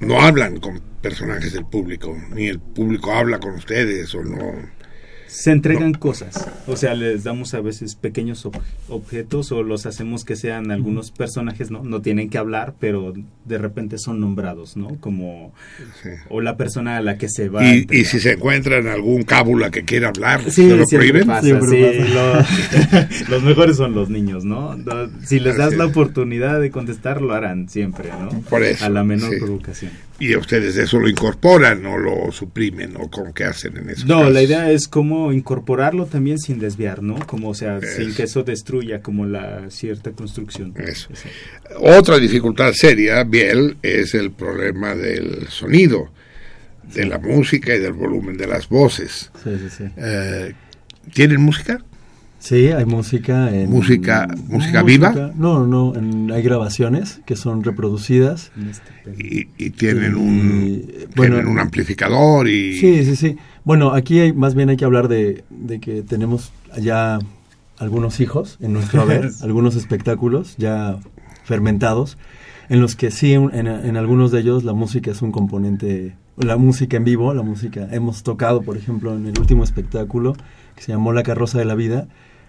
no 0.00 0.20
hablan 0.20 0.58
con 0.60 0.80
personajes 1.00 1.52
del 1.52 1.64
público, 1.64 2.16
ni 2.34 2.46
el 2.46 2.58
público 2.58 3.12
habla 3.12 3.38
con 3.38 3.54
ustedes 3.54 4.14
o 4.14 4.22
no 4.22 4.77
se 5.28 5.50
entregan 5.52 5.92
cosas, 5.92 6.48
o 6.66 6.76
sea, 6.76 6.94
les 6.94 7.22
damos 7.22 7.52
a 7.52 7.60
veces 7.60 7.94
pequeños 7.94 8.46
ob 8.46 8.56
objetos 8.88 9.52
o 9.52 9.62
los 9.62 9.84
hacemos 9.84 10.24
que 10.24 10.36
sean 10.36 10.70
algunos 10.70 11.10
personajes, 11.10 11.70
¿no? 11.70 11.84
No 11.84 12.00
tienen 12.00 12.30
que 12.30 12.38
hablar, 12.38 12.74
pero 12.80 13.12
de 13.44 13.58
repente 13.58 13.98
son 13.98 14.20
nombrados, 14.20 14.76
¿no? 14.76 14.96
Como, 15.00 15.52
sí. 16.02 16.08
o 16.30 16.40
la 16.40 16.56
persona 16.56 16.96
a 16.96 17.02
la 17.02 17.18
que 17.18 17.28
se 17.28 17.50
va. 17.50 17.64
Y, 17.66 17.86
y 17.90 18.06
si 18.06 18.20
se 18.20 18.32
encuentran 18.32 18.86
algún 18.86 19.22
cábula 19.22 19.70
que 19.70 19.84
quiera 19.84 20.08
hablar, 20.08 20.42
sí, 20.50 20.68
¿se 20.68 20.76
lo 20.76 20.84
prohíben? 20.86 21.26
Pasa, 21.26 21.42
sí, 21.42 21.78
lo, 22.14 23.28
los 23.28 23.42
mejores 23.42 23.76
son 23.76 23.94
los 23.94 24.08
niños, 24.08 24.44
¿no? 24.44 24.76
Si 25.24 25.40
les 25.40 25.58
das 25.58 25.74
la 25.74 25.84
oportunidad 25.84 26.60
de 26.60 26.70
contestar, 26.70 27.20
lo 27.20 27.34
harán 27.34 27.68
siempre, 27.68 28.08
¿no? 28.08 28.30
Por 28.48 28.62
eso. 28.62 28.84
A 28.84 28.88
la 28.88 29.04
menor 29.04 29.38
provocación. 29.38 29.92
¿Y 30.20 30.34
ustedes 30.34 30.76
eso 30.76 30.98
lo 30.98 31.08
incorporan 31.08 31.86
o 31.86 31.96
lo 31.96 32.32
suprimen 32.32 32.96
o 32.96 33.08
con 33.08 33.32
qué 33.32 33.44
hacen 33.44 33.76
en 33.76 33.90
eso? 33.90 34.04
No, 34.06 34.18
casos? 34.18 34.32
la 34.32 34.42
idea 34.42 34.70
es 34.70 34.88
cómo 34.88 35.32
incorporarlo 35.32 36.06
también 36.06 36.38
sin 36.38 36.58
desviar, 36.58 37.02
¿no? 37.02 37.14
Como, 37.26 37.50
o 37.50 37.54
sea, 37.54 37.78
es. 37.78 37.94
sin 37.94 38.14
que 38.14 38.24
eso 38.24 38.42
destruya 38.42 39.00
como 39.00 39.26
la 39.26 39.70
cierta 39.70 40.10
construcción. 40.12 40.74
Eso. 40.76 41.08
eso. 41.12 41.28
Otra 41.78 42.18
dificultad 42.18 42.72
seria, 42.72 43.22
Biel, 43.22 43.76
es 43.80 44.14
el 44.14 44.32
problema 44.32 44.96
del 44.96 45.46
sonido, 45.48 46.10
de 46.92 47.06
la 47.06 47.18
música 47.18 47.74
y 47.74 47.78
del 47.78 47.92
volumen 47.92 48.36
de 48.36 48.48
las 48.48 48.68
voces. 48.68 49.30
Sí, 49.44 49.50
sí, 49.56 49.68
sí. 49.70 49.84
Eh, 49.96 50.52
¿Tienen 51.12 51.40
música? 51.40 51.80
Sí, 52.38 52.68
hay 52.68 52.84
música. 52.84 53.54
En, 53.54 53.70
¿Música, 53.70 54.28
música 54.46 54.82
viva? 54.82 55.32
No, 55.36 55.66
no, 55.66 55.94
en, 55.94 56.30
hay 56.30 56.42
grabaciones 56.42 57.20
que 57.26 57.36
son 57.36 57.64
reproducidas. 57.64 58.52
Y, 59.18 59.48
y 59.58 59.70
tienen, 59.70 60.14
un, 60.14 60.84
y, 60.88 61.06
bueno, 61.16 61.34
tienen 61.34 61.48
un 61.48 61.58
amplificador 61.58 62.48
y... 62.48 62.78
Sí, 62.78 63.04
sí, 63.04 63.16
sí. 63.16 63.36
Bueno, 63.64 63.92
aquí 63.92 64.20
hay, 64.20 64.32
más 64.32 64.54
bien 64.54 64.68
hay 64.70 64.76
que 64.76 64.84
hablar 64.84 65.08
de, 65.08 65.44
de 65.50 65.80
que 65.80 66.02
tenemos 66.02 66.52
ya 66.80 67.18
algunos 67.78 68.20
hijos 68.20 68.56
en 68.60 68.72
nuestro 68.72 69.02
haber, 69.02 69.30
algunos 69.42 69.76
espectáculos 69.76 70.54
ya 70.58 70.98
fermentados, 71.44 72.18
en 72.68 72.80
los 72.80 72.96
que 72.96 73.10
sí, 73.10 73.32
en, 73.32 73.50
en 73.52 73.96
algunos 73.96 74.30
de 74.30 74.40
ellos 74.40 74.64
la 74.64 74.74
música 74.74 75.10
es 75.10 75.22
un 75.22 75.32
componente, 75.32 76.16
la 76.36 76.56
música 76.56 76.96
en 76.96 77.04
vivo, 77.04 77.32
la 77.34 77.42
música, 77.42 77.88
hemos 77.90 78.22
tocado, 78.22 78.62
por 78.62 78.76
ejemplo, 78.76 79.14
en 79.14 79.26
el 79.26 79.38
último 79.38 79.64
espectáculo 79.64 80.34
que 80.76 80.82
se 80.82 80.92
llamó 80.92 81.12
La 81.12 81.22
Carroza 81.22 81.58
de 81.58 81.64
la 81.64 81.74
Vida, 81.74 82.08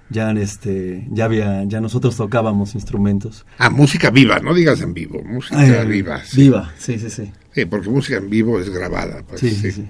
ya 0.09 0.31
este 0.31 1.07
ya 1.11 1.25
había 1.25 1.63
ya 1.65 1.81
nosotros 1.81 2.15
tocábamos 2.17 2.75
instrumentos. 2.75 3.45
Ah 3.57 3.69
música 3.69 4.09
viva 4.09 4.39
no 4.39 4.53
digas 4.53 4.81
en 4.81 4.93
vivo 4.93 5.21
música 5.23 5.65
eh, 5.65 5.85
viva 5.85 6.23
sí. 6.23 6.41
viva 6.41 6.73
sí 6.77 6.99
sí 6.99 7.09
sí. 7.09 7.31
Sí 7.53 7.65
porque 7.65 7.89
música 7.89 8.17
en 8.17 8.29
vivo 8.29 8.59
es 8.59 8.69
grabada 8.69 9.23
pues, 9.27 9.41
sí, 9.41 9.51
sí, 9.51 9.71
sí. 9.71 9.85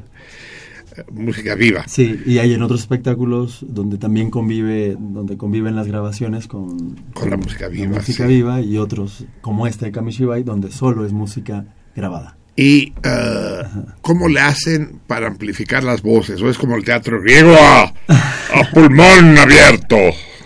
música 1.12 1.56
viva. 1.56 1.84
Sí 1.88 2.22
y 2.26 2.40
hay 2.40 2.54
en 2.54 2.64
otros 2.64 2.82
espectáculos 2.82 3.66
donde 3.68 3.98
también 3.98 4.30
convive 4.30 4.98
donde 5.00 5.38
conviven 5.38 5.76
las 5.76 5.88
grabaciones 5.88 6.48
con 6.48 6.96
con 7.14 7.30
la 7.30 7.38
música 7.38 7.68
viva 7.68 7.92
la 7.92 7.98
música 7.98 8.26
viva 8.26 8.62
y 8.62 8.78
otros 8.78 9.26
como 9.42 9.68
este 9.68 9.86
de 9.86 9.92
Kamishibai 9.92 10.44
donde 10.44 10.72
solo 10.72 11.06
es 11.06 11.14
música 11.14 11.66
grabada 11.96 12.39
¿Y 12.62 12.92
uh, 13.06 13.86
cómo 14.02 14.28
le 14.28 14.42
hacen 14.42 15.00
para 15.08 15.28
amplificar 15.28 15.82
las 15.84 16.02
voces? 16.02 16.42
¿O 16.42 16.50
es 16.50 16.58
como 16.58 16.76
el 16.76 16.84
teatro 16.84 17.22
griego 17.22 17.56
a, 17.58 17.84
a 18.10 18.72
pulmón 18.74 19.38
abierto? 19.38 19.96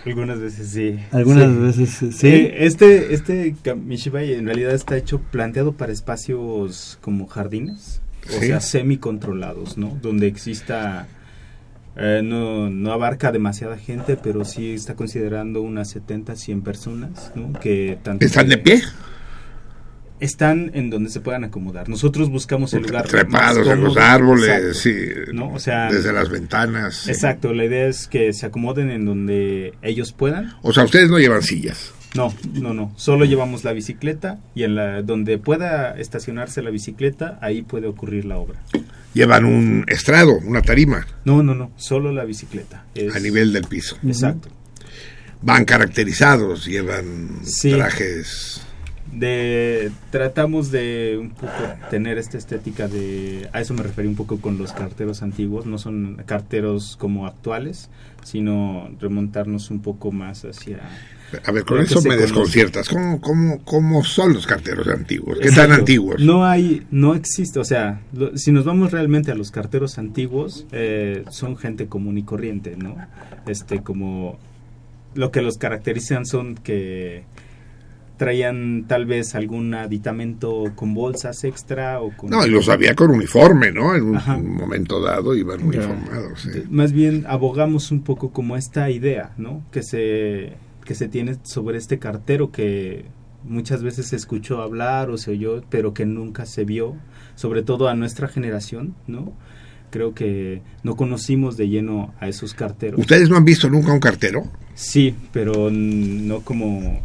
Algunas 0.05 0.39
veces 0.39 0.67
sí. 0.69 0.99
Algunas 1.11 1.75
sí. 1.75 1.81
veces 1.81 2.15
sí. 2.15 2.27
Eh, 2.27 2.55
este, 2.65 3.13
este 3.15 3.55
Mishibai 3.75 4.33
en 4.33 4.45
realidad 4.45 4.73
está 4.75 4.95
hecho, 4.95 5.21
planteado 5.21 5.71
para 5.73 5.91
espacios 5.91 6.99
como 7.01 7.25
jardines, 7.25 8.01
o 8.29 8.39
Sí. 8.39 8.47
sea, 8.47 8.59
semi-controlados, 8.59 9.77
¿no? 9.79 9.97
Donde 10.01 10.27
exista... 10.27 11.07
eh, 11.95 12.21
no, 12.23 12.69
no 12.69 12.91
abarca 12.91 13.31
demasiada 13.31 13.77
gente, 13.77 14.17
pero 14.21 14.45
sí 14.45 14.73
está 14.73 14.93
considerando 14.95 15.61
unas 15.61 15.89
70, 15.89 16.35
100 16.35 16.61
personas, 16.61 17.31
¿no? 17.33 17.53
Que 17.59 17.97
tanto 18.03 18.23
¿Están 18.25 18.49
de 18.49 18.57
pie? 18.57 18.81
Están 20.23 20.71
en 20.73 20.89
donde 20.89 21.09
se 21.09 21.19
puedan 21.19 21.43
acomodar. 21.43 21.89
Nosotros 21.89 22.29
buscamos 22.29 22.73
el 22.73 22.83
lugar 22.83 23.07
trepados 23.07 23.67
en 23.67 23.83
los 23.83 23.97
árboles, 23.97 24.47
Exacto. 24.49 24.73
sí, 24.73 25.33
¿no? 25.33 25.53
O 25.53 25.59
sea, 25.59 25.91
desde 25.91 26.13
las 26.13 26.29
ventanas. 26.29 26.95
sí. 27.03 27.11
Exacto, 27.11 27.53
la 27.53 27.65
idea 27.65 27.87
es 27.87 28.07
que 28.07 28.31
se 28.33 28.45
acomoden 28.45 28.89
en 28.89 29.05
donde 29.05 29.73
ellos 29.81 30.13
puedan. 30.13 30.53
O 30.61 30.71
sea, 30.73 30.83
ustedes 30.85 31.09
no 31.09 31.19
llevan 31.19 31.41
sillas. 31.43 31.91
No, 32.15 32.31
no, 32.53 32.73
no. 32.75 32.93
Solo 32.95 33.25
llevamos 33.25 33.63
la 33.63 33.73
bicicleta 33.73 34.39
y 34.53 34.63
en 34.63 34.75
la 34.75 35.01
donde 35.01 35.39
pueda 35.39 35.97
estacionarse 35.99 36.61
la 36.61 36.69
bicicleta, 36.69 37.39
ahí 37.41 37.63
puede 37.63 37.87
ocurrir 37.87 38.25
la 38.25 38.37
obra. 38.37 38.59
Llevan 39.15 39.45
un 39.45 39.85
estrado, 39.87 40.33
una 40.45 40.61
tarima 40.61 41.05
No, 41.25 41.41
no, 41.43 41.53
no. 41.55 41.71
Solo 41.75 42.11
la 42.11 42.23
bicicleta. 42.23 42.85
Es- 42.95 43.15
a 43.15 43.19
nivel 43.19 43.51
del 43.51 43.63
piso. 43.65 43.97
Exacto. 44.05 44.49
Van 45.41 45.65
caracterizados, 45.65 46.65
llevan 46.65 47.39
Sí. 47.43 47.71
trajes. 47.73 48.61
De 49.15 49.91
tratamos 50.09 50.71
de 50.71 51.17
un 51.21 51.29
poco 51.29 51.53
tener 51.91 52.17
esta 52.17 52.37
estética 52.37 52.87
de 52.87 53.47
a 53.53 53.61
eso 53.61 53.73
me 53.75 53.83
referí 53.83 54.07
un 54.07 54.15
poco 54.15 54.41
con 54.41 54.57
los 54.57 54.71
carteros 54.73 55.21
antiguos, 55.21 55.65
no 55.67 55.77
son 55.77 56.23
carteros 56.25 56.97
como 56.97 57.27
actuales, 57.27 57.89
sino 58.23 58.89
remontarnos 58.99 59.69
un 59.69 59.81
poco 59.81 60.11
más 60.11 60.45
hacia 60.45 60.79
A 61.45 61.51
ver, 61.51 61.63
con 61.63 61.79
eso 61.79 62.01
me 62.01 62.15
desconciertas. 62.17 62.89
¿Cómo, 62.89 63.21
cómo, 63.21 63.63
¿Cómo 63.63 64.03
son 64.03 64.33
los 64.33 64.47
carteros 64.47 64.87
antiguos? 64.87 65.37
¿Qué 65.37 65.49
tan 65.49 65.53
Exacto. 65.65 65.73
antiguos? 65.75 66.21
No 66.21 66.45
hay, 66.45 66.83
no 66.89 67.13
existe, 67.13 67.59
o 67.59 67.63
sea, 67.65 68.01
lo- 68.13 68.35
si 68.37 68.51
nos 68.51 68.65
vamos 68.65 68.91
realmente 68.91 69.31
a 69.31 69.35
los 69.35 69.51
carteros 69.51 69.99
antiguos, 69.99 70.65
eh, 70.71 71.23
son 71.29 71.55
gente 71.57 71.85
común 71.87 72.17
y 72.17 72.23
corriente, 72.23 72.75
¿no? 72.77 72.95
Este, 73.45 73.81
como 73.83 74.39
lo 75.15 75.29
que 75.31 75.43
los 75.43 75.57
caracterizan 75.57 76.25
son 76.25 76.55
que 76.55 77.23
traían 78.17 78.85
tal 78.87 79.05
vez 79.05 79.35
algún 79.35 79.73
aditamento 79.73 80.71
con 80.75 80.93
bolsas 80.93 81.43
extra 81.43 81.99
o 81.99 82.15
con... 82.15 82.29
No, 82.29 82.45
y 82.45 82.49
los 82.49 82.69
había 82.69 82.95
con 82.95 83.11
uniforme, 83.11 83.71
¿no? 83.71 83.95
En 83.95 84.03
un, 84.03 84.55
momento 84.55 85.01
dado 85.01 85.35
iban 85.35 85.63
uniformados. 85.63 86.41
sí. 86.41 86.63
Más 86.69 86.91
bien 86.91 87.25
abogamos 87.27 87.91
un 87.91 88.03
poco 88.03 88.31
como 88.31 88.55
esta 88.55 88.89
idea, 88.89 89.31
¿no? 89.37 89.63
Que 89.71 89.81
se, 89.83 90.53
que 90.85 90.95
se 90.95 91.07
tiene 91.07 91.37
sobre 91.43 91.77
este 91.77 91.99
cartero 91.99 92.51
que 92.51 93.05
muchas 93.43 93.83
veces 93.83 94.07
se 94.07 94.15
escuchó 94.15 94.61
hablar 94.61 95.09
o 95.09 95.17
se 95.17 95.31
oyó, 95.31 95.63
pero 95.69 95.93
que 95.93 96.05
nunca 96.05 96.45
se 96.45 96.65
vio, 96.65 96.95
sobre 97.35 97.63
todo 97.63 97.87
a 97.87 97.95
nuestra 97.95 98.27
generación, 98.27 98.95
¿no? 99.07 99.33
Creo 99.89 100.13
que 100.13 100.61
no 100.83 100.95
conocimos 100.95 101.55
de 101.55 101.69
lleno 101.69 102.13
a 102.19 102.27
esos 102.27 102.53
carteros. 102.53 102.99
¿Ustedes 102.99 103.29
no 103.29 103.37
han 103.37 103.45
visto 103.45 103.69
nunca 103.69 103.93
un 103.93 103.99
cartero? 103.99 104.43
Sí, 104.73 105.15
pero 105.31 105.69
no 105.71 106.41
como 106.41 107.01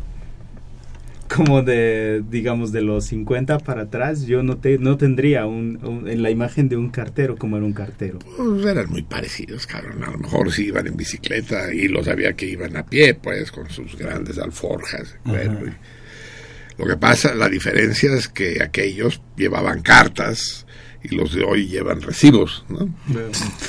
como 1.34 1.62
de 1.62 2.22
digamos 2.30 2.72
de 2.72 2.80
los 2.82 3.04
50 3.06 3.58
para 3.58 3.82
atrás 3.82 4.22
yo 4.26 4.42
no 4.42 4.56
te, 4.58 4.78
no 4.78 4.96
tendría 4.96 5.46
un, 5.46 5.78
un- 5.84 6.08
en 6.08 6.22
la 6.22 6.30
imagen 6.30 6.68
de 6.68 6.76
un 6.76 6.88
cartero 6.90 7.36
como 7.36 7.56
era 7.56 7.66
un 7.66 7.72
cartero 7.72 8.18
Pues 8.36 8.64
eran 8.66 8.88
muy 8.90 9.02
parecidos, 9.02 9.66
cabrón. 9.66 10.02
A 10.04 10.10
lo 10.10 10.18
mejor 10.18 10.52
sí 10.52 10.66
iban 10.66 10.86
en 10.86 10.96
bicicleta 10.96 11.72
y 11.72 11.88
los 11.88 12.08
había 12.08 12.32
que 12.34 12.46
iban 12.46 12.76
a 12.76 12.84
pie, 12.86 13.14
pues, 13.14 13.52
con 13.52 13.68
sus 13.70 13.96
grandes 13.96 14.38
alforjas. 14.38 15.14
Bueno, 15.24 15.58
y- 15.66 16.78
lo 16.80 16.86
que 16.86 16.96
pasa, 16.96 17.34
la 17.34 17.48
diferencia 17.48 18.14
es 18.14 18.28
que 18.28 18.62
aquellos 18.62 19.20
llevaban 19.36 19.82
cartas 19.82 20.64
y 21.02 21.14
los 21.14 21.34
de 21.34 21.42
hoy 21.42 21.66
llevan 21.66 22.00
recibos, 22.02 22.64
¿no? 22.68 22.88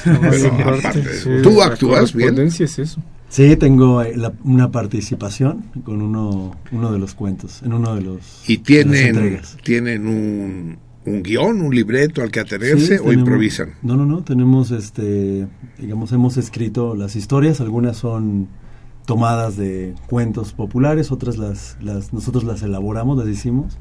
Pero 0.03 0.53
aparte, 0.63 1.01
¿tú 1.43 1.61
actúas 1.61 2.13
bien? 2.13 2.37
es 2.39 2.59
eso. 2.79 3.01
Sí, 3.29 3.55
tengo 3.57 4.01
eh, 4.01 4.17
la- 4.17 4.33
una 4.43 4.71
participación 4.71 5.63
con 5.83 6.01
uno, 6.01 6.55
uno 6.71 6.91
de 6.91 6.97
los 6.99 7.13
cuentos, 7.13 7.61
en 7.63 7.73
uno 7.73 7.95
de 7.95 8.01
los 8.01 8.43
¿Y 8.49 8.57
de 8.57 8.63
tienen, 8.63 9.07
entregas. 9.17 9.57
tienen 9.63 10.07
un, 10.07 10.77
un 11.05 11.23
guion, 11.23 11.61
un 11.61 11.73
libreto 11.75 12.23
al 12.23 12.31
que 12.31 12.39
atenerse 12.39 12.85
Sí, 12.87 12.93
o 12.93 12.97
tenemos- 13.05 13.13
improvisan? 13.13 13.69
No, 13.83 13.95
no, 13.95 14.05
no, 14.05 14.23
tenemos, 14.23 14.71
este, 14.71 15.47
digamos, 15.77 16.11
hemos 16.11 16.37
escrito 16.37 16.95
las 16.95 17.15
historias, 17.15 17.61
algunas 17.61 17.97
son 17.97 18.47
tomadas 19.05 19.57
de 19.57 19.93
cuentos 20.07 20.53
populares, 20.53 21.11
otras 21.11 21.37
las, 21.37 21.77
las 21.81 22.13
nosotros 22.13 22.43
las 22.43 22.63
elaboramos, 22.63 23.17
las 23.17 23.27
hicimos, 23.27 23.77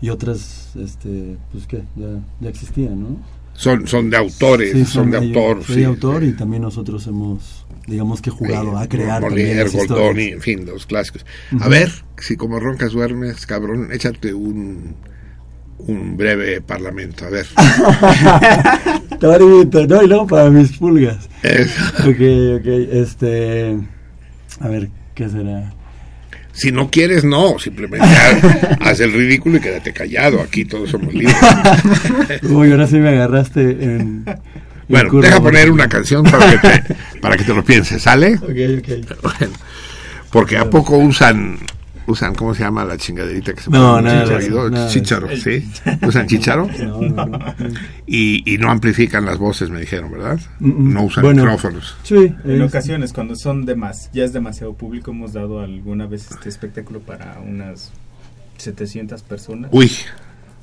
y 0.00 0.10
otras, 0.10 0.74
este, 0.76 1.36
pues 1.50 1.66
que 1.66 1.82
ya, 1.96 2.20
ya 2.40 2.48
existían, 2.48 3.00
¿no? 3.00 3.16
Son, 3.54 3.86
son 3.86 4.08
de 4.10 4.16
autores, 4.16 4.72
Sí, 4.72 4.84
son, 4.86 5.10
de 5.10 5.18
hay- 5.18 5.28
autor. 5.28 5.62
soy 5.62 5.74
sí, 5.76 5.84
autor 5.84 6.24
y 6.24 6.32
también 6.32 6.62
nosotros 6.62 7.06
hemos, 7.06 7.61
digamos 7.86 8.22
que 8.22 8.30
jugado 8.30 8.78
a 8.78 8.88
crear 8.88 9.22
también 9.22 9.58
las 9.58 9.72
Goldoni, 9.72 10.28
en 10.28 10.40
fin, 10.40 10.64
los 10.66 10.86
clásicos. 10.86 11.26
A 11.60 11.68
ver, 11.68 11.90
si 12.18 12.36
como 12.36 12.60
roncas 12.60 12.92
duermes, 12.92 13.46
cabrón, 13.46 13.88
échate 13.92 14.32
un, 14.34 14.94
un 15.78 16.16
breve 16.16 16.60
parlamento. 16.60 17.26
A 17.26 17.30
ver. 17.30 17.46
Torito, 19.20 19.86
no, 19.86 20.02
y 20.02 20.08
luego 20.08 20.26
para 20.26 20.50
mis 20.50 20.76
pulgas. 20.78 21.28
Eso. 21.42 21.82
Ok, 22.00 22.60
ok, 22.60 22.66
este, 22.92 23.78
a 24.60 24.68
ver, 24.68 24.88
¿qué 25.14 25.28
será? 25.28 25.72
Si 26.52 26.70
no 26.70 26.90
quieres, 26.90 27.24
no. 27.24 27.58
Simplemente 27.58 28.06
haz, 28.06 28.78
haz 28.80 29.00
el 29.00 29.12
ridículo 29.12 29.56
y 29.56 29.60
quédate 29.60 29.92
callado. 29.92 30.40
Aquí 30.40 30.64
todos 30.64 30.90
somos 30.90 31.12
libres. 31.14 31.36
Uy, 32.42 32.70
ahora 32.70 32.86
sí 32.86 32.96
me 32.96 33.08
agarraste 33.10 33.60
en... 33.60 34.24
en 34.82 34.86
Bueno, 34.88 35.10
curva, 35.10 35.26
deja 35.28 35.40
poner 35.42 35.70
una 35.70 35.88
canción 35.88 36.22
para 36.24 36.50
que 36.50 36.58
te, 36.68 36.94
para 37.20 37.36
que 37.36 37.44
te 37.44 37.54
lo 37.54 37.64
pienses, 37.64 38.02
¿sale? 38.02 38.34
Ok, 38.36 38.78
ok. 38.78 39.22
Bueno, 39.22 39.54
porque 40.30 40.56
a 40.56 40.68
poco 40.70 40.96
usan 40.98 41.58
usan 42.04 42.34
cómo 42.34 42.52
se 42.52 42.64
llama 42.64 42.84
la 42.84 42.96
chingaderita 42.96 43.54
que 43.54 43.60
se 43.62 43.70
No, 43.70 44.02
nada 44.02 44.88
Chícharo, 44.88 45.28
¿sí? 45.36 45.70
¿Usan 46.02 46.26
chícharo? 46.26 46.68
No, 46.80 47.00
no, 47.00 47.26
no. 47.26 47.38
Y, 48.06 48.42
y 48.52 48.58
no 48.58 48.70
amplifican 48.72 49.24
las 49.24 49.38
voces, 49.38 49.70
me 49.70 49.78
dijeron, 49.80 50.10
¿verdad? 50.10 50.40
Mm, 50.58 50.68
mm. 50.68 50.92
No 50.94 51.02
usan 51.04 51.22
Bueno, 51.22 51.42
micrófonos. 51.44 51.96
Sí, 52.02 52.34
en 52.44 52.60
es- 52.60 52.68
ocasiones 52.68 53.12
cuando 53.12 53.36
son 53.36 53.64
de 53.66 53.76
más 53.76 54.10
ya 54.12 54.24
es 54.24 54.32
demasiado 54.32 54.74
público 54.74 55.12
hemos 55.12 55.32
dado 55.32 55.60
alguna 55.60 56.06
vez 56.06 56.28
este 56.32 56.48
espectáculo 56.48 56.98
para 57.00 57.38
unas 57.38 57.92
700 58.58 59.22
personas 59.22 59.70
Uy, 59.72 59.90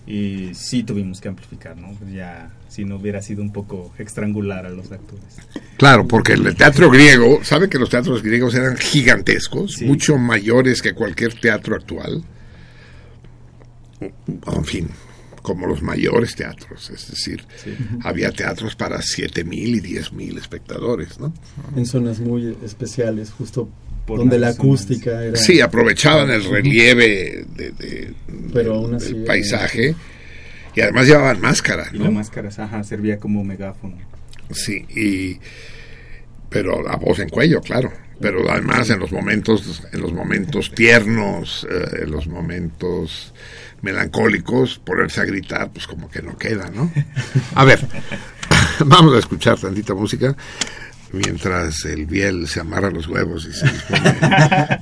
y 0.09 0.49
sí 0.55 0.81
tuvimos 0.83 1.21
que 1.21 1.27
amplificar 1.29 1.77
no 1.77 1.95
ya 2.11 2.51
si 2.67 2.83
no 2.83 2.95
hubiera 2.97 3.21
sido 3.21 3.41
un 3.43 3.53
poco 3.53 3.93
estrangular 3.99 4.65
a 4.65 4.69
los 4.71 4.91
actores 4.91 5.37
claro, 5.77 6.07
porque 6.07 6.33
el 6.33 6.55
teatro 6.55 6.89
griego, 6.89 7.39
¿sabe 7.43 7.69
que 7.69 7.77
los 7.79 7.89
teatros 7.89 8.21
griegos 8.23 8.53
eran 8.55 8.75
gigantescos? 8.75 9.75
Sí. 9.75 9.85
Mucho 9.85 10.17
mayores 10.17 10.81
que 10.81 10.93
cualquier 10.93 11.33
teatro 11.39 11.75
actual. 11.75 12.23
En 14.01 14.65
fin, 14.65 14.89
como 15.41 15.67
los 15.67 15.81
mayores 15.81 16.35
teatros, 16.35 16.89
es 16.89 17.09
decir, 17.09 17.45
Sí. 17.63 17.75
había 18.03 18.31
teatros 18.31 18.75
para 18.75 18.97
7.000 19.01 19.75
y 19.75 19.79
10.000 19.81 20.37
espectadores, 20.37 21.19
¿no? 21.19 21.33
en 21.75 21.85
zonas 21.85 22.19
muy 22.19 22.57
especiales, 22.63 23.31
justo 23.31 23.69
donde 24.17 24.39
la 24.39 24.49
acústica 24.49 25.23
era... 25.23 25.35
Sí, 25.37 25.61
aprovechaban 25.61 26.29
el 26.31 26.43
relieve 26.49 27.45
de, 27.55 27.71
de- 27.71 28.13
Pero 28.53 28.73
del- 28.73 28.83
aún 28.83 28.95
así 28.95 29.07
del 29.13 29.17
era- 29.17 29.25
paisaje 29.27 29.95
y 30.75 30.81
además 30.81 31.07
llevaban 31.07 31.41
máscara, 31.41 31.87
y 31.93 31.97
la 31.97 32.05
¿no? 32.05 32.11
máscara 32.11 32.49
ajá, 32.55 32.83
servía 32.83 33.17
como 33.17 33.43
megáfono 33.43 33.97
Sí, 34.51 34.85
y 34.89 35.39
pero 36.49 36.81
la 36.81 36.95
voz 36.95 37.19
en 37.19 37.29
cuello, 37.29 37.61
claro. 37.61 37.91
Pero 38.21 38.49
además 38.51 38.89
en 38.89 38.99
los 38.99 39.11
momentos, 39.11 39.83
en 39.93 40.01
los 40.01 40.11
momentos 40.11 40.71
tiernos, 40.75 41.65
eh, 41.69 41.99
en 42.03 42.11
los 42.11 42.27
momentos 42.27 43.33
melancólicos, 43.81 44.79
ponerse 44.79 45.21
a 45.21 45.25
gritar, 45.25 45.71
pues 45.71 45.87
como 45.87 46.09
que 46.09 46.21
no 46.21 46.37
queda, 46.37 46.69
¿no? 46.73 46.91
A 47.55 47.63
ver, 47.65 47.79
vamos 48.85 49.15
a 49.15 49.19
escuchar 49.19 49.57
tantita 49.59 49.93
música 49.93 50.35
mientras 51.11 51.85
el 51.85 52.05
Biel 52.05 52.47
se 52.47 52.59
amarra 52.59 52.91
los 52.91 53.07
huevos 53.07 53.45
y 53.45 53.53
se 53.53 53.67
dispone 53.67 54.09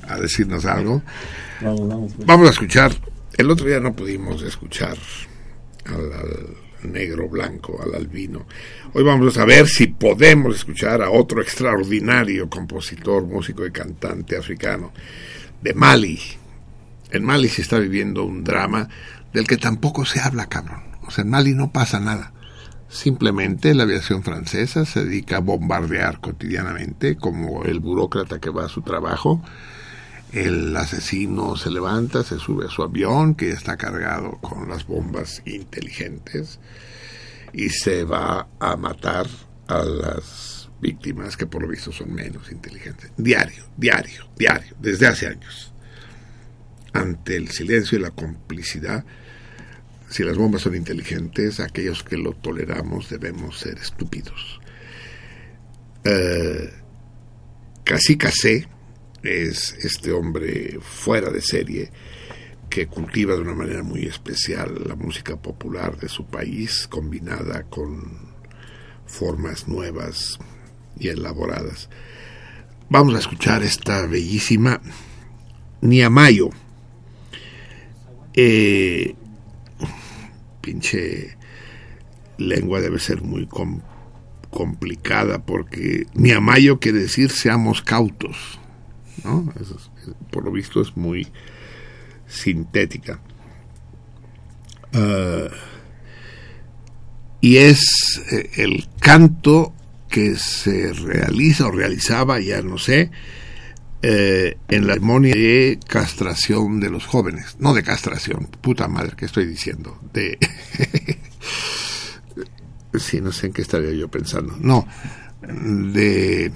a 0.08 0.18
decirnos 0.20 0.64
algo. 0.64 1.02
Vamos, 1.60 1.88
vamos. 1.88 2.12
pues. 2.14 2.26
Vamos 2.26 2.48
a 2.48 2.50
escuchar. 2.50 2.92
El 3.36 3.50
otro 3.50 3.66
día 3.66 3.80
no 3.80 3.94
pudimos 3.94 4.42
escuchar 4.42 4.96
al, 5.86 6.12
al 6.12 6.92
negro 6.92 7.28
blanco, 7.28 7.80
al 7.82 7.94
albino. 7.94 8.46
Hoy 8.92 9.02
vamos 9.04 9.36
a 9.38 9.44
ver 9.44 9.66
si 9.66 9.88
podemos 9.88 10.56
escuchar 10.56 11.02
a 11.02 11.10
otro 11.10 11.40
extraordinario 11.42 12.48
compositor, 12.48 13.24
músico 13.24 13.66
y 13.66 13.70
cantante 13.70 14.36
africano 14.36 14.92
de 15.62 15.74
Mali. 15.74 16.20
En 17.10 17.24
Mali 17.24 17.48
se 17.48 17.62
está 17.62 17.78
viviendo 17.78 18.24
un 18.24 18.44
drama 18.44 18.88
del 19.32 19.46
que 19.46 19.56
tampoco 19.56 20.04
se 20.04 20.20
habla, 20.20 20.46
cabrón. 20.46 20.82
O 21.06 21.10
sea, 21.10 21.24
en 21.24 21.30
Mali 21.30 21.54
no 21.54 21.72
pasa 21.72 22.00
nada. 22.00 22.32
Simplemente 22.88 23.74
la 23.74 23.82
aviación 23.82 24.22
francesa 24.22 24.84
se 24.84 25.04
dedica 25.04 25.36
a 25.36 25.40
bombardear 25.40 26.20
cotidianamente 26.20 27.16
como 27.16 27.64
el 27.64 27.80
burócrata 27.80 28.38
que 28.38 28.50
va 28.50 28.64
a 28.64 28.68
su 28.68 28.82
trabajo 28.82 29.42
el 30.32 30.76
asesino 30.76 31.56
se 31.56 31.70
levanta, 31.70 32.22
se 32.22 32.38
sube 32.38 32.66
a 32.66 32.70
su 32.70 32.82
avión 32.82 33.34
que 33.34 33.50
está 33.50 33.76
cargado 33.76 34.32
con 34.42 34.68
las 34.68 34.86
bombas 34.86 35.42
inteligentes 35.46 36.60
y 37.52 37.70
se 37.70 38.04
va 38.04 38.46
a 38.60 38.76
matar 38.76 39.26
a 39.68 39.82
las 39.84 40.68
víctimas 40.80 41.36
que 41.36 41.46
por 41.46 41.62
lo 41.62 41.68
visto 41.68 41.92
son 41.92 42.14
menos 42.14 42.52
inteligentes. 42.52 43.10
Diario, 43.16 43.64
diario, 43.76 44.28
diario, 44.36 44.76
desde 44.78 45.06
hace 45.06 45.28
años. 45.28 45.72
Ante 46.92 47.36
el 47.36 47.48
silencio 47.48 47.98
y 47.98 48.02
la 48.02 48.10
complicidad, 48.10 49.04
si 50.08 50.24
las 50.24 50.36
bombas 50.36 50.62
son 50.62 50.74
inteligentes, 50.74 51.60
aquellos 51.60 52.02
que 52.02 52.16
lo 52.16 52.32
toleramos 52.32 53.10
debemos 53.10 53.58
ser 53.58 53.78
estúpidos. 53.78 54.60
Eh, 56.04 56.72
Casi 57.84 58.16
Casé 58.18 58.68
es 59.22 59.74
este 59.82 60.12
hombre 60.12 60.78
fuera 60.82 61.30
de 61.30 61.40
serie 61.40 61.90
que 62.68 62.86
cultiva 62.86 63.34
de 63.34 63.40
una 63.40 63.54
manera 63.54 63.82
muy 63.82 64.04
especial 64.04 64.82
la 64.86 64.94
música 64.94 65.36
popular 65.36 65.96
de 65.98 66.08
su 66.08 66.26
país, 66.26 66.86
combinada 66.86 67.62
con 67.64 68.28
formas 69.06 69.68
nuevas 69.68 70.38
y 70.98 71.08
elaboradas. 71.08 71.88
Vamos 72.90 73.14
a 73.14 73.20
escuchar 73.20 73.62
esta 73.62 74.06
bellísima 74.06 74.82
Niamayo. 75.80 76.50
Eh, 78.34 79.14
pinche 80.68 81.36
lengua 82.36 82.80
debe 82.80 82.98
ser 82.98 83.22
muy 83.22 83.46
com- 83.46 83.80
complicada 84.50 85.38
porque 85.38 86.06
Niamayo 86.14 86.78
quiere 86.78 86.98
decir 87.00 87.30
seamos 87.30 87.80
cautos. 87.82 88.36
¿no? 89.24 89.52
Es- 89.60 89.90
por 90.30 90.44
lo 90.44 90.52
visto 90.52 90.80
es 90.82 90.94
muy 90.96 91.26
sintética. 92.26 93.18
Ah, 94.92 95.48
y 97.40 97.56
es 97.56 97.80
eh, 98.30 98.50
el 98.56 98.86
canto 99.00 99.72
que 100.10 100.36
se 100.36 100.92
realiza 100.92 101.66
o 101.66 101.70
realizaba, 101.70 102.40
ya 102.40 102.60
no 102.62 102.78
sé, 102.78 103.10
eh, 104.02 104.56
en 104.68 104.86
la 104.86 104.94
ceremonia 104.94 105.34
de 105.34 105.78
castración 105.86 106.80
de 106.80 106.90
los 106.90 107.06
jóvenes. 107.06 107.56
No 107.58 107.74
de 107.74 107.82
castración, 107.82 108.48
puta 108.60 108.88
madre, 108.88 109.14
¿qué 109.16 109.24
estoy 109.24 109.46
diciendo? 109.46 109.98
De... 110.12 110.38
sí, 112.98 113.20
no 113.20 113.32
sé 113.32 113.48
en 113.48 113.52
qué 113.52 113.62
estaría 113.62 113.92
yo 113.92 114.08
pensando. 114.08 114.56
No, 114.60 114.86
de... 115.42 116.52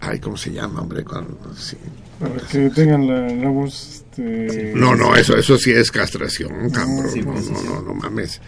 Ay, 0.00 0.18
¿cómo 0.18 0.36
se 0.36 0.50
llama, 0.50 0.80
hombre? 0.80 1.04
Cuando, 1.04 1.54
sí. 1.56 1.76
Para 2.18 2.36
que 2.48 2.70
tengan 2.70 3.06
la, 3.06 3.28
la 3.28 3.48
voz... 3.50 4.04
Este... 4.10 4.72
No, 4.74 4.96
no, 4.96 5.14
eso, 5.14 5.36
eso 5.36 5.56
sí 5.58 5.70
es 5.72 5.90
castración, 5.90 6.70
cabrón. 6.70 7.10
sí, 7.10 7.20
no, 7.22 7.34
no, 7.34 7.62
no, 7.62 7.82
no 7.82 7.94
mames. 7.94 8.40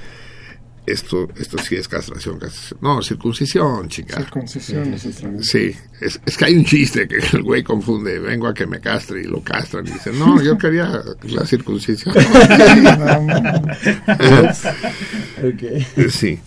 Esto, 0.87 1.29
esto 1.37 1.57
sí 1.59 1.77
es 1.77 1.89
castración, 1.89 2.39
castración. 2.39 2.79
No, 2.83 3.01
circuncisión, 3.03 3.89
chica. 3.89 4.17
Circuncisión 4.19 4.93
es 4.93 5.07
otra. 5.07 5.31
Sí, 5.41 5.75
es, 6.01 6.21
es 6.27 6.37
que 6.37 6.45
hay 6.45 6.57
un 6.57 6.65
chiste 6.67 7.09
que 7.09 7.17
el 7.37 7.43
güey 7.43 7.63
confunde, 7.63 8.19
vengo 8.19 8.47
a 8.49 8.53
que 8.55 8.67
me 8.67 8.81
castre 8.81 9.23
y 9.23 9.25
lo 9.25 9.41
castran 9.43 9.87
y 9.87 9.93
dice, 9.93 10.13
no, 10.13 10.43
yo 10.43 10.59
quería 10.59 11.01
la 11.23 11.47
circuncisión. 11.47 12.15
Sí. 16.11 16.39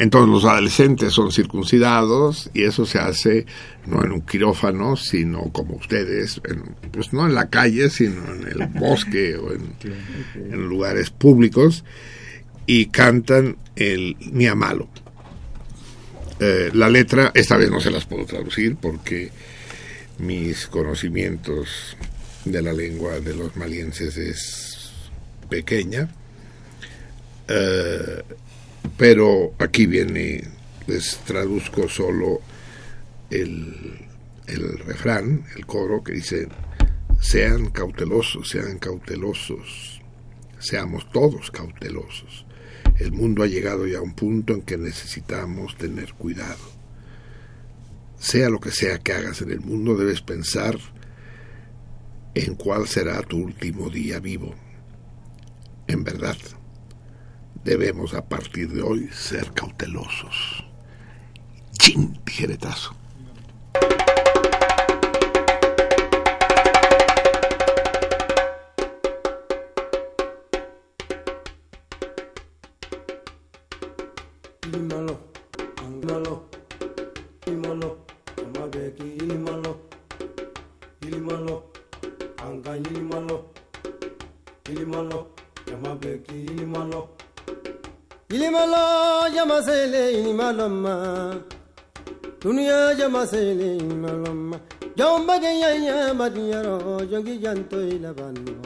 Entonces 0.00 0.30
los 0.30 0.44
adolescentes 0.44 1.12
son 1.12 1.32
circuncidados 1.32 2.50
y 2.54 2.62
eso 2.62 2.86
se 2.86 3.00
hace 3.00 3.46
no 3.86 4.04
en 4.04 4.12
un 4.12 4.20
quirófano, 4.20 4.94
sino 4.94 5.50
como 5.52 5.74
ustedes, 5.74 6.40
en- 6.48 6.76
pues 6.92 7.12
no 7.12 7.26
en 7.26 7.34
la 7.34 7.48
calle, 7.50 7.90
sino 7.90 8.32
en 8.32 8.46
el 8.46 8.68
bosque 8.68 9.34
o 9.36 9.52
en, 9.52 9.74
en 10.36 10.68
lugares 10.68 11.10
públicos 11.10 11.84
y 12.68 12.86
cantan 12.88 13.56
el 13.76 14.14
Niamalo. 14.30 14.88
Eh, 16.38 16.70
la 16.74 16.90
letra, 16.90 17.32
esta 17.34 17.56
vez 17.56 17.70
no 17.70 17.80
se 17.80 17.90
las 17.90 18.04
puedo 18.04 18.26
traducir 18.26 18.76
porque 18.76 19.30
mis 20.18 20.66
conocimientos 20.66 21.96
de 22.44 22.60
la 22.60 22.74
lengua 22.74 23.20
de 23.20 23.34
los 23.34 23.56
malienses 23.56 24.18
es 24.18 24.92
pequeña. 25.48 26.10
Eh, 27.48 28.22
pero 28.98 29.54
aquí 29.58 29.86
viene, 29.86 30.44
les 30.86 31.16
traduzco 31.24 31.88
solo 31.88 32.42
el, 33.30 33.98
el 34.46 34.78
refrán, 34.80 35.46
el 35.56 35.64
coro 35.64 36.04
que 36.04 36.12
dice, 36.12 36.48
sean 37.18 37.70
cautelosos, 37.70 38.46
sean 38.46 38.78
cautelosos, 38.78 40.02
seamos 40.58 41.10
todos 41.10 41.50
cautelosos. 41.50 42.44
El 42.98 43.12
mundo 43.12 43.44
ha 43.44 43.46
llegado 43.46 43.86
ya 43.86 43.98
a 43.98 44.02
un 44.02 44.14
punto 44.14 44.52
en 44.52 44.62
que 44.62 44.76
necesitamos 44.76 45.76
tener 45.76 46.14
cuidado. 46.14 46.58
Sea 48.18 48.50
lo 48.50 48.58
que 48.58 48.72
sea 48.72 48.98
que 48.98 49.12
hagas 49.12 49.40
en 49.42 49.52
el 49.52 49.60
mundo, 49.60 49.96
debes 49.96 50.20
pensar 50.20 50.76
en 52.34 52.56
cuál 52.56 52.88
será 52.88 53.22
tu 53.22 53.38
último 53.38 53.88
día 53.88 54.18
vivo. 54.18 54.54
En 55.86 56.02
verdad, 56.02 56.36
debemos 57.64 58.14
a 58.14 58.28
partir 58.28 58.68
de 58.70 58.82
hoy 58.82 59.08
ser 59.12 59.52
cautelosos. 59.52 60.64
¡Chin! 61.78 62.18
Tijeretazo. 62.24 62.96
imalo 74.76 75.16
angalo. 75.84 76.34
Imalo 77.46 77.98
amabeki 78.44 79.06
ilimalo. 79.20 79.72
Ilimalo 81.02 81.62
angani 82.44 82.88
ilimalo. 82.90 83.44
Ilimalo 84.70 85.26
amabeki 85.74 86.34
ilimalo 86.50 87.08
ilimalo. 88.28 88.82
Yamasele 89.36 90.12
ilimalo 90.18 90.68
ma 90.68 91.34
dunya 92.40 92.92
yamasele 92.98 93.76
ilimalo 93.76 94.34
ma 94.34 94.58
jombage 94.96 95.46
yanya 95.62 96.14
madiyaro 96.14 97.04
jogi 97.06 97.38
janto 97.38 97.80
ilabano 97.80 98.62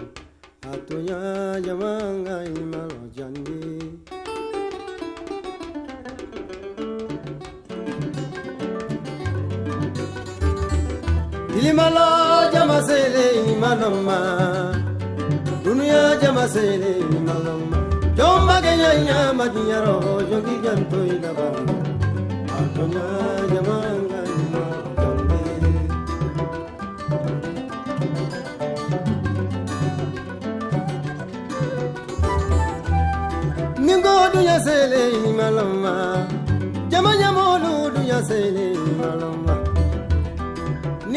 atonya 0.62 1.61
jamanga 1.61 2.44
ilimalo 2.44 3.00
jandi. 3.16 4.11
ilimalo 11.62 12.50
jama 12.52 12.82
sele 12.82 13.24
imaloma. 13.52 14.18
Dunuya 15.64 16.16
jama 16.20 16.48
sele 16.48 16.90
imaloma. 17.16 17.78
Jomba 18.16 18.60
kenya 18.62 18.90
nyama 19.06 19.48
diyaro 19.54 20.22
jogi 20.30 20.56
janto 20.64 20.98
ilabamba 21.06 21.74
antonya 22.58 23.06
jama 23.52 23.76
Ningo 33.86 34.14
dunya 34.32 34.58
sele 34.60 35.02
imaloma. 35.28 36.26
Jama 36.90 37.16
nyamolu 37.16 37.90
dunya 37.94 38.22
sele 38.28 38.72
imaloma. 38.72 39.61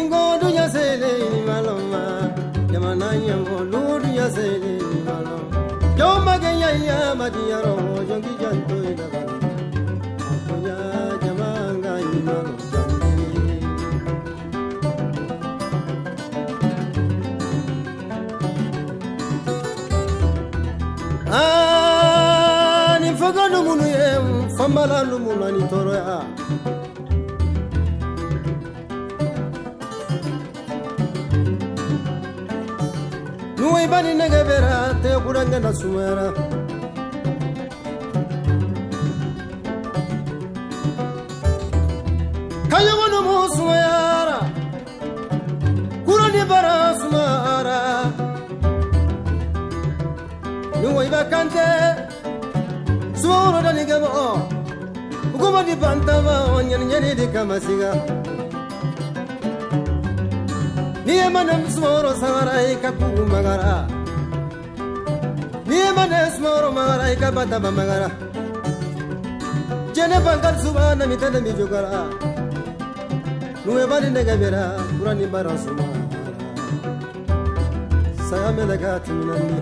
Ningo 0.06 0.38
duya 0.40 0.70
sele 0.70 1.12
ni 1.34 1.42
maloma 1.48 2.30
Yamana 2.74 3.08
yango 3.28 3.58
lu 3.72 3.82
duya 4.02 4.30
sele 4.30 4.74
ni 4.78 5.00
maloma 5.08 5.62
Yoma 5.98 6.38
ke 6.44 6.52
yaya 6.62 7.16
madiyaro 7.20 7.76
yongi 8.10 8.34
janto 8.42 8.76
ilagalo 8.90 9.36
Akoya 10.30 10.78
jamanga 11.24 11.94
imalo 12.18 12.54
jangini 12.72 13.66
Ah, 21.68 22.98
ni 23.02 23.10
fogo 23.20 23.44
lumunu 23.54 23.86
ye, 23.96 24.08
fambala 24.58 25.04
lumunu 25.04 25.48
ni 25.58 25.64
toro 25.70 25.94
ya. 25.94 26.18
i 33.86 33.88
bani 33.88 34.14
nege 34.20 34.42
bera 34.50 34.76
te 35.02 35.10
kurange 35.24 35.60
na 35.66 35.72
sumera 35.80 36.26
kaɲogonu 42.72 43.20
mu 43.28 43.36
sumayara 43.56 44.38
kurani 46.06 46.44
bara 46.52 46.74
sumayara 47.00 47.80
niwo 50.82 51.00
i 51.08 51.10
ba 51.14 51.22
kante 51.32 51.68
sumaworo 53.20 53.60
danigɛbɔ 53.66 54.10
gumadi 55.40 55.74
bantaba 55.82 56.36
ɲaniɲani 56.70 57.10
di 57.20 57.26
kamasiga 57.34 57.92
Niye 61.06 61.30
manem 61.36 61.64
smoro 61.76 62.12
samarai 62.22 62.76
kapu 62.84 63.06
magara 63.34 63.76
Niye 65.70 65.90
manem 65.98 66.28
smoro 66.36 66.70
magarai 66.78 67.16
kabata 67.22 67.58
magara 67.78 68.10
Jene 69.96 70.18
bangal 70.26 70.56
subana 70.64 71.04
mitana 71.10 71.40
mi 71.46 71.52
jogara 71.58 72.02
Nuwe 73.66 73.84
bali 73.90 74.10
nega 74.16 74.36
bera 74.42 74.64
kurani 74.98 75.26
bara 75.34 75.54
sumara 75.64 76.02
Saya 78.28 78.50
melega 78.58 79.00
timinani 79.06 79.60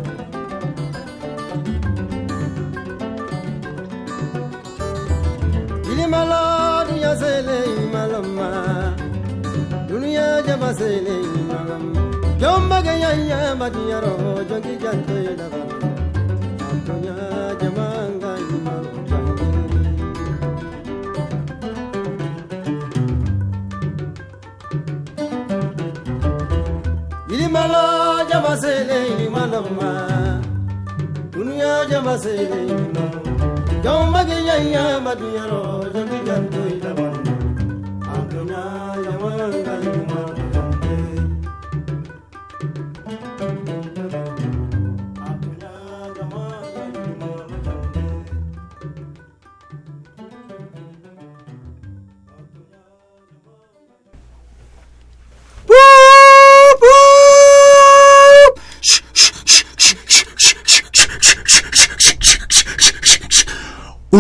Ilimala 5.91 6.85
dunya 6.87 7.15
sele 7.15 7.57
imalama 7.83 8.49
Dunia 9.87 10.41
jama 10.47 10.73
sele 10.73 11.15
jombaga 12.39 12.93
yanya 13.03 13.55
madiyaro 13.55 14.13
jogi 14.49 14.73
janto 14.81 15.15
yedaga 15.25 15.61
antonya 16.71 17.15
jamanga 17.61 18.31
ima 18.55 18.75
ilimalo 27.33 27.85
jamasele 28.29 28.97
ilimaloma 29.11 29.91
dunuya 31.31 31.85
jamasele 31.89 32.57
ilimalo 32.65 33.21
jombaga 33.83 34.37
yanya 34.49 34.83
madiyaro 35.05 35.63
jogi 35.93 36.19
janto 36.27 36.61
yedaga 36.71 37.09
antonya 38.15 38.63
jamanga 39.05 39.75
ima 39.99 40.22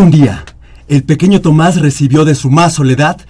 Un 0.03 0.11
día, 0.11 0.43
el 0.89 1.03
pequeño 1.03 1.39
Tomás 1.39 1.79
recibió 1.79 2.25
de 2.25 2.35
su 2.35 2.51
más 2.51 2.73
soledad 2.73 3.21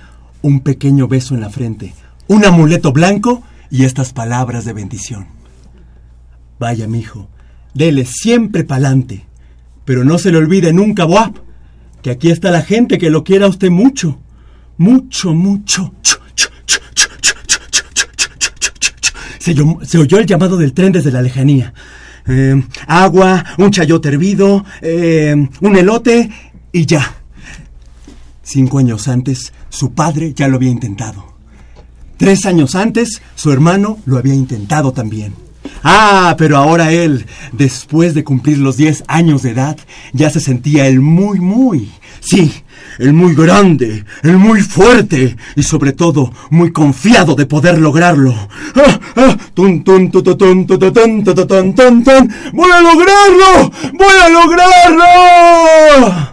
un 0.41 0.61
pequeño 0.61 1.07
beso 1.07 1.35
en 1.35 1.41
la 1.41 1.51
frente, 1.51 1.93
un 2.27 2.43
amuleto 2.45 2.91
blanco 2.91 3.43
y 3.69 3.83
estas 3.83 4.11
palabras 4.11 4.65
de 4.65 4.73
bendición. 4.73 5.27
Vaya, 6.57 6.87
mijo, 6.87 7.29
dele 7.75 8.05
siempre 8.05 8.63
pa'lante, 8.63 9.23
pero 9.85 10.03
no 10.03 10.17
se 10.17 10.31
le 10.31 10.37
olvide 10.39 10.73
nunca, 10.73 11.05
Boab, 11.05 11.33
que 12.01 12.09
aquí 12.09 12.31
está 12.31 12.49
la 12.49 12.63
gente 12.63 12.97
que 12.97 13.11
lo 13.11 13.23
quiera 13.23 13.45
a 13.45 13.49
usted 13.49 13.69
mucho, 13.69 14.19
mucho, 14.77 15.31
mucho. 15.35 15.93
Se, 19.37 19.53
yo- 19.53 19.77
se 19.83 19.99
oyó 19.99 20.17
el 20.17 20.25
llamado 20.25 20.57
del 20.57 20.73
tren 20.73 20.91
desde 20.91 21.11
la 21.11 21.21
lejanía. 21.21 21.71
Eh, 22.25 22.63
agua, 22.87 23.43
un 23.59 23.69
chayote 23.69 24.07
hervido, 24.09 24.65
eh, 24.81 25.35
un 25.61 25.75
elote 25.75 26.31
y 26.73 26.85
ya. 26.85 27.15
Cinco 28.43 28.79
años 28.79 29.07
antes, 29.07 29.53
su 29.69 29.93
padre 29.93 30.33
ya 30.35 30.49
lo 30.49 30.57
había 30.57 30.71
intentado. 30.71 31.33
Tres 32.17 32.45
años 32.45 32.75
antes, 32.75 33.21
su 33.35 33.51
hermano 33.51 33.99
lo 34.05 34.17
había 34.17 34.33
intentado 34.33 34.91
también. 34.91 35.33
Ah, 35.83 36.35
pero 36.37 36.57
ahora 36.57 36.91
él, 36.91 37.25
después 37.51 38.13
de 38.13 38.23
cumplir 38.23 38.57
los 38.57 38.77
diez 38.77 39.03
años 39.07 39.43
de 39.43 39.51
edad, 39.51 39.77
ya 40.11 40.29
se 40.29 40.39
sentía 40.39 40.87
el 40.87 40.99
muy, 40.99 41.39
muy, 41.39 41.91
sí, 42.19 42.51
el 42.99 43.13
muy 43.13 43.35
grande, 43.35 44.05
el 44.23 44.37
muy 44.37 44.61
fuerte 44.61 45.35
y 45.55 45.63
sobre 45.63 45.93
todo 45.93 46.33
muy 46.49 46.71
confiado 46.71 47.35
de 47.35 47.45
poder 47.45 47.79
lograrlo. 47.79 48.35
¡Voy 52.53 52.71
a 52.71 52.81
lograrlo! 52.81 53.71
¡Voy 53.93 54.17
a 54.21 54.29
lograrlo! 54.29 56.32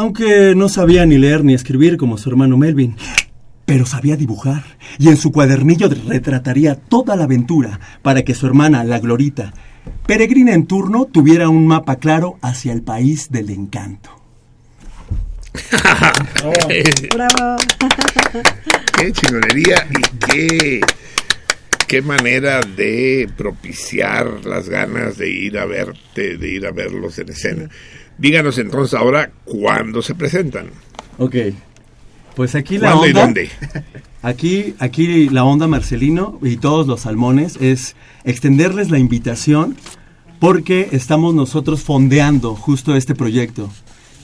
Aunque 0.00 0.54
no 0.56 0.70
sabía 0.70 1.04
ni 1.04 1.18
leer 1.18 1.44
ni 1.44 1.52
escribir 1.52 1.98
como 1.98 2.16
su 2.16 2.30
hermano 2.30 2.56
Melvin, 2.56 2.96
pero 3.66 3.84
sabía 3.84 4.16
dibujar 4.16 4.64
y 4.98 5.08
en 5.08 5.18
su 5.18 5.30
cuadernillo 5.30 5.90
retrataría 6.08 6.74
toda 6.74 7.16
la 7.16 7.24
aventura 7.24 7.78
para 8.00 8.22
que 8.22 8.34
su 8.34 8.46
hermana, 8.46 8.82
la 8.82 8.98
Glorita, 8.98 9.52
peregrina 10.06 10.54
en 10.54 10.66
turno, 10.66 11.04
tuviera 11.04 11.50
un 11.50 11.66
mapa 11.66 11.96
claro 11.96 12.38
hacia 12.40 12.72
el 12.72 12.80
país 12.80 13.30
del 13.30 13.50
encanto. 13.50 14.08
Bravo. 17.12 17.56
qué 18.96 19.12
chingonería 19.12 19.86
y 19.90 20.00
qué, 20.26 20.80
qué 21.86 22.00
manera 22.00 22.62
de 22.62 23.28
propiciar 23.36 24.46
las 24.46 24.66
ganas 24.70 25.18
de 25.18 25.28
ir 25.28 25.58
a 25.58 25.66
verte, 25.66 26.38
de 26.38 26.48
ir 26.48 26.64
a 26.64 26.72
verlos 26.72 27.18
en 27.18 27.28
escena. 27.28 27.68
Díganos 28.20 28.58
entonces 28.58 28.94
ahora 28.94 29.30
cuándo 29.44 30.02
se 30.02 30.14
presentan. 30.14 30.66
Ok. 31.18 31.36
Pues 32.36 32.54
aquí 32.54 32.78
la 32.78 32.92
¿Cuándo 32.92 33.06
y 33.06 33.10
onda. 33.10 33.20
dónde? 33.22 33.50
Aquí, 34.22 34.74
aquí 34.78 35.30
la 35.30 35.44
onda 35.44 35.66
Marcelino 35.66 36.38
y 36.42 36.58
todos 36.58 36.86
los 36.86 37.00
salmones 37.00 37.56
es 37.58 37.96
extenderles 38.24 38.90
la 38.90 38.98
invitación 38.98 39.76
porque 40.38 40.90
estamos 40.92 41.34
nosotros 41.34 41.80
fondeando 41.82 42.54
justo 42.54 42.94
este 42.94 43.14
proyecto. 43.14 43.70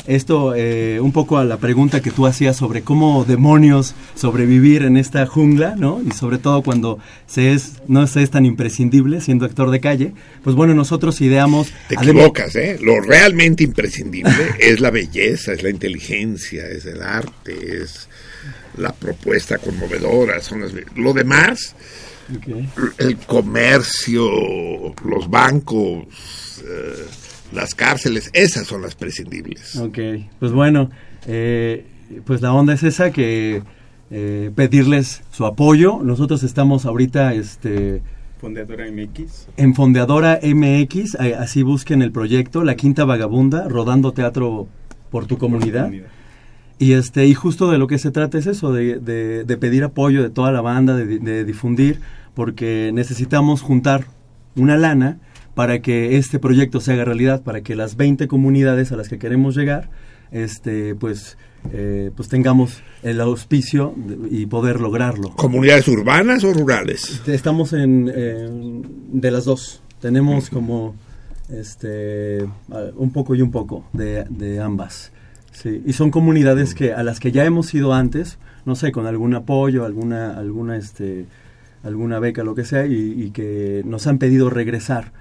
Esto, 0.06 0.54
eh, 0.54 1.00
un 1.00 1.12
poco 1.12 1.38
a 1.38 1.44
la 1.44 1.56
pregunta 1.56 2.00
que 2.00 2.10
tú 2.10 2.26
hacías 2.26 2.56
sobre 2.56 2.82
cómo 2.82 3.24
demonios 3.24 3.94
sobrevivir 4.14 4.82
en 4.82 4.96
esta 4.96 5.26
jungla, 5.26 5.74
¿no? 5.76 6.00
Y 6.06 6.12
sobre 6.12 6.38
todo 6.38 6.62
cuando 6.62 6.98
se 7.26 7.52
es, 7.52 7.82
no 7.88 8.06
se 8.06 8.22
es 8.22 8.30
tan 8.30 8.46
imprescindible 8.46 9.20
siendo 9.20 9.46
actor 9.46 9.70
de 9.70 9.80
calle. 9.80 10.12
Pues 10.44 10.54
bueno, 10.54 10.74
nosotros 10.74 11.20
ideamos... 11.20 11.72
Te 11.88 11.96
equivocas, 11.96 12.54
¿eh? 12.54 12.78
Lo 12.80 13.00
realmente 13.00 13.64
imprescindible 13.64 14.32
es 14.60 14.80
la 14.80 14.90
belleza, 14.90 15.52
es 15.52 15.62
la 15.62 15.70
inteligencia, 15.70 16.68
es 16.68 16.86
el 16.86 17.02
arte, 17.02 17.82
es 17.82 18.08
la 18.76 18.92
propuesta 18.92 19.58
conmovedora. 19.58 20.40
Son 20.40 20.60
las, 20.60 20.72
lo 20.94 21.12
demás, 21.12 21.74
el 22.98 23.16
comercio, 23.18 24.28
los 25.04 25.28
bancos, 25.28 26.06
eh, 26.64 27.06
las 27.52 27.74
cárceles, 27.74 28.30
esas 28.32 28.66
son 28.66 28.82
las 28.82 28.94
prescindibles. 28.94 29.76
Ok, 29.76 29.98
pues 30.38 30.52
bueno, 30.52 30.90
eh, 31.26 31.86
pues 32.24 32.40
la 32.42 32.52
onda 32.52 32.74
es 32.74 32.82
esa 32.82 33.10
que 33.10 33.62
eh, 34.10 34.50
pedirles 34.54 35.22
su 35.32 35.46
apoyo. 35.46 36.00
Nosotros 36.02 36.42
estamos 36.42 36.86
ahorita 36.86 37.34
este, 37.34 38.02
Fondeadora 38.40 38.84
MX. 38.90 39.48
en 39.56 39.74
Fondeadora 39.74 40.40
MX, 40.42 41.14
así 41.16 41.62
busquen 41.62 42.02
el 42.02 42.12
proyecto, 42.12 42.62
La 42.64 42.74
Quinta 42.76 43.04
Vagabunda, 43.04 43.68
rodando 43.68 44.12
teatro 44.12 44.68
por 45.10 45.26
tu 45.26 45.38
comunidad. 45.38 45.90
Y 46.78 46.92
este 46.92 47.26
y 47.26 47.32
justo 47.32 47.70
de 47.70 47.78
lo 47.78 47.86
que 47.86 47.96
se 47.98 48.10
trata 48.10 48.36
es 48.38 48.46
eso, 48.46 48.70
de, 48.72 48.98
de- 48.98 49.44
de 49.44 49.56
pedir 49.56 49.82
apoyo 49.82 50.22
de 50.22 50.28
toda 50.28 50.52
la 50.52 50.60
banda, 50.60 50.94
de, 50.94 51.18
de 51.18 51.44
difundir, 51.46 52.00
porque 52.34 52.90
necesitamos 52.92 53.62
juntar 53.62 54.04
una 54.56 54.76
lana 54.76 55.18
para 55.56 55.80
que 55.80 56.16
este 56.18 56.38
proyecto 56.38 56.80
se 56.80 56.92
haga 56.92 57.04
realidad, 57.04 57.42
para 57.42 57.62
que 57.62 57.74
las 57.74 57.96
20 57.96 58.28
comunidades 58.28 58.92
a 58.92 58.96
las 58.96 59.08
que 59.08 59.18
queremos 59.18 59.56
llegar, 59.56 59.88
este, 60.30 60.94
pues, 60.94 61.36
eh, 61.72 62.10
pues 62.14 62.28
tengamos 62.28 62.82
el 63.02 63.20
auspicio 63.20 63.94
de- 63.96 64.28
y 64.30 64.46
poder 64.46 64.80
lograrlo. 64.80 65.30
¿Comunidades 65.30 65.88
urbanas 65.88 66.44
o 66.44 66.52
rurales? 66.52 67.22
Estamos 67.26 67.72
en, 67.72 68.04
de 69.12 69.30
las 69.30 69.44
dos. 69.46 69.82
Tenemos 70.00 70.50
como 70.50 70.94
este 71.48 72.46
un 72.96 73.10
poco 73.12 73.34
y 73.34 73.42
un 73.42 73.50
poco 73.50 73.84
de, 73.92 74.24
de 74.28 74.60
ambas. 74.60 75.12
Sí, 75.52 75.82
y 75.86 75.92
son 75.94 76.10
comunidades 76.10 76.74
que 76.74 76.92
a 76.92 77.02
las 77.02 77.18
que 77.18 77.32
ya 77.32 77.44
hemos 77.46 77.72
ido 77.74 77.94
antes, 77.94 78.38
no 78.66 78.74
sé, 78.74 78.92
con 78.92 79.06
algún 79.06 79.34
apoyo, 79.34 79.84
alguna 79.86 80.36
alguna 80.36 80.76
este 80.76 81.24
alguna 81.82 82.18
beca, 82.18 82.42
lo 82.44 82.54
que 82.54 82.64
sea, 82.64 82.84
y, 82.86 82.94
y 83.22 83.30
que 83.30 83.82
nos 83.86 84.06
han 84.06 84.18
pedido 84.18 84.50
regresar, 84.50 85.12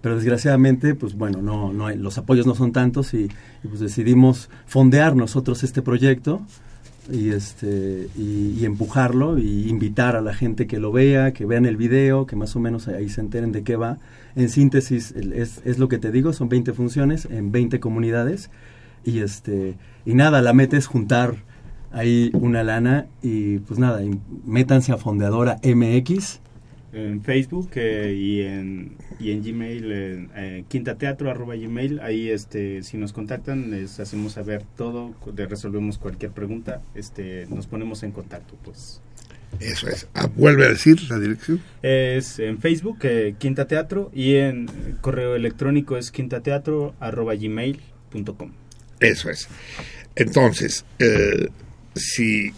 Pero 0.00 0.16
desgraciadamente, 0.16 0.94
pues 0.94 1.14
bueno, 1.14 1.40
no, 1.42 1.72
no 1.72 1.86
hay- 1.86 1.96
los 1.98 2.18
apoyos 2.18 2.46
no 2.46 2.54
son 2.54 2.72
tantos 2.72 3.14
y, 3.14 3.28
pues 3.66 3.80
decidimos 3.80 4.50
fondear 4.66 5.14
nosotros 5.16 5.62
este 5.62 5.82
proyecto 5.82 6.40
y 7.10 7.30
este 7.30 8.08
y, 8.16 8.64
empujarlo 8.64 9.38
y 9.38 9.68
invitar 9.68 10.14
a 10.16 10.20
la 10.20 10.34
gente 10.34 10.66
que 10.66 10.78
lo 10.78 10.92
vea, 10.92 11.32
que 11.32 11.46
vean 11.46 11.66
el 11.66 11.76
video, 11.76 12.26
que 12.26 12.36
más 12.36 12.54
o 12.56 12.60
menos 12.60 12.88
ahí 12.88 13.08
se 13.08 13.20
enteren 13.20 13.52
de 13.52 13.62
qué 13.62 13.76
va. 13.76 13.98
En 14.36 14.48
síntesis 14.48 15.12
es, 15.12 15.60
es 15.64 15.78
lo 15.78 15.88
que 15.88 15.98
te 15.98 16.10
digo, 16.12 16.32
son 16.32 16.48
20 16.48 16.72
funciones 16.72 17.26
en 17.30 17.50
20 17.52 17.80
comunidades 17.80 18.50
y 19.04 19.18
este 19.18 19.76
y 20.06 20.14
nada, 20.14 20.42
la 20.42 20.52
meta 20.52 20.76
es 20.76 20.86
juntar 20.86 21.34
ahí 21.92 22.30
una 22.34 22.62
lana 22.62 23.06
y 23.22 23.58
pues 23.58 23.78
nada, 23.78 24.00
métanse 24.44 24.92
a 24.92 24.96
Fondeadora 24.96 25.58
MX. 25.62 26.40
En 26.92 27.22
Facebook 27.22 27.70
eh, 27.76 28.14
y, 28.14 28.42
en, 28.42 28.96
y 29.18 29.30
en 29.30 29.42
Gmail, 29.42 29.92
en 29.92 30.30
eh, 30.36 30.64
quintateatro 30.68 31.30
arroba 31.30 31.56
gmail, 31.56 32.00
ahí 32.00 32.28
este, 32.28 32.82
si 32.82 32.98
nos 32.98 33.12
contactan 33.12 33.70
les 33.70 33.98
hacemos 33.98 34.32
saber 34.32 34.62
todo, 34.76 35.14
le 35.34 35.46
resolvemos 35.46 35.96
cualquier 35.96 36.32
pregunta, 36.32 36.82
este, 36.94 37.46
nos 37.48 37.66
ponemos 37.66 38.02
en 38.02 38.12
contacto 38.12 38.56
pues. 38.62 39.00
Eso 39.60 39.88
es. 39.88 40.08
Ah, 40.14 40.28
vuelve 40.34 40.66
a 40.66 40.70
decir 40.70 40.98
la 41.10 41.18
dirección. 41.18 41.62
Es 41.82 42.38
en 42.38 42.58
Facebook, 42.58 42.98
eh, 43.02 43.34
Quinta 43.38 43.66
Teatro, 43.66 44.10
y 44.14 44.36
en 44.36 44.66
correo 45.00 45.36
electrónico 45.36 45.96
es 45.96 46.10
quintateatro 46.10 46.94
arroba 47.00 47.34
gmail.com. 47.34 48.52
Eso 49.00 49.30
es. 49.30 49.48
Entonces, 50.14 50.84
eh, 50.98 51.48
si, 51.94 52.52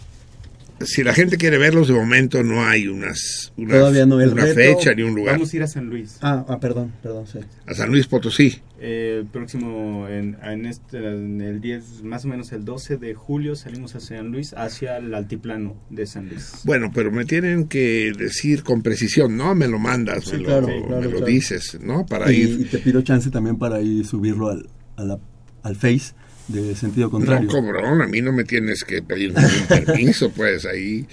si 0.81 1.03
la 1.03 1.13
gente 1.13 1.37
quiere 1.37 1.57
verlos, 1.57 1.87
de 1.87 1.93
momento 1.93 2.43
no 2.43 2.65
hay 2.65 2.87
unas, 2.87 3.53
una, 3.57 3.75
Todavía 3.75 4.05
no, 4.05 4.19
el 4.19 4.33
una 4.33 4.45
reto- 4.45 4.55
fecha 4.55 4.93
ni 4.93 5.03
un 5.03 5.15
lugar. 5.15 5.35
Vamos 5.35 5.53
a 5.53 5.55
ir 5.55 5.63
a 5.63 5.67
San 5.67 5.85
Luis. 5.85 6.17
Ah, 6.21 6.45
ah, 6.49 6.59
perdón, 6.59 6.91
perdón, 7.01 7.25
sí. 7.27 7.39
A 7.65 7.73
San 7.73 7.89
Luis 7.91 8.07
Potosí. 8.07 8.59
Eh, 8.79 9.19
el 9.21 9.25
próximo, 9.27 10.07
en, 10.09 10.37
en 10.43 10.65
este, 10.65 10.97
en 10.97 11.39
el 11.41 11.61
10, 11.61 12.03
más 12.03 12.25
o 12.25 12.27
menos 12.27 12.51
el 12.51 12.65
12 12.65 12.97
de 12.97 13.13
julio, 13.13 13.55
salimos 13.55 13.95
a 13.95 13.99
San 14.01 14.31
Luis, 14.31 14.53
hacia 14.53 14.97
el 14.97 15.13
altiplano 15.13 15.75
de 15.89 16.05
San 16.05 16.27
Luis. 16.27 16.61
Bueno, 16.65 16.91
pero 16.93 17.11
me 17.11 17.23
tienen 17.25 17.67
que 17.67 18.11
decir 18.17 18.63
con 18.63 18.81
precisión, 18.81 19.37
¿no? 19.37 19.55
Me 19.55 19.67
lo 19.67 19.79
mandas, 19.79 20.25
Sí, 20.25 20.33
me, 20.33 20.37
lo, 20.39 20.45
claro, 20.45 20.67
me 20.67 20.85
claro, 20.87 21.01
lo 21.03 21.09
claro. 21.11 21.25
dices, 21.25 21.77
¿no? 21.81 22.05
Para 22.05 22.31
y, 22.31 22.41
ir. 22.41 22.59
y 22.61 22.65
te 22.65 22.79
pido 22.79 23.01
chance 23.01 23.29
también 23.29 23.57
para 23.57 23.79
ir 23.81 24.05
subirlo 24.05 24.49
al, 24.49 24.67
a 24.97 25.03
la- 25.05 25.19
al 25.63 25.75
Face 25.75 26.13
de 26.47 26.75
sentido 26.75 27.09
contrario. 27.09 27.47
No, 27.47 27.53
cobrón, 27.53 28.01
a 28.01 28.07
mí 28.07 28.21
no 28.21 28.31
me 28.31 28.43
tienes 28.43 28.83
que 28.83 29.01
pedir 29.01 29.33
ningún 29.33 29.67
permiso, 29.85 30.31
pues 30.31 30.65
ahí, 30.65 31.05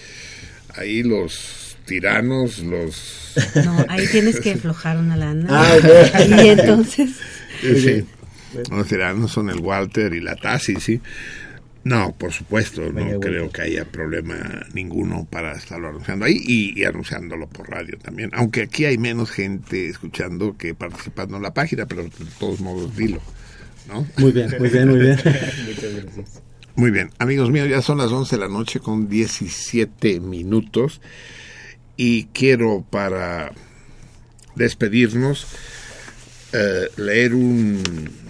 ahí 0.77 1.03
los 1.03 1.77
tiranos, 1.87 2.59
los... 2.61 3.35
No, 3.65 3.85
ahí 3.89 4.07
tienes 4.09 4.41
que 4.41 4.53
aflojar 4.53 4.99
una 4.99 5.17
lana. 5.17 5.47
Ah, 5.51 5.77
y 6.45 6.49
entonces... 6.49 7.11
Sí, 7.61 8.05
los 8.71 8.87
tiranos 8.87 9.31
son 9.31 9.51
el 9.51 9.61
Walter 9.61 10.13
y 10.15 10.21
la 10.21 10.37
Tassi, 10.37 10.77
sí. 10.77 11.01
No, 11.85 12.15
por 12.17 12.33
supuesto, 12.33 12.93
no 12.93 13.19
creo 13.19 13.51
que 13.51 13.63
haya 13.63 13.85
problema 13.85 14.37
ninguno 14.73 15.27
para 15.29 15.53
estarlo 15.53 15.89
anunciando 15.89 16.27
ahí 16.27 16.41
y, 16.47 16.81
y, 16.81 16.85
anunciándolo 16.85 17.49
por 17.49 17.69
radio 17.69 17.99
también. 17.99 18.31
Aunque 18.35 18.63
aquí 18.63 18.85
hay 18.85 18.99
menos 18.99 19.33
gente 19.33 19.89
escuchando 19.89 20.57
que 20.57 20.75
participando 20.75 21.39
en 21.39 21.43
la 21.43 21.53
página, 21.53 21.87
pero 21.87 22.05
de 22.05 22.11
todos 22.39 22.61
modos 22.61 22.97
dilo. 22.97 23.21
¿No? 23.93 24.07
Muy 24.19 24.33
bien, 24.33 24.51
muy 24.59 24.69
bien, 24.69 24.89
muy 24.89 24.99
bien. 24.99 25.17
Muchas 25.67 25.95
gracias. 25.95 26.43
Muy 26.75 26.91
bien, 26.91 27.11
amigos 27.19 27.51
míos, 27.51 27.69
ya 27.69 27.83
son 27.83 27.99
las 27.99 28.11
11 28.11 28.37
de 28.37 28.41
la 28.41 28.49
noche 28.49 28.81
con 28.81 29.09
17 29.09 30.21
minutos 30.21 31.03
y 31.99 32.25
quiero 32.27 32.85
para 32.89 33.53
despedirnos 34.55 35.47
eh, 36.53 36.89
leer 36.97 37.35
un 37.35 37.83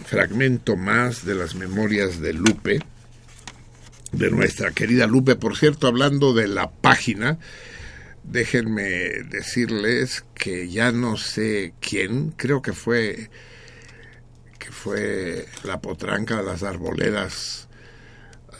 fragmento 0.04 0.76
más 0.76 1.24
de 1.24 1.36
las 1.36 1.54
memorias 1.54 2.20
de 2.20 2.32
Lupe, 2.32 2.80
de 4.10 4.30
nuestra 4.30 4.72
querida 4.72 5.06
Lupe. 5.06 5.36
Por 5.36 5.56
cierto, 5.56 5.86
hablando 5.86 6.34
de 6.34 6.48
la 6.48 6.70
página, 6.70 7.38
déjenme 8.24 9.22
decirles 9.30 10.24
que 10.34 10.68
ya 10.68 10.90
no 10.90 11.16
sé 11.16 11.74
quién, 11.80 12.32
creo 12.32 12.60
que 12.60 12.72
fue 12.72 13.30
que 14.62 14.70
fue 14.70 15.46
la 15.64 15.80
potranca 15.80 16.40
las 16.40 16.62
arboledas, 16.62 17.66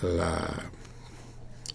la, 0.03 0.71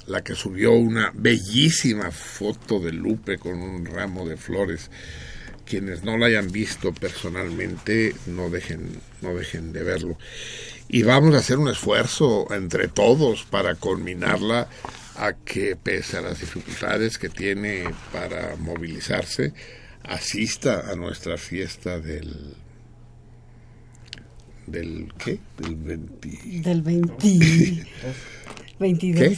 la 0.05 0.21
que 0.21 0.35
subió 0.35 0.73
una 0.73 1.11
bellísima 1.13 2.11
foto 2.11 2.79
de 2.79 2.91
Lupe 2.91 3.37
con 3.37 3.61
un 3.61 3.85
ramo 3.85 4.27
de 4.27 4.35
flores. 4.35 4.91
Quienes 5.65 6.03
no 6.03 6.17
la 6.17 6.25
hayan 6.27 6.51
visto 6.51 6.93
personalmente, 6.93 8.15
no 8.25 8.49
dejen, 8.49 8.99
no 9.21 9.33
dejen 9.33 9.71
de 9.71 9.83
verlo. 9.83 10.17
Y 10.89 11.03
vamos 11.03 11.33
a 11.35 11.39
hacer 11.39 11.57
un 11.57 11.69
esfuerzo 11.69 12.53
entre 12.53 12.89
todos 12.89 13.43
para 13.43 13.75
culminarla 13.75 14.67
a 15.15 15.33
que, 15.33 15.77
pese 15.77 16.17
a 16.17 16.21
las 16.21 16.39
dificultades 16.39 17.17
que 17.17 17.29
tiene 17.29 17.83
para 18.11 18.55
movilizarse, 18.57 19.53
asista 20.03 20.91
a 20.91 20.95
nuestra 20.95 21.37
fiesta 21.37 21.99
del 21.99 22.55
del 24.68 25.11
¿qué? 25.18 25.39
Del 25.57 25.76
20. 25.76 26.61
Del 26.61 26.81
20. 26.81 27.85
22. 28.80 29.22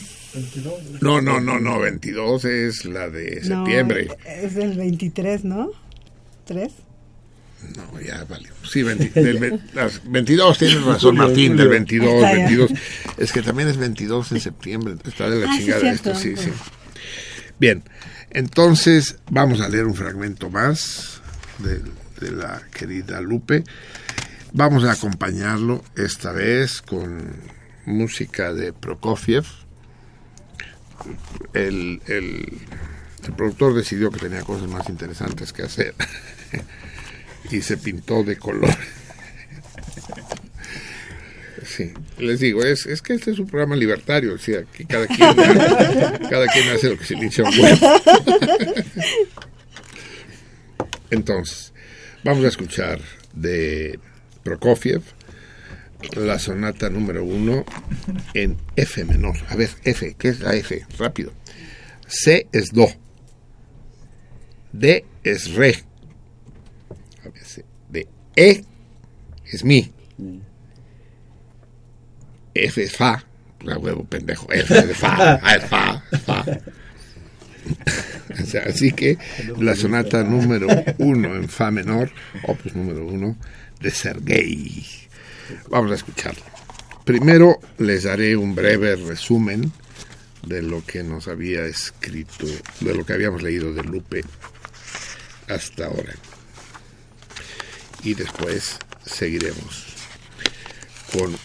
No, 1.00 1.20
no, 1.20 1.40
no, 1.40 1.58
no, 1.58 1.80
22 1.80 2.44
es 2.44 2.84
la 2.84 3.08
de 3.08 3.40
No, 3.44 3.64
septiembre. 3.64 4.08
es 4.26 4.54
el 4.56 4.76
23, 4.76 5.44
¿no? 5.44 5.70
¿3? 6.48 6.70
No, 7.76 8.00
ya 8.00 8.24
vale. 8.24 8.48
Sí, 8.70 8.82
20 8.82 9.20
del 9.20 9.38
ve- 9.38 9.58
las 9.74 10.00
22 10.08 10.58
tienes 10.58 10.82
razón, 10.84 11.16
Martín, 11.16 11.56
del 11.56 11.68
22, 11.68 12.08
Está 12.14 12.30
ya. 12.30 12.36
22. 12.46 12.70
Es 13.18 13.32
que 13.32 13.42
también 13.42 13.68
es 13.68 13.76
22 13.76 14.32
en 14.32 14.40
septiembre, 14.40 14.94
está 15.04 15.28
de 15.28 15.40
la 15.40 15.50
Ah, 15.50 15.54
sí, 15.54 15.60
chingada 15.64 15.80
cierto. 15.80 16.10
esto, 16.12 16.20
sí, 16.22 16.34
sí. 16.36 16.50
Bien, 17.58 17.82
entonces 18.30 19.16
vamos 19.30 19.60
a 19.60 19.68
leer 19.68 19.84
un 19.86 19.94
fragmento 19.94 20.48
más 20.48 21.20
de, 21.58 21.80
de 22.24 22.32
la 22.34 22.62
querida 22.72 23.20
Lupe. 23.20 23.64
Vamos 24.52 24.84
a 24.84 24.92
acompañarlo 24.92 25.84
esta 25.96 26.32
vez 26.32 26.82
con 26.82 27.32
música 27.86 28.52
de 28.52 28.72
Prokofiev. 28.72 29.44
El, 31.54 32.02
el, 32.06 32.58
el 33.26 33.32
productor 33.36 33.74
decidió 33.74 34.10
que 34.10 34.18
tenía 34.18 34.42
cosas 34.42 34.68
más 34.68 34.88
interesantes 34.88 35.52
que 35.52 35.62
hacer 35.62 35.94
y 37.50 37.62
se 37.62 37.76
pintó 37.76 38.22
de 38.24 38.36
color. 38.36 38.74
Sí, 41.62 41.92
les 42.18 42.40
digo, 42.40 42.64
es, 42.64 42.86
es 42.86 43.00
que 43.00 43.12
este 43.12 43.30
es 43.30 43.38
un 43.38 43.46
programa 43.46 43.76
libertario, 43.76 44.34
o 44.34 44.38
sea, 44.38 44.64
que 44.64 44.86
cada 44.86 45.06
quien, 45.06 45.36
cada 46.30 46.46
quien 46.46 46.68
hace 46.70 46.88
lo 46.88 46.98
que 46.98 47.04
se 47.04 47.14
le 47.14 47.26
hincha 47.26 47.44
un 47.44 47.60
huevo. 47.60 47.86
Entonces, 51.10 51.72
vamos 52.24 52.44
a 52.44 52.48
escuchar 52.48 53.00
de 53.34 54.00
Prokofiev 54.42 55.02
la 56.16 56.38
sonata 56.38 56.88
número 56.88 57.24
uno 57.24 57.64
en 58.34 58.56
F 58.76 59.04
menor. 59.04 59.36
A 59.48 59.56
ver, 59.56 59.70
F, 59.84 60.14
¿qué 60.18 60.28
es 60.28 60.40
la 60.40 60.54
F? 60.54 60.86
Rápido. 60.98 61.32
C 62.06 62.48
es 62.52 62.70
Do. 62.70 62.88
D 64.72 65.04
es 65.22 65.54
Re. 65.54 65.84
A 67.24 67.28
ver, 67.28 67.44
C, 67.44 67.64
D. 67.88 68.08
E 68.36 68.64
es 69.44 69.64
Mi. 69.64 69.90
F 72.54 72.82
es 72.82 72.96
Fa. 72.96 73.24
La 73.62 73.78
huevo 73.78 74.04
pendejo. 74.04 74.50
F 74.50 74.78
es 74.78 74.96
Fa. 74.96 75.38
Ah, 75.42 75.54
es 75.54 75.64
Fa. 75.64 76.02
Fa. 76.24 76.44
Así 78.66 78.92
que 78.92 79.18
la 79.58 79.74
sonata 79.74 80.24
número 80.24 80.66
uno 80.98 81.34
en 81.34 81.48
Fa 81.48 81.70
menor, 81.70 82.10
opus 82.44 82.74
número 82.74 83.06
uno, 83.06 83.36
de 83.80 83.90
Sergei. 83.90 84.86
Vamos 85.68 85.92
a 85.92 85.94
escucharlo. 85.94 86.42
Primero 87.04 87.58
les 87.78 88.04
daré 88.04 88.36
un 88.36 88.54
breve 88.54 88.94
resumen 88.96 89.72
de 90.46 90.62
lo 90.62 90.84
que 90.84 91.02
nos 91.02 91.28
había 91.28 91.64
escrito, 91.64 92.46
de 92.80 92.94
lo 92.94 93.04
que 93.04 93.12
habíamos 93.12 93.42
leído 93.42 93.74
de 93.74 93.82
Lupe 93.82 94.24
hasta 95.48 95.86
ahora. 95.86 96.14
Y 98.02 98.14
después 98.14 98.78
seguiremos 99.04 99.86
con 101.12 101.36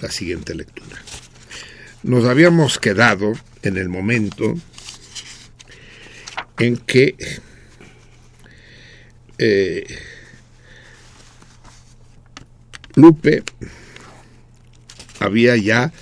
la 0.00 0.10
siguiente 0.10 0.54
lectura. 0.54 0.96
Nos 2.02 2.24
habíamos 2.24 2.78
quedado 2.78 3.32
en 3.62 3.76
el 3.76 3.88
momento 3.88 4.54
en 6.58 6.76
que 6.76 7.16
eh, 9.38 9.86
Lupe 12.94 13.42
había 15.20 15.56
ya 15.56 15.92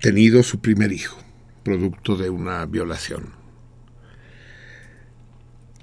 tenido 0.00 0.42
su 0.42 0.60
primer 0.60 0.92
hijo, 0.92 1.22
producto 1.62 2.16
de 2.16 2.30
una 2.30 2.64
violación. 2.66 3.34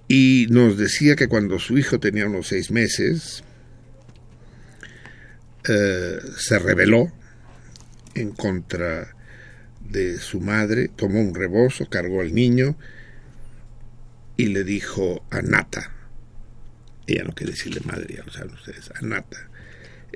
Y 0.08 0.48
nos 0.50 0.78
decía 0.78 1.16
que 1.16 1.28
cuando 1.28 1.60
su 1.60 1.78
hijo 1.78 2.00
tenía 2.00 2.28
unos 2.28 2.48
seis 2.48 2.72
meses, 2.72 3.44
eh, 5.68 6.20
se 6.38 6.60
rebeló 6.60 7.12
en 8.16 8.32
contra 8.32 9.14
de 9.82 10.18
su 10.18 10.40
madre, 10.40 10.88
tomó 10.88 11.22
un 11.22 11.36
rebozo, 11.36 11.90
cargó 11.90 12.22
al 12.22 12.34
niño 12.34 12.78
y 14.38 14.48
le 14.48 14.64
dijo 14.64 15.26
a 15.30 15.42
Nata, 15.42 15.92
ella 17.06 17.24
no 17.24 17.34
quiere 17.34 17.52
decirle 17.52 17.82
madre, 17.86 18.16
ya 18.16 18.24
lo 18.24 18.32
saben 18.32 18.54
ustedes, 18.54 18.92
a 18.96 19.02
Nata, 19.02 19.50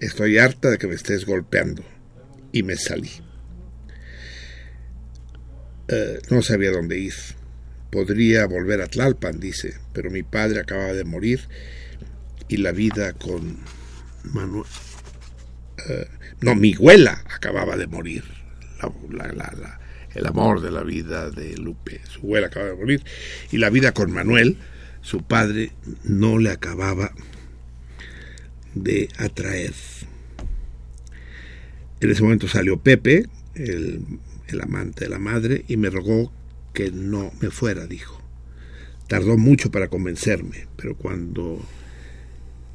estoy 0.02 0.38
harta 0.38 0.70
de 0.70 0.78
que 0.78 0.88
me 0.88 0.96
estés 0.96 1.26
golpeando 1.26 1.84
y 2.52 2.64
me 2.64 2.76
salí. 2.76 3.10
Eh, 5.88 6.20
no 6.30 6.42
sabía 6.42 6.72
dónde 6.72 6.98
ir. 7.00 7.14
Podría 7.92 8.46
volver 8.46 8.82
a 8.82 8.88
Tlalpan, 8.88 9.40
dice, 9.40 9.76
pero 9.94 10.10
mi 10.10 10.24
padre 10.24 10.62
acaba 10.62 10.94
de 10.94 11.04
morir 11.04 11.42
y 12.48 12.58
la 12.58 12.72
vida 12.72 13.14
con 13.14 13.58
Manuel... 14.24 14.66
eh, 15.90 16.08
no, 16.42 16.56
mi 16.56 16.74
abuela 16.74 17.24
acababa 17.34 17.76
de 17.78 17.88
morir. 17.88 18.24
La- 19.12 19.28
la- 19.28 19.54
la- 19.60 19.80
el 20.14 20.26
amor 20.26 20.62
de 20.62 20.72
la 20.72 20.84
vida 20.84 21.30
de 21.30 21.56
Lupe. 21.58 22.02
Su 22.10 22.20
abuela 22.22 22.48
acaba 22.48 22.66
de 22.68 22.76
morir. 22.76 23.04
Y 23.52 23.58
la 23.58 23.70
vida 23.70 23.94
con 23.94 24.12
Manuel, 24.12 24.58
su 25.02 25.22
padre, 25.24 25.72
no 26.04 26.38
le 26.40 26.50
acababa 26.50 27.14
de 28.74 29.10
atraer. 29.18 29.74
En 32.00 32.10
ese 32.10 32.24
momento 32.24 32.48
salió 32.48 32.78
Pepe, 32.78 33.28
el, 33.56 34.06
el 34.48 34.62
amante 34.62 35.06
de 35.06 35.10
la 35.10 35.20
madre, 35.20 35.66
y 35.68 35.78
me 35.78 35.90
rogó 35.90 36.32
que 36.74 36.92
no 36.92 37.32
me 37.42 37.52
fuera, 37.52 37.86
dijo. 37.86 38.22
Tardó 39.08 39.38
mucho 39.38 39.72
para 39.72 39.90
convencerme, 39.90 40.68
pero 40.78 40.96
cuando 40.96 41.62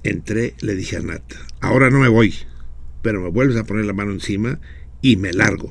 entré 0.03 0.55
le 0.61 0.75
dije 0.75 0.97
a 0.97 1.01
Nata, 1.01 1.37
ahora 1.61 1.91
no 1.91 1.99
me 1.99 2.09
voy, 2.09 2.35
pero 3.03 3.21
me 3.21 3.31
vuelves 3.31 3.57
a 3.57 3.65
poner 3.65 3.85
la 3.85 3.93
mano 3.93 4.13
encima 4.13 4.61
y 5.01 5.17
me 5.17 5.33
largo. 5.33 5.71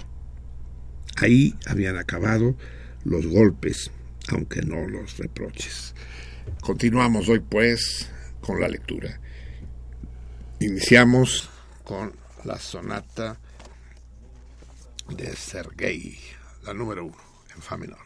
Ahí 1.18 1.56
habían 1.66 1.98
acabado 1.98 2.58
los 3.04 3.26
golpes, 3.28 3.92
aunque 4.30 4.62
no 4.64 4.88
los 4.88 5.18
reproches. 5.18 5.94
Continuamos 6.62 7.30
hoy 7.30 7.40
pues 7.40 8.10
con 8.42 8.60
la 8.60 8.68
lectura. 8.68 9.20
Iniciamos 10.66 11.48
con 11.84 12.12
la 12.44 12.58
sonata 12.58 13.38
de 15.10 15.36
Sergei, 15.36 16.20
la 16.64 16.74
número 16.74 17.06
uno, 17.06 17.24
en 17.54 17.62
fa 17.62 17.78
menor. 17.78 18.05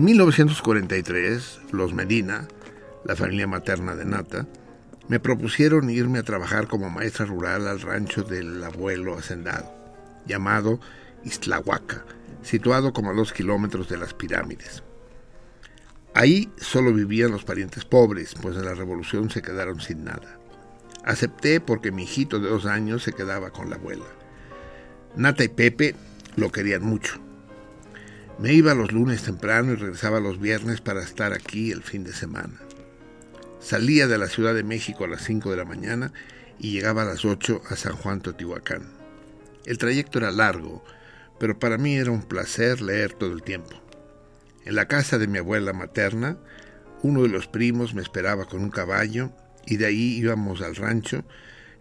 En 0.00 0.06
1943, 0.06 1.60
los 1.72 1.92
Medina, 1.92 2.48
la 3.04 3.16
familia 3.16 3.46
materna 3.46 3.94
de 3.94 4.06
Nata, 4.06 4.46
me 5.08 5.20
propusieron 5.20 5.90
irme 5.90 6.20
a 6.20 6.22
trabajar 6.22 6.68
como 6.68 6.88
maestra 6.88 7.26
rural 7.26 7.68
al 7.68 7.82
rancho 7.82 8.22
del 8.22 8.64
abuelo 8.64 9.18
hacendado, 9.18 9.70
llamado 10.24 10.80
Istlahuaca, 11.22 12.06
situado 12.42 12.94
como 12.94 13.10
a 13.10 13.12
dos 13.12 13.34
kilómetros 13.34 13.90
de 13.90 13.98
las 13.98 14.14
pirámides. 14.14 14.82
Ahí 16.14 16.50
solo 16.56 16.94
vivían 16.94 17.30
los 17.30 17.44
parientes 17.44 17.84
pobres, 17.84 18.34
pues 18.40 18.56
en 18.56 18.64
la 18.64 18.72
revolución 18.72 19.28
se 19.28 19.42
quedaron 19.42 19.82
sin 19.82 20.04
nada. 20.04 20.38
Acepté 21.04 21.60
porque 21.60 21.92
mi 21.92 22.04
hijito 22.04 22.40
de 22.40 22.48
dos 22.48 22.64
años 22.64 23.02
se 23.02 23.12
quedaba 23.12 23.50
con 23.50 23.68
la 23.68 23.76
abuela. 23.76 24.06
Nata 25.14 25.44
y 25.44 25.48
Pepe 25.48 25.94
lo 26.36 26.50
querían 26.50 26.84
mucho. 26.84 27.20
Me 28.40 28.54
iba 28.54 28.72
los 28.72 28.90
lunes 28.90 29.22
temprano 29.22 29.72
y 29.72 29.76
regresaba 29.76 30.18
los 30.18 30.40
viernes 30.40 30.80
para 30.80 31.02
estar 31.02 31.34
aquí 31.34 31.72
el 31.72 31.82
fin 31.82 32.04
de 32.04 32.14
semana. 32.14 32.58
Salía 33.60 34.06
de 34.06 34.16
la 34.16 34.28
Ciudad 34.28 34.54
de 34.54 34.62
México 34.62 35.04
a 35.04 35.08
las 35.08 35.24
5 35.24 35.50
de 35.50 35.58
la 35.58 35.66
mañana 35.66 36.14
y 36.58 36.72
llegaba 36.72 37.02
a 37.02 37.04
las 37.04 37.26
8 37.26 37.60
a 37.68 37.76
San 37.76 37.96
Juan 37.96 38.22
Totihuacán. 38.22 38.94
El 39.66 39.76
trayecto 39.76 40.16
era 40.16 40.30
largo, 40.30 40.82
pero 41.38 41.58
para 41.58 41.76
mí 41.76 41.96
era 41.96 42.12
un 42.12 42.22
placer 42.22 42.80
leer 42.80 43.12
todo 43.12 43.34
el 43.34 43.42
tiempo. 43.42 43.78
En 44.64 44.74
la 44.74 44.88
casa 44.88 45.18
de 45.18 45.26
mi 45.26 45.36
abuela 45.36 45.74
materna, 45.74 46.38
uno 47.02 47.24
de 47.24 47.28
los 47.28 47.46
primos 47.46 47.92
me 47.92 48.00
esperaba 48.00 48.46
con 48.46 48.62
un 48.62 48.70
caballo 48.70 49.32
y 49.66 49.76
de 49.76 49.84
ahí 49.84 50.16
íbamos 50.16 50.62
al 50.62 50.76
rancho 50.76 51.24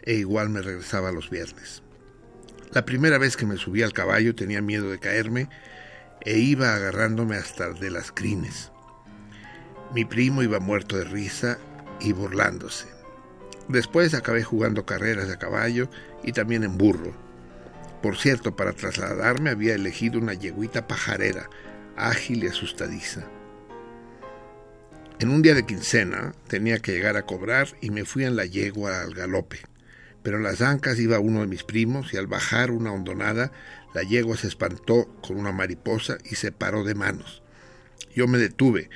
e 0.01 0.15
igual 0.15 0.49
me 0.49 0.61
regresaba 0.61 1.13
los 1.13 1.29
viernes. 1.29 1.83
La 2.73 2.83
primera 2.83 3.17
vez 3.17 3.37
que 3.37 3.45
me 3.45 3.55
subí 3.55 3.81
al 3.81 3.93
caballo 3.93 4.35
tenía 4.35 4.61
miedo 4.61 4.91
de 4.91 4.99
caerme 4.99 5.47
e 6.21 6.37
iba 6.37 6.73
agarrándome 6.73 7.35
hasta 7.37 7.69
de 7.71 7.89
las 7.89 8.11
crines. 8.11 8.71
Mi 9.93 10.05
primo 10.05 10.43
iba 10.43 10.59
muerto 10.59 10.97
de 10.97 11.05
risa 11.05 11.57
y 11.99 12.13
burlándose. 12.13 12.87
Después 13.67 14.13
acabé 14.13 14.43
jugando 14.43 14.85
carreras 14.85 15.29
a 15.29 15.39
caballo 15.39 15.89
y 16.23 16.31
también 16.31 16.63
en 16.63 16.77
burro. 16.77 17.13
Por 18.01 18.17
cierto, 18.17 18.55
para 18.55 18.73
trasladarme 18.73 19.49
había 19.49 19.75
elegido 19.75 20.19
una 20.19 20.33
yeguita 20.33 20.87
pajarera, 20.87 21.49
ágil 21.95 22.43
y 22.43 22.47
asustadiza. 22.47 23.25
En 25.19 25.29
un 25.29 25.41
día 25.41 25.53
de 25.53 25.65
quincena 25.65 26.33
tenía 26.47 26.79
que 26.79 26.93
llegar 26.93 27.17
a 27.17 27.25
cobrar 27.25 27.67
y 27.81 27.89
me 27.89 28.05
fui 28.05 28.23
en 28.23 28.37
la 28.37 28.45
yegua 28.45 29.01
al 29.01 29.13
galope. 29.13 29.59
Pero 30.23 30.37
en 30.37 30.43
las 30.43 30.61
ancas 30.61 30.97
iba 30.99 31.19
uno 31.19 31.41
de 31.41 31.47
mis 31.47 31.63
primos 31.63 32.13
y 32.13 32.17
al 32.17 32.27
bajar 32.27 32.71
una 32.71 32.93
hondonada 32.93 33.51
la 33.93 34.03
yegua 34.03 34.37
se 34.37 34.47
espantó 34.47 35.07
con 35.21 35.37
una 35.37 35.51
mariposa 35.51 36.17
y 36.23 36.35
se 36.35 36.51
paró 36.51 36.83
de 36.83 36.95
manos. 36.95 37.41
Yo 38.13 38.27
me 38.27 38.37
detuve, 38.37 38.89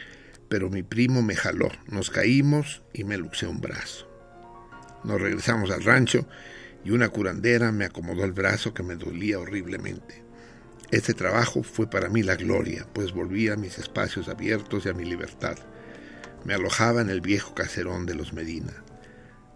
pero 0.49 0.70
mi 0.70 0.84
primo 0.84 1.22
me 1.22 1.36
jaló. 1.36 1.70
Nos 1.88 2.10
caímos 2.10 2.84
y 2.94 3.03
me 3.03 3.18
luxé 3.18 3.48
un 3.48 3.60
brazo. 3.60 4.07
Nos 5.03 5.20
regresamos 5.20 5.72
al 5.72 5.84
rancho 5.84 6.28
y 6.86 6.91
una 6.91 7.10
curandera 7.10 7.72
me 7.72 7.86
acomodó 7.86 8.24
el 8.24 8.34
brazo 8.34 8.74
que 8.74 8.84
me 8.84 8.95
dolía 8.95 9.40
horriblemente. 9.40 10.24
Este 10.91 11.14
trabajo 11.14 11.64
fue 11.64 11.90
para 11.90 12.10
mí 12.10 12.22
la 12.22 12.36
gloria, 12.36 12.86
pues 12.94 13.14
volví 13.14 13.49
a 13.49 13.56
mis 13.56 13.80
espacios 13.80 14.28
abiertos 14.30 14.86
y 14.86 14.90
a 14.90 14.94
mi 14.94 15.06
libertad. 15.06 15.57
Me 16.45 16.53
alojaba 16.53 17.02
en 17.02 17.10
el 17.10 17.22
viejo 17.22 17.56
caserón 17.56 18.06
de 18.06 18.14
los 18.14 18.34
Medina. 18.34 18.84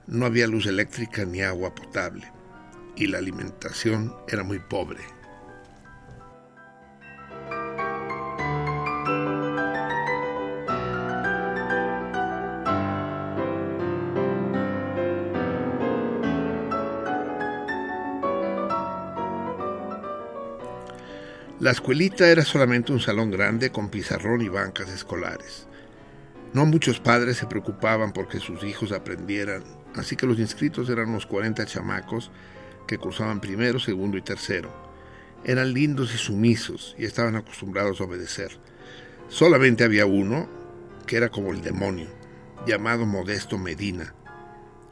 No 0.08 0.26
había 0.26 0.48
luz 0.48 0.66
eléctrica 0.66 1.26
ni 1.26 1.42
agua 1.42 1.76
potable, 1.76 2.32
y 2.96 3.08
la 3.08 3.20
alimentación 3.20 4.16
era 4.30 4.44
muy 4.44 4.60
pobre. 4.60 5.17
La 21.60 21.72
escuelita 21.72 22.30
era 22.30 22.46
solamente 22.46 22.92
un 22.92 23.00
salón 23.00 23.32
grande 23.32 23.72
con 23.72 23.90
pizarrón 23.90 24.42
y 24.42 24.48
bancas 24.48 24.90
escolares. 24.90 25.66
No 26.54 26.68
muchos 26.68 27.00
padres 27.00 27.38
se 27.38 27.48
preocupaban 27.48 28.14
porque 28.14 28.40
sus 28.40 28.64
hijos 28.64 28.92
aprendieran, 28.92 29.64
así 29.96 30.16
que 30.16 30.28
los 30.28 30.38
inscritos 30.38 30.88
eran 30.88 31.10
unos 31.10 31.26
40 31.26 31.66
chamacos 31.66 32.30
que 32.86 33.00
cursaban 33.00 33.42
primero, 33.42 33.80
segundo 33.80 34.20
y 34.20 34.22
tercero. 34.22 34.72
Eran 35.44 35.74
lindos 35.74 36.14
y 36.14 36.20
sumisos 36.20 36.96
y 36.96 37.06
estaban 37.06 37.36
acostumbrados 37.36 38.02
a 38.02 38.04
obedecer. 38.04 38.52
Solamente 39.28 39.84
había 39.84 40.06
uno 40.06 40.48
que 41.08 41.18
era 41.18 41.30
como 41.30 41.54
el 41.54 41.64
demonio, 41.64 42.08
llamado 42.68 43.08
Modesto 43.08 43.58
Medina. 43.58 44.14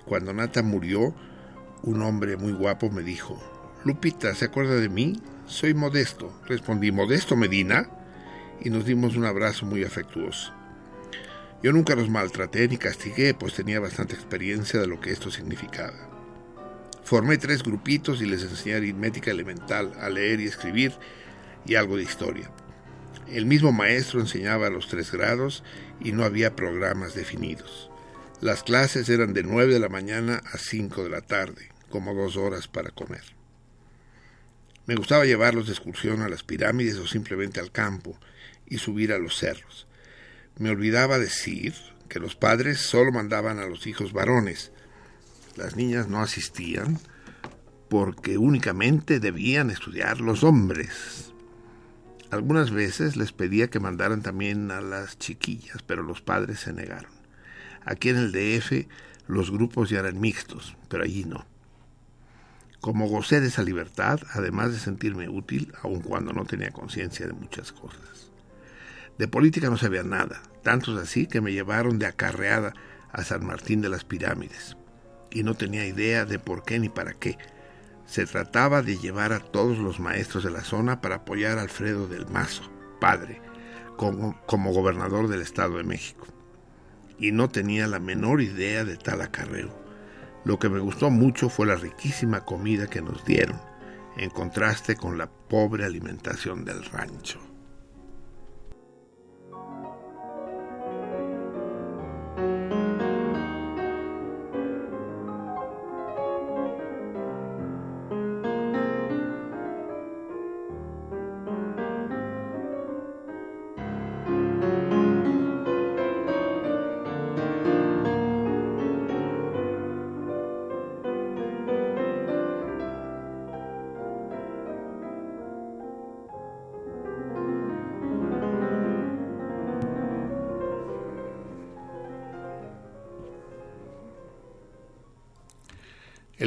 Cuando 0.05 0.33
Nata 0.33 0.63
murió, 0.63 1.13
un 1.83 2.01
hombre 2.01 2.37
muy 2.37 2.53
guapo 2.53 2.89
me 2.89 3.03
dijo, 3.03 3.39
Lupita, 3.83 4.33
¿se 4.33 4.45
acuerda 4.45 4.73
de 4.77 4.89
mí? 4.89 5.21
Soy 5.47 5.75
Modesto, 5.75 6.41
respondí, 6.47 6.91
Modesto 6.91 7.35
Medina, 7.35 7.87
y 8.61 8.71
nos 8.71 8.83
dimos 8.83 9.15
un 9.15 9.25
abrazo 9.25 9.65
muy 9.67 9.83
afectuoso. 9.83 10.51
Yo 11.61 11.71
nunca 11.71 11.95
los 11.95 12.09
maltraté 12.09 12.67
ni 12.67 12.77
castigué, 12.77 13.35
pues 13.35 13.53
tenía 13.53 13.79
bastante 13.79 14.15
experiencia 14.15 14.79
de 14.79 14.87
lo 14.87 14.99
que 14.99 15.11
esto 15.11 15.29
significaba. 15.29 16.09
Formé 17.03 17.37
tres 17.37 17.61
grupitos 17.61 18.21
y 18.21 18.25
les 18.25 18.41
enseñé 18.41 18.75
aritmética 18.75 19.29
elemental, 19.29 19.93
a 19.99 20.09
leer 20.09 20.39
y 20.39 20.45
escribir, 20.45 20.93
y 21.65 21.75
algo 21.75 21.97
de 21.97 22.03
historia. 22.03 22.49
El 23.27 23.45
mismo 23.45 23.71
maestro 23.71 24.19
enseñaba 24.19 24.67
a 24.67 24.71
los 24.71 24.87
tres 24.87 25.11
grados 25.11 25.63
y 25.99 26.11
no 26.11 26.23
había 26.23 26.55
programas 26.55 27.13
definidos. 27.13 27.91
Las 28.41 28.63
clases 28.63 29.09
eran 29.09 29.33
de 29.33 29.43
9 29.43 29.73
de 29.73 29.79
la 29.79 29.89
mañana 29.89 30.41
a 30.51 30.57
5 30.57 31.03
de 31.03 31.09
la 31.09 31.21
tarde, 31.21 31.69
como 31.89 32.15
dos 32.15 32.35
horas 32.35 32.67
para 32.67 32.89
comer. 32.89 33.23
Me 34.85 34.95
gustaba 34.95 35.25
llevarlos 35.25 35.65
de 35.65 35.73
excursión 35.73 36.21
a 36.21 36.29
las 36.29 36.43
pirámides 36.43 36.97
o 36.97 37.07
simplemente 37.07 37.59
al 37.59 37.71
campo 37.71 38.19
y 38.67 38.77
subir 38.77 39.13
a 39.13 39.17
los 39.17 39.37
cerros. 39.37 39.87
Me 40.59 40.69
olvidaba 40.69 41.17
decir 41.17 41.73
que 42.07 42.19
los 42.19 42.35
padres 42.35 42.79
solo 42.79 43.11
mandaban 43.11 43.59
a 43.59 43.65
los 43.65 43.87
hijos 43.87 44.13
varones. 44.13 44.71
Las 45.55 45.75
niñas 45.75 46.07
no 46.07 46.21
asistían 46.21 46.99
porque 47.89 48.37
únicamente 48.37 49.19
debían 49.19 49.71
estudiar 49.71 50.21
los 50.21 50.43
hombres. 50.43 51.33
Algunas 52.29 52.71
veces 52.71 53.15
les 53.15 53.31
pedía 53.31 53.69
que 53.69 53.79
mandaran 53.79 54.21
también 54.21 54.69
a 54.71 54.81
las 54.81 55.17
chiquillas, 55.17 55.81
pero 55.85 56.03
los 56.03 56.21
padres 56.21 56.59
se 56.59 56.73
negaron. 56.73 57.11
Aquí 57.85 58.09
en 58.09 58.17
el 58.17 58.31
DF 58.31 58.87
los 59.27 59.51
grupos 59.51 59.89
ya 59.89 59.99
eran 59.99 60.19
mixtos, 60.19 60.75
pero 60.89 61.03
allí 61.03 61.23
no. 61.23 61.45
Como 62.85 63.07
gocé 63.07 63.41
de 63.41 63.47
esa 63.47 63.63
libertad, 63.63 64.19
además 64.33 64.71
de 64.71 64.77
sentirme 64.77 65.27
útil, 65.27 65.73
aun 65.81 66.01
cuando 66.01 66.33
no 66.33 66.45
tenía 66.45 66.69
conciencia 66.69 67.25
de 67.25 67.33
muchas 67.33 67.71
cosas. 67.71 68.31
De 69.17 69.27
política 69.27 69.71
no 69.71 69.77
sabía 69.77 70.03
nada, 70.03 70.39
tantos 70.61 71.01
así 71.01 71.25
que 71.25 71.41
me 71.41 71.51
llevaron 71.51 71.97
de 71.97 72.05
acarreada 72.05 72.75
a 73.11 73.23
San 73.23 73.43
Martín 73.43 73.81
de 73.81 73.89
las 73.89 74.05
Pirámides, 74.05 74.77
y 75.31 75.41
no 75.41 75.55
tenía 75.55 75.87
idea 75.87 76.25
de 76.25 76.37
por 76.37 76.63
qué 76.63 76.77
ni 76.77 76.89
para 76.89 77.15
qué. 77.15 77.39
Se 78.05 78.27
trataba 78.27 78.83
de 78.83 78.99
llevar 78.99 79.33
a 79.33 79.39
todos 79.39 79.79
los 79.79 79.99
maestros 79.99 80.43
de 80.43 80.51
la 80.51 80.63
zona 80.63 81.01
para 81.01 81.15
apoyar 81.15 81.57
a 81.57 81.63
Alfredo 81.63 82.07
del 82.07 82.27
Mazo, 82.27 82.71
padre, 83.01 83.41
como, 83.97 84.39
como 84.45 84.73
gobernador 84.73 85.27
del 85.27 85.41
Estado 85.41 85.77
de 85.77 85.85
México. 85.85 86.27
Y 87.17 87.31
no 87.31 87.49
tenía 87.49 87.87
la 87.87 87.97
menor 87.97 88.43
idea 88.43 88.85
de 88.85 88.95
tal 88.95 89.21
acarreo. 89.21 89.84
Lo 90.45 90.59
que 90.59 90.69
me 90.69 90.79
gustó 90.79 91.09
mucho 91.09 91.49
fue 91.49 91.65
la 91.65 91.75
riquísima 91.75 92.45
comida 92.45 92.87
que 92.87 93.01
nos 93.01 93.25
dieron, 93.25 93.59
en 94.15 94.29
contraste 94.29 94.95
con 94.95 95.17
la 95.17 95.27
pobre 95.27 95.85
alimentación 95.85 96.63
del 96.63 96.85
rancho. 96.85 97.39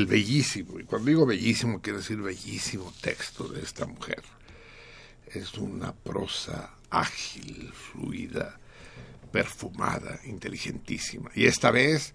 Bellísimo, 0.09 0.81
y 0.81 0.85
cuando 0.85 1.09
digo 1.09 1.27
bellísimo 1.27 1.81
quiero 1.81 1.99
decir 1.99 2.19
bellísimo 2.19 2.93
texto 3.01 3.47
de 3.49 3.63
esta 3.63 3.87
mujer. 3.87 4.23
Es 5.27 5.55
una 5.55 5.95
prosa 5.95 6.75
ágil, 6.91 7.71
fluida, 7.73 8.59
perfumada, 9.31 10.19
inteligentísima. 10.25 11.31
Y 11.35 11.45
esta 11.45 11.71
vez 11.71 12.15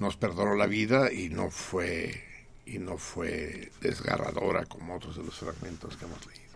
nos 0.00 0.16
perdonó 0.16 0.56
la 0.56 0.66
vida 0.66 1.12
y 1.12 1.28
no 1.28 1.50
fue 1.50 2.24
y 2.66 2.78
no 2.78 2.98
fue 2.98 3.70
desgarradora 3.80 4.64
como 4.66 4.96
otros 4.96 5.16
de 5.16 5.24
los 5.24 5.38
fragmentos 5.38 5.96
que 5.96 6.04
hemos 6.04 6.26
leído. 6.26 6.50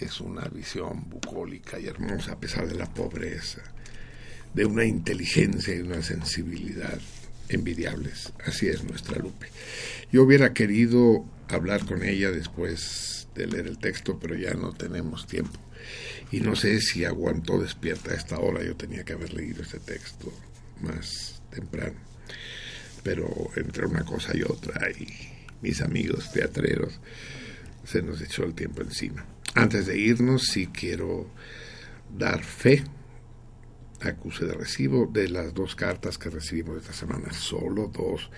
Es 0.00 0.20
una 0.20 0.46
visión 0.48 1.08
bucólica 1.08 1.78
y 1.78 1.86
hermosa 1.86 2.32
a 2.32 2.40
pesar 2.40 2.66
de 2.66 2.74
la 2.74 2.86
pobreza, 2.86 3.62
de 4.54 4.64
una 4.64 4.84
inteligencia 4.84 5.74
y 5.74 5.80
una 5.80 6.02
sensibilidad 6.02 6.98
envidiables. 7.50 8.32
Así 8.44 8.68
es 8.68 8.84
nuestra 8.84 9.18
Lupe. 9.18 9.48
Yo 10.12 10.22
hubiera 10.22 10.52
querido 10.52 11.24
hablar 11.48 11.84
con 11.84 12.02
ella 12.04 12.30
después 12.30 13.28
de 13.34 13.46
leer 13.46 13.66
el 13.66 13.78
texto, 13.78 14.18
pero 14.18 14.34
ya 14.34 14.54
no 14.54 14.72
tenemos 14.72 15.26
tiempo. 15.26 15.58
Y 16.30 16.40
no 16.40 16.56
sé 16.56 16.80
si 16.80 17.04
aguantó 17.04 17.60
despierta 17.60 18.12
a 18.12 18.16
esta 18.16 18.38
hora. 18.38 18.62
Yo 18.62 18.76
tenía 18.76 19.04
que 19.04 19.14
haber 19.14 19.32
leído 19.32 19.62
este 19.62 19.80
texto 19.80 20.32
más 20.80 21.42
temprano. 21.50 21.98
Pero 23.02 23.28
entre 23.56 23.86
una 23.86 24.04
cosa 24.04 24.36
y 24.36 24.42
otra, 24.42 24.90
y 24.90 25.06
mis 25.62 25.80
amigos 25.80 26.32
teatreros, 26.32 27.00
se 27.84 28.02
nos 28.02 28.20
echó 28.20 28.44
el 28.44 28.54
tiempo 28.54 28.82
encima. 28.82 29.24
Antes 29.54 29.86
de 29.86 29.98
irnos, 29.98 30.44
sí 30.44 30.68
quiero 30.68 31.28
dar 32.16 32.44
fe 32.44 32.84
acuse 34.08 34.46
de 34.46 34.54
recibo 34.54 35.06
de 35.06 35.28
las 35.28 35.52
dos 35.54 35.74
cartas 35.74 36.18
que 36.18 36.30
recibimos 36.30 36.78
esta 36.78 36.92
semana. 36.92 37.32
Solo 37.32 37.90
dos. 37.92 38.30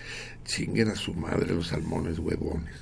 Chinguen 0.45 0.89
a 0.89 0.97
su 0.97 1.15
madre 1.15 1.55
los 1.55 1.69
salmones 1.69 2.19
huevones. 2.19 2.75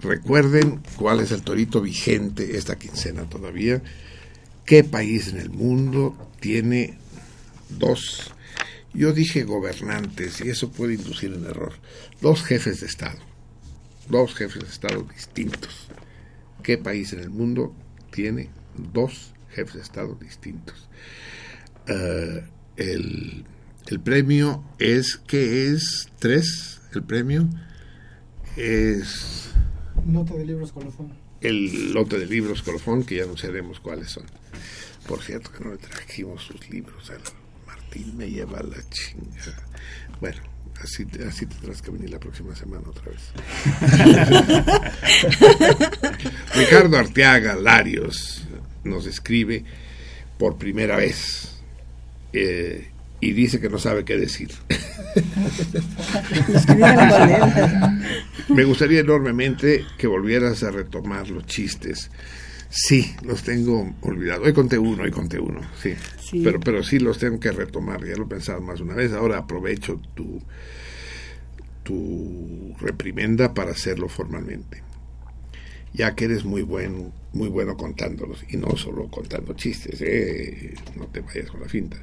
Recuerden 0.00 0.80
cuál 0.96 1.20
es 1.20 1.32
el 1.32 1.42
torito 1.42 1.80
vigente 1.80 2.56
esta 2.56 2.76
quincena 2.76 3.28
todavía. 3.28 3.82
¿Qué 4.64 4.84
país 4.84 5.28
en 5.28 5.38
el 5.38 5.50
mundo 5.50 6.16
tiene 6.40 6.98
dos? 7.70 8.32
Yo 8.92 9.12
dije 9.12 9.42
gobernantes 9.42 10.40
y 10.40 10.50
eso 10.50 10.70
puede 10.70 10.94
inducir 10.94 11.32
en 11.32 11.44
error. 11.44 11.72
Dos 12.20 12.44
jefes 12.44 12.80
de 12.80 12.86
Estado. 12.86 13.18
Dos 14.08 14.34
jefes 14.34 14.62
de 14.62 14.68
Estado 14.68 15.02
distintos. 15.14 15.88
¿Qué 16.62 16.78
país 16.78 17.12
en 17.12 17.20
el 17.20 17.30
mundo 17.30 17.74
tiene 18.10 18.50
dos 18.92 19.33
jefes 19.54 19.74
de 19.74 19.80
Estado 19.80 20.16
distintos? 20.20 20.88
Uh, 21.88 22.40
el, 22.76 23.44
el, 23.86 24.00
premio 24.00 24.64
es, 24.78 25.20
¿qué 25.26 25.70
es? 25.70 26.08
¿Tres? 26.18 26.82
El 26.92 27.02
premio 27.02 27.48
es... 28.56 29.50
Lote 30.06 30.34
de 30.34 30.46
libros 30.46 30.72
colofón. 30.72 31.12
El 31.40 31.92
lote 31.92 32.18
de 32.18 32.26
libros 32.26 32.62
colofón, 32.62 33.04
que 33.04 33.16
ya 33.16 33.26
no 33.26 33.36
sabemos 33.36 33.80
cuáles 33.80 34.10
son. 34.10 34.24
Por 35.06 35.22
cierto, 35.22 35.52
que 35.52 35.64
no 35.64 35.72
le 35.72 35.78
trajimos 35.78 36.42
sus 36.42 36.68
libros. 36.70 37.12
Martín 37.66 38.16
me 38.16 38.30
lleva 38.30 38.62
la 38.62 38.78
chinga. 38.88 39.62
Bueno, 40.20 40.40
así, 40.82 41.06
así 41.26 41.46
tendrás 41.46 41.82
que 41.82 41.90
venir 41.90 42.10
la 42.10 42.18
próxima 42.18 42.56
semana 42.56 42.88
otra 42.88 43.12
vez. 43.12 43.32
Ricardo 46.54 46.96
Arteaga 46.96 47.54
Larios 47.54 48.44
nos 48.84 49.06
escribe 49.06 49.64
por 50.38 50.56
primera 50.56 50.96
vez 50.96 51.62
eh, 52.32 52.88
y 53.20 53.32
dice 53.32 53.60
que 53.60 53.68
no 53.68 53.78
sabe 53.78 54.04
qué 54.04 54.16
decir. 54.16 54.50
Me 58.48 58.64
gustaría 58.64 59.00
enormemente 59.00 59.84
que 59.96 60.06
volvieras 60.06 60.62
a 60.62 60.70
retomar 60.70 61.30
los 61.30 61.46
chistes. 61.46 62.10
Sí, 62.68 63.14
los 63.22 63.44
tengo 63.44 63.94
olvidados. 64.02 64.46
Hoy 64.46 64.52
conté 64.52 64.78
uno, 64.78 65.04
hoy 65.04 65.10
conté 65.10 65.38
uno, 65.38 65.60
sí. 65.80 65.94
sí. 66.20 66.42
Pero, 66.42 66.60
pero 66.60 66.82
sí 66.82 66.98
los 66.98 67.18
tengo 67.18 67.38
que 67.38 67.52
retomar, 67.52 68.04
ya 68.04 68.16
lo 68.16 68.24
he 68.24 68.28
pensado 68.28 68.60
más 68.60 68.80
una 68.80 68.94
vez. 68.94 69.12
Ahora 69.12 69.38
aprovecho 69.38 70.00
tu, 70.14 70.42
tu 71.84 72.74
reprimenda 72.80 73.54
para 73.54 73.70
hacerlo 73.70 74.08
formalmente. 74.08 74.82
Ya 75.94 76.14
que 76.14 76.26
eres 76.26 76.44
muy 76.44 76.62
bueno, 76.62 77.12
muy 77.32 77.48
bueno 77.48 77.76
contándolos, 77.76 78.44
y 78.48 78.56
no 78.56 78.76
solo 78.76 79.08
contando 79.08 79.54
chistes, 79.54 80.00
¿eh? 80.02 80.74
no 80.96 81.06
te 81.06 81.20
vayas 81.20 81.50
con 81.50 81.60
la 81.60 81.68
finta. 81.68 81.96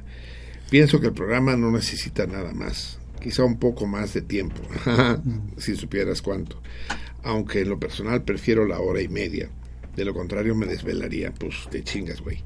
Pienso 0.70 0.98
que 0.98 1.08
el 1.08 1.12
programa 1.12 1.54
no 1.56 1.70
necesita 1.70 2.26
nada 2.26 2.54
más, 2.54 2.98
quizá 3.20 3.44
un 3.44 3.58
poco 3.58 3.86
más 3.86 4.14
de 4.14 4.22
tiempo, 4.22 4.62
si 5.58 5.76
supieras 5.76 6.22
cuánto. 6.22 6.62
Aunque 7.22 7.60
en 7.60 7.68
lo 7.68 7.78
personal 7.78 8.22
prefiero 8.22 8.66
la 8.66 8.80
hora 8.80 9.02
y 9.02 9.08
media. 9.08 9.50
De 9.94 10.06
lo 10.06 10.14
contrario 10.14 10.54
me 10.54 10.64
desvelaría, 10.64 11.32
pues 11.32 11.68
de 11.70 11.84
chingas, 11.84 12.22
güey. 12.22 12.38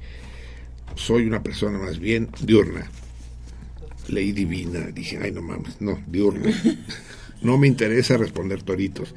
Soy 0.97 1.27
una 1.27 1.43
persona 1.43 1.78
más 1.78 2.01
bien 2.01 2.28
diurna. 2.43 2.90
Leí 4.09 4.32
divina, 4.32 4.81
dije, 4.93 5.18
ay 5.23 5.31
no 5.31 5.43
mames, 5.43 5.81
no, 5.81 6.02
diurna. 6.06 6.51
No 7.43 7.59
me 7.59 7.66
interesa 7.66 8.16
responder 8.16 8.62
toritos, 8.62 9.14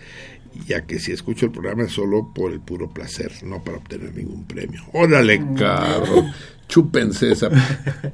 ya 0.68 0.86
que 0.86 1.00
si 1.00 1.12
escucho 1.12 1.48
el 1.48 1.52
programa 1.52 1.84
es 1.84 1.92
solo 1.92 2.32
por 2.34 2.52
el 2.52 2.60
puro 2.60 2.90
placer, 2.90 3.32
no 3.44 3.64
para 3.64 3.78
obtener 3.78 4.16
ningún 4.16 4.46
premio. 4.46 4.84
Órale, 4.94 5.42
cabrón 5.58 6.32
chúpense 6.70 7.32
esa 7.32 7.50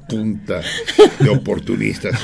punta 0.08 0.62
de 1.20 1.28
oportunistas. 1.28 2.18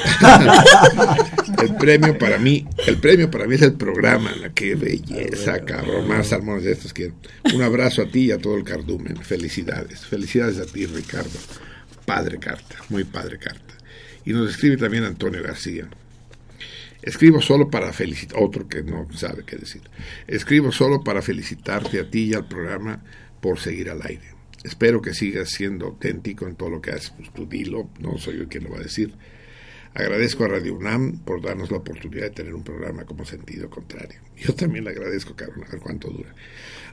el 1.62 1.76
premio 1.76 2.18
para 2.18 2.39
mí, 2.39 2.66
el 2.86 2.97
premio 2.97 3.30
para 3.30 3.47
mí 3.47 3.55
es 3.55 3.62
el 3.62 3.74
programa, 3.74 4.32
la 4.40 4.48
que 4.52 4.74
belleza, 4.74 5.60
cabrón, 5.64 6.09
más 6.09 6.28
salmones 6.28 6.64
de 6.64 6.72
estos 6.72 6.93
quiero. 6.93 7.14
Un 7.55 7.62
abrazo 7.62 8.02
a 8.02 8.06
ti 8.06 8.26
y 8.26 8.32
a 8.32 8.39
todo 8.39 8.56
el 8.56 8.64
cardumen. 8.64 9.16
Felicidades. 9.18 10.06
Felicidades 10.06 10.59
a 10.59 10.66
ti, 10.66 10.86
Ricardo. 10.86 11.39
Padre 12.05 12.39
carta, 12.39 12.76
muy 12.89 13.05
padre 13.05 13.39
carta. 13.39 13.74
Y 14.24 14.32
nos 14.32 14.51
escribe 14.51 14.76
también 14.76 15.05
Antonio 15.05 15.43
García. 15.43 15.89
Escribo 17.02 17.40
solo 17.40 17.68
para 17.68 17.92
felicitar, 17.92 18.40
otro 18.40 18.68
que 18.68 18.82
no 18.82 19.06
sabe 19.12 19.44
qué 19.44 19.56
decir. 19.56 19.82
Escribo 20.26 20.70
solo 20.72 21.02
para 21.02 21.20
felicitarte 21.20 22.00
a 22.00 22.08
ti 22.08 22.30
y 22.30 22.34
al 22.34 22.46
programa 22.46 23.02
por 23.40 23.58
seguir 23.58 23.90
al 23.90 24.02
aire 24.02 24.32
Espero 24.62 25.02
que 25.02 25.12
sigas 25.12 25.50
siendo 25.50 25.86
auténtico 25.86 26.46
en 26.46 26.54
todo 26.54 26.70
lo 26.70 26.80
que 26.80 26.90
haces. 26.90 27.10
Pues 27.10 27.32
tú 27.32 27.46
dilo, 27.46 27.90
no 27.98 28.16
soy 28.18 28.38
yo 28.38 28.48
quien 28.48 28.64
lo 28.64 28.70
va 28.70 28.78
a 28.78 28.82
decir. 28.82 29.12
Agradezco 29.94 30.44
a 30.44 30.48
Radio 30.48 30.74
UNAM 30.74 31.18
por 31.18 31.42
darnos 31.42 31.70
la 31.70 31.78
oportunidad 31.78 32.22
de 32.22 32.30
tener 32.30 32.54
un 32.54 32.62
programa 32.62 33.04
como 33.04 33.24
sentido 33.24 33.68
contrario. 33.68 34.20
Yo 34.36 34.54
también 34.54 34.84
le 34.84 34.90
agradezco, 34.90 35.34
cabrón, 35.34 35.64
a 35.66 35.72
ver 35.72 35.80
cuánto 35.80 36.08
dura. 36.08 36.34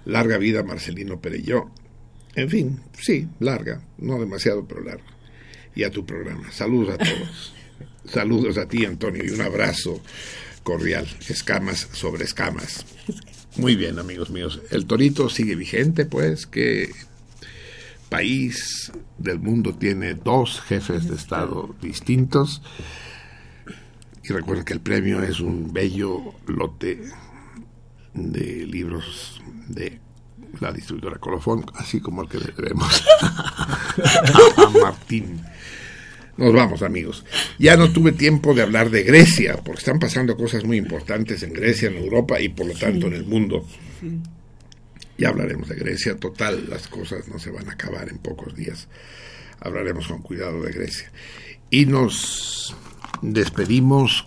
Larga 0.06 0.38
vida, 0.38 0.64
Marcelino 0.64 1.22
Perelló. 1.22 1.70
En 2.36 2.50
fin, 2.50 2.80
sí, 3.00 3.28
larga, 3.40 3.82
no 3.98 4.20
demasiado, 4.20 4.68
pero 4.68 4.82
larga. 4.82 5.06
Y 5.76 5.84
a 5.84 5.92
tu 5.92 6.06
programa. 6.06 6.52
Saludos 6.52 6.96
a 6.96 6.98
todos. 6.98 7.56
Saludos 8.12 8.58
a 8.58 8.68
ti, 8.68 8.86
Antonio, 8.86 9.24
y 9.24 9.30
un 9.30 9.42
abrazo 9.42 10.02
cordial. 10.64 11.08
Escamas 11.28 11.90
sobre 11.94 12.24
escamas. 12.24 12.86
Muy 13.58 13.76
bien, 13.76 14.00
amigos 14.00 14.30
míos. 14.32 14.62
El 14.72 14.86
torito 14.86 15.30
sigue 15.30 15.56
vigente, 15.56 16.06
pues, 16.06 16.48
que 16.48 16.92
país 18.10 18.92
del 19.20 19.40
mundo 19.40 19.76
tiene 19.76 20.16
dos 20.16 20.62
jefes 20.62 21.08
de 21.08 21.16
Estado 21.16 21.76
distintos. 21.82 22.64
Y 24.24 24.34
recuerden 24.34 24.66
que 24.66 24.74
el 24.74 24.82
premio 24.82 25.22
es 25.22 25.40
un 25.40 25.72
bello 25.72 26.34
lote 26.48 27.04
de 28.14 28.66
libros 28.66 29.40
de 29.68 30.00
la 30.60 30.72
distribuidora 30.72 31.20
Colofón, 31.20 31.66
así 31.76 32.00
como 32.00 32.24
el 32.24 32.30
que 32.30 32.40
le 32.40 32.54
debemos 32.54 33.04
a 34.58 34.70
Martín. 34.82 35.42
Nos 36.40 36.54
vamos, 36.54 36.84
amigos. 36.84 37.26
Ya 37.58 37.76
no 37.76 37.92
tuve 37.92 38.14
tiempo 38.14 38.54
de 38.54 38.62
hablar 38.62 38.90
de 38.92 39.04
Grecia, 39.04 39.58
porque 39.58 39.80
están 39.80 40.00
pasando 40.00 40.38
cosas 40.38 40.64
muy 40.64 40.78
importantes 40.78 41.44
en 41.44 41.52
Grecia, 41.52 41.90
en 41.90 41.98
Europa 41.98 42.40
y 42.40 42.48
por 42.48 42.66
lo 42.66 42.74
tanto 42.74 43.08
en 43.08 43.14
el 43.14 43.26
mundo. 43.26 43.68
Ya 45.18 45.28
hablaremos 45.28 45.68
de 45.68 45.76
Grecia. 45.76 46.16
Total, 46.16 46.70
las 46.70 46.88
cosas 46.88 47.28
no 47.28 47.40
se 47.40 47.52
van 47.52 47.68
a 47.68 47.74
acabar 47.74 48.08
en 48.08 48.20
pocos 48.20 48.56
días. 48.56 48.88
Hablaremos 49.60 50.08
con 50.08 50.22
cuidado 50.22 50.64
de 50.64 50.72
Grecia. 50.72 51.12
Y 51.70 51.86
nos 51.86 52.74
despedimos 53.22 54.26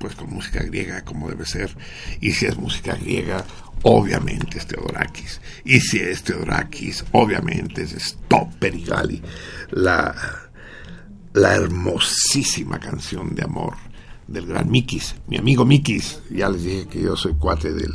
pues 0.00 0.16
con 0.16 0.30
música 0.30 0.60
griega 0.64 1.04
como 1.04 1.30
debe 1.30 1.46
ser. 1.46 1.70
Y 2.20 2.32
si 2.32 2.46
es 2.46 2.56
música 2.56 2.96
griega, 2.96 3.46
obviamente 3.82 4.58
es 4.58 4.66
Teodorakis. 4.66 5.40
Y 5.64 5.78
si 5.78 6.00
es 6.00 6.24
Teodorakis, 6.24 7.04
obviamente 7.12 7.82
es 7.82 7.92
Stop 7.92 8.52
Perigali, 8.58 9.22
la, 9.70 10.43
la 11.34 11.56
hermosísima 11.56 12.78
canción 12.78 13.34
de 13.34 13.42
amor 13.42 13.74
del 14.28 14.46
gran 14.46 14.70
Mikis, 14.70 15.16
mi 15.26 15.36
amigo 15.36 15.64
Mikis. 15.64 16.20
Ya 16.30 16.48
les 16.48 16.62
dije 16.62 16.86
que 16.86 17.02
yo 17.02 17.16
soy 17.16 17.34
cuate 17.34 17.72
del, 17.72 17.92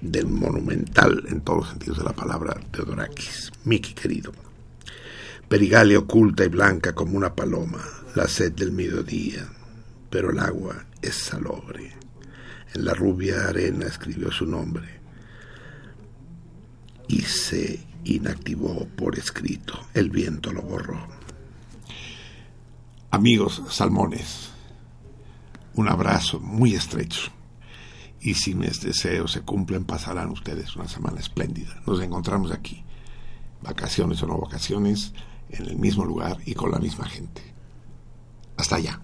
del 0.00 0.28
monumental, 0.28 1.24
en 1.28 1.40
todos 1.40 1.58
los 1.58 1.68
sentidos 1.70 1.98
de 1.98 2.04
la 2.04 2.12
palabra, 2.12 2.54
Teodorakis. 2.70 3.50
Miki 3.64 3.94
querido. 3.94 4.32
Perigali 5.48 5.96
oculta 5.96 6.44
y 6.44 6.48
blanca 6.48 6.94
como 6.94 7.16
una 7.16 7.34
paloma, 7.34 7.84
la 8.14 8.28
sed 8.28 8.52
del 8.52 8.70
mediodía, 8.70 9.48
pero 10.08 10.30
el 10.30 10.38
agua 10.38 10.86
es 11.02 11.16
salobre. 11.16 11.92
En 12.74 12.84
la 12.84 12.94
rubia 12.94 13.48
arena 13.48 13.86
escribió 13.86 14.30
su 14.30 14.46
nombre 14.46 15.00
y 17.08 17.22
se 17.22 17.84
inactivó 18.04 18.86
por 18.96 19.18
escrito. 19.18 19.88
El 19.94 20.10
viento 20.10 20.52
lo 20.52 20.62
borró. 20.62 21.23
Amigos 23.14 23.62
salmones, 23.70 24.50
un 25.74 25.88
abrazo 25.88 26.40
muy 26.40 26.74
estrecho. 26.74 27.30
Y 28.20 28.34
si 28.34 28.56
mis 28.56 28.80
deseos 28.80 29.30
se 29.30 29.42
cumplen, 29.42 29.84
pasarán 29.84 30.30
ustedes 30.30 30.74
una 30.74 30.88
semana 30.88 31.20
espléndida. 31.20 31.80
Nos 31.86 32.02
encontramos 32.02 32.50
aquí, 32.50 32.82
vacaciones 33.62 34.20
o 34.24 34.26
no 34.26 34.38
vacaciones, 34.38 35.12
en 35.48 35.66
el 35.66 35.76
mismo 35.76 36.04
lugar 36.04 36.38
y 36.44 36.54
con 36.54 36.72
la 36.72 36.80
misma 36.80 37.08
gente. 37.08 37.40
Hasta 38.56 38.74
allá. 38.74 39.03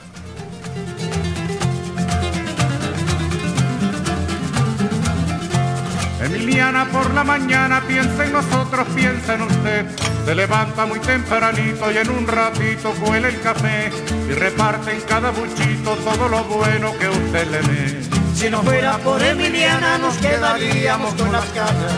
Emiliana 6.61 6.91
por 6.91 7.11
la 7.15 7.23
mañana 7.23 7.81
piensa 7.87 8.23
en 8.23 8.33
nosotros, 8.33 8.87
piensa 8.93 9.33
en 9.33 9.41
usted. 9.41 9.85
Se 10.25 10.35
levanta 10.35 10.85
muy 10.85 10.99
tempranito 10.99 11.91
y 11.91 11.97
en 11.97 12.07
un 12.07 12.27
ratito 12.27 12.91
cuela 13.03 13.29
el 13.29 13.41
café 13.41 13.91
y 14.29 14.33
reparte 14.33 14.91
en 14.91 15.01
cada 15.01 15.31
buchito 15.31 15.95
todo 15.95 16.29
lo 16.29 16.43
bueno 16.43 16.93
que 16.99 17.09
usted 17.09 17.47
le 17.47 17.61
dé. 17.61 18.03
Si 18.35 18.47
no 18.51 18.61
fuera 18.61 18.99
por 18.99 19.23
Emiliana 19.23 19.97
nos 19.97 20.15
quedaríamos 20.17 21.15
con 21.15 21.31
las 21.31 21.51
ganas 21.55 21.97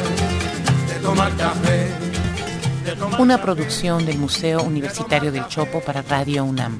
de 0.87 0.95
tomar 1.01 1.35
café. 1.35 1.91
de 2.85 2.95
tomar 2.95 3.19
Una 3.19 3.35
café, 3.35 3.43
producción 3.43 4.05
del 4.05 4.17
Museo 4.17 4.63
Universitario 4.63 5.33
del 5.33 5.45
Chopo 5.49 5.81
para 5.81 6.01
Radio 6.03 6.45
UNAM. 6.45 6.79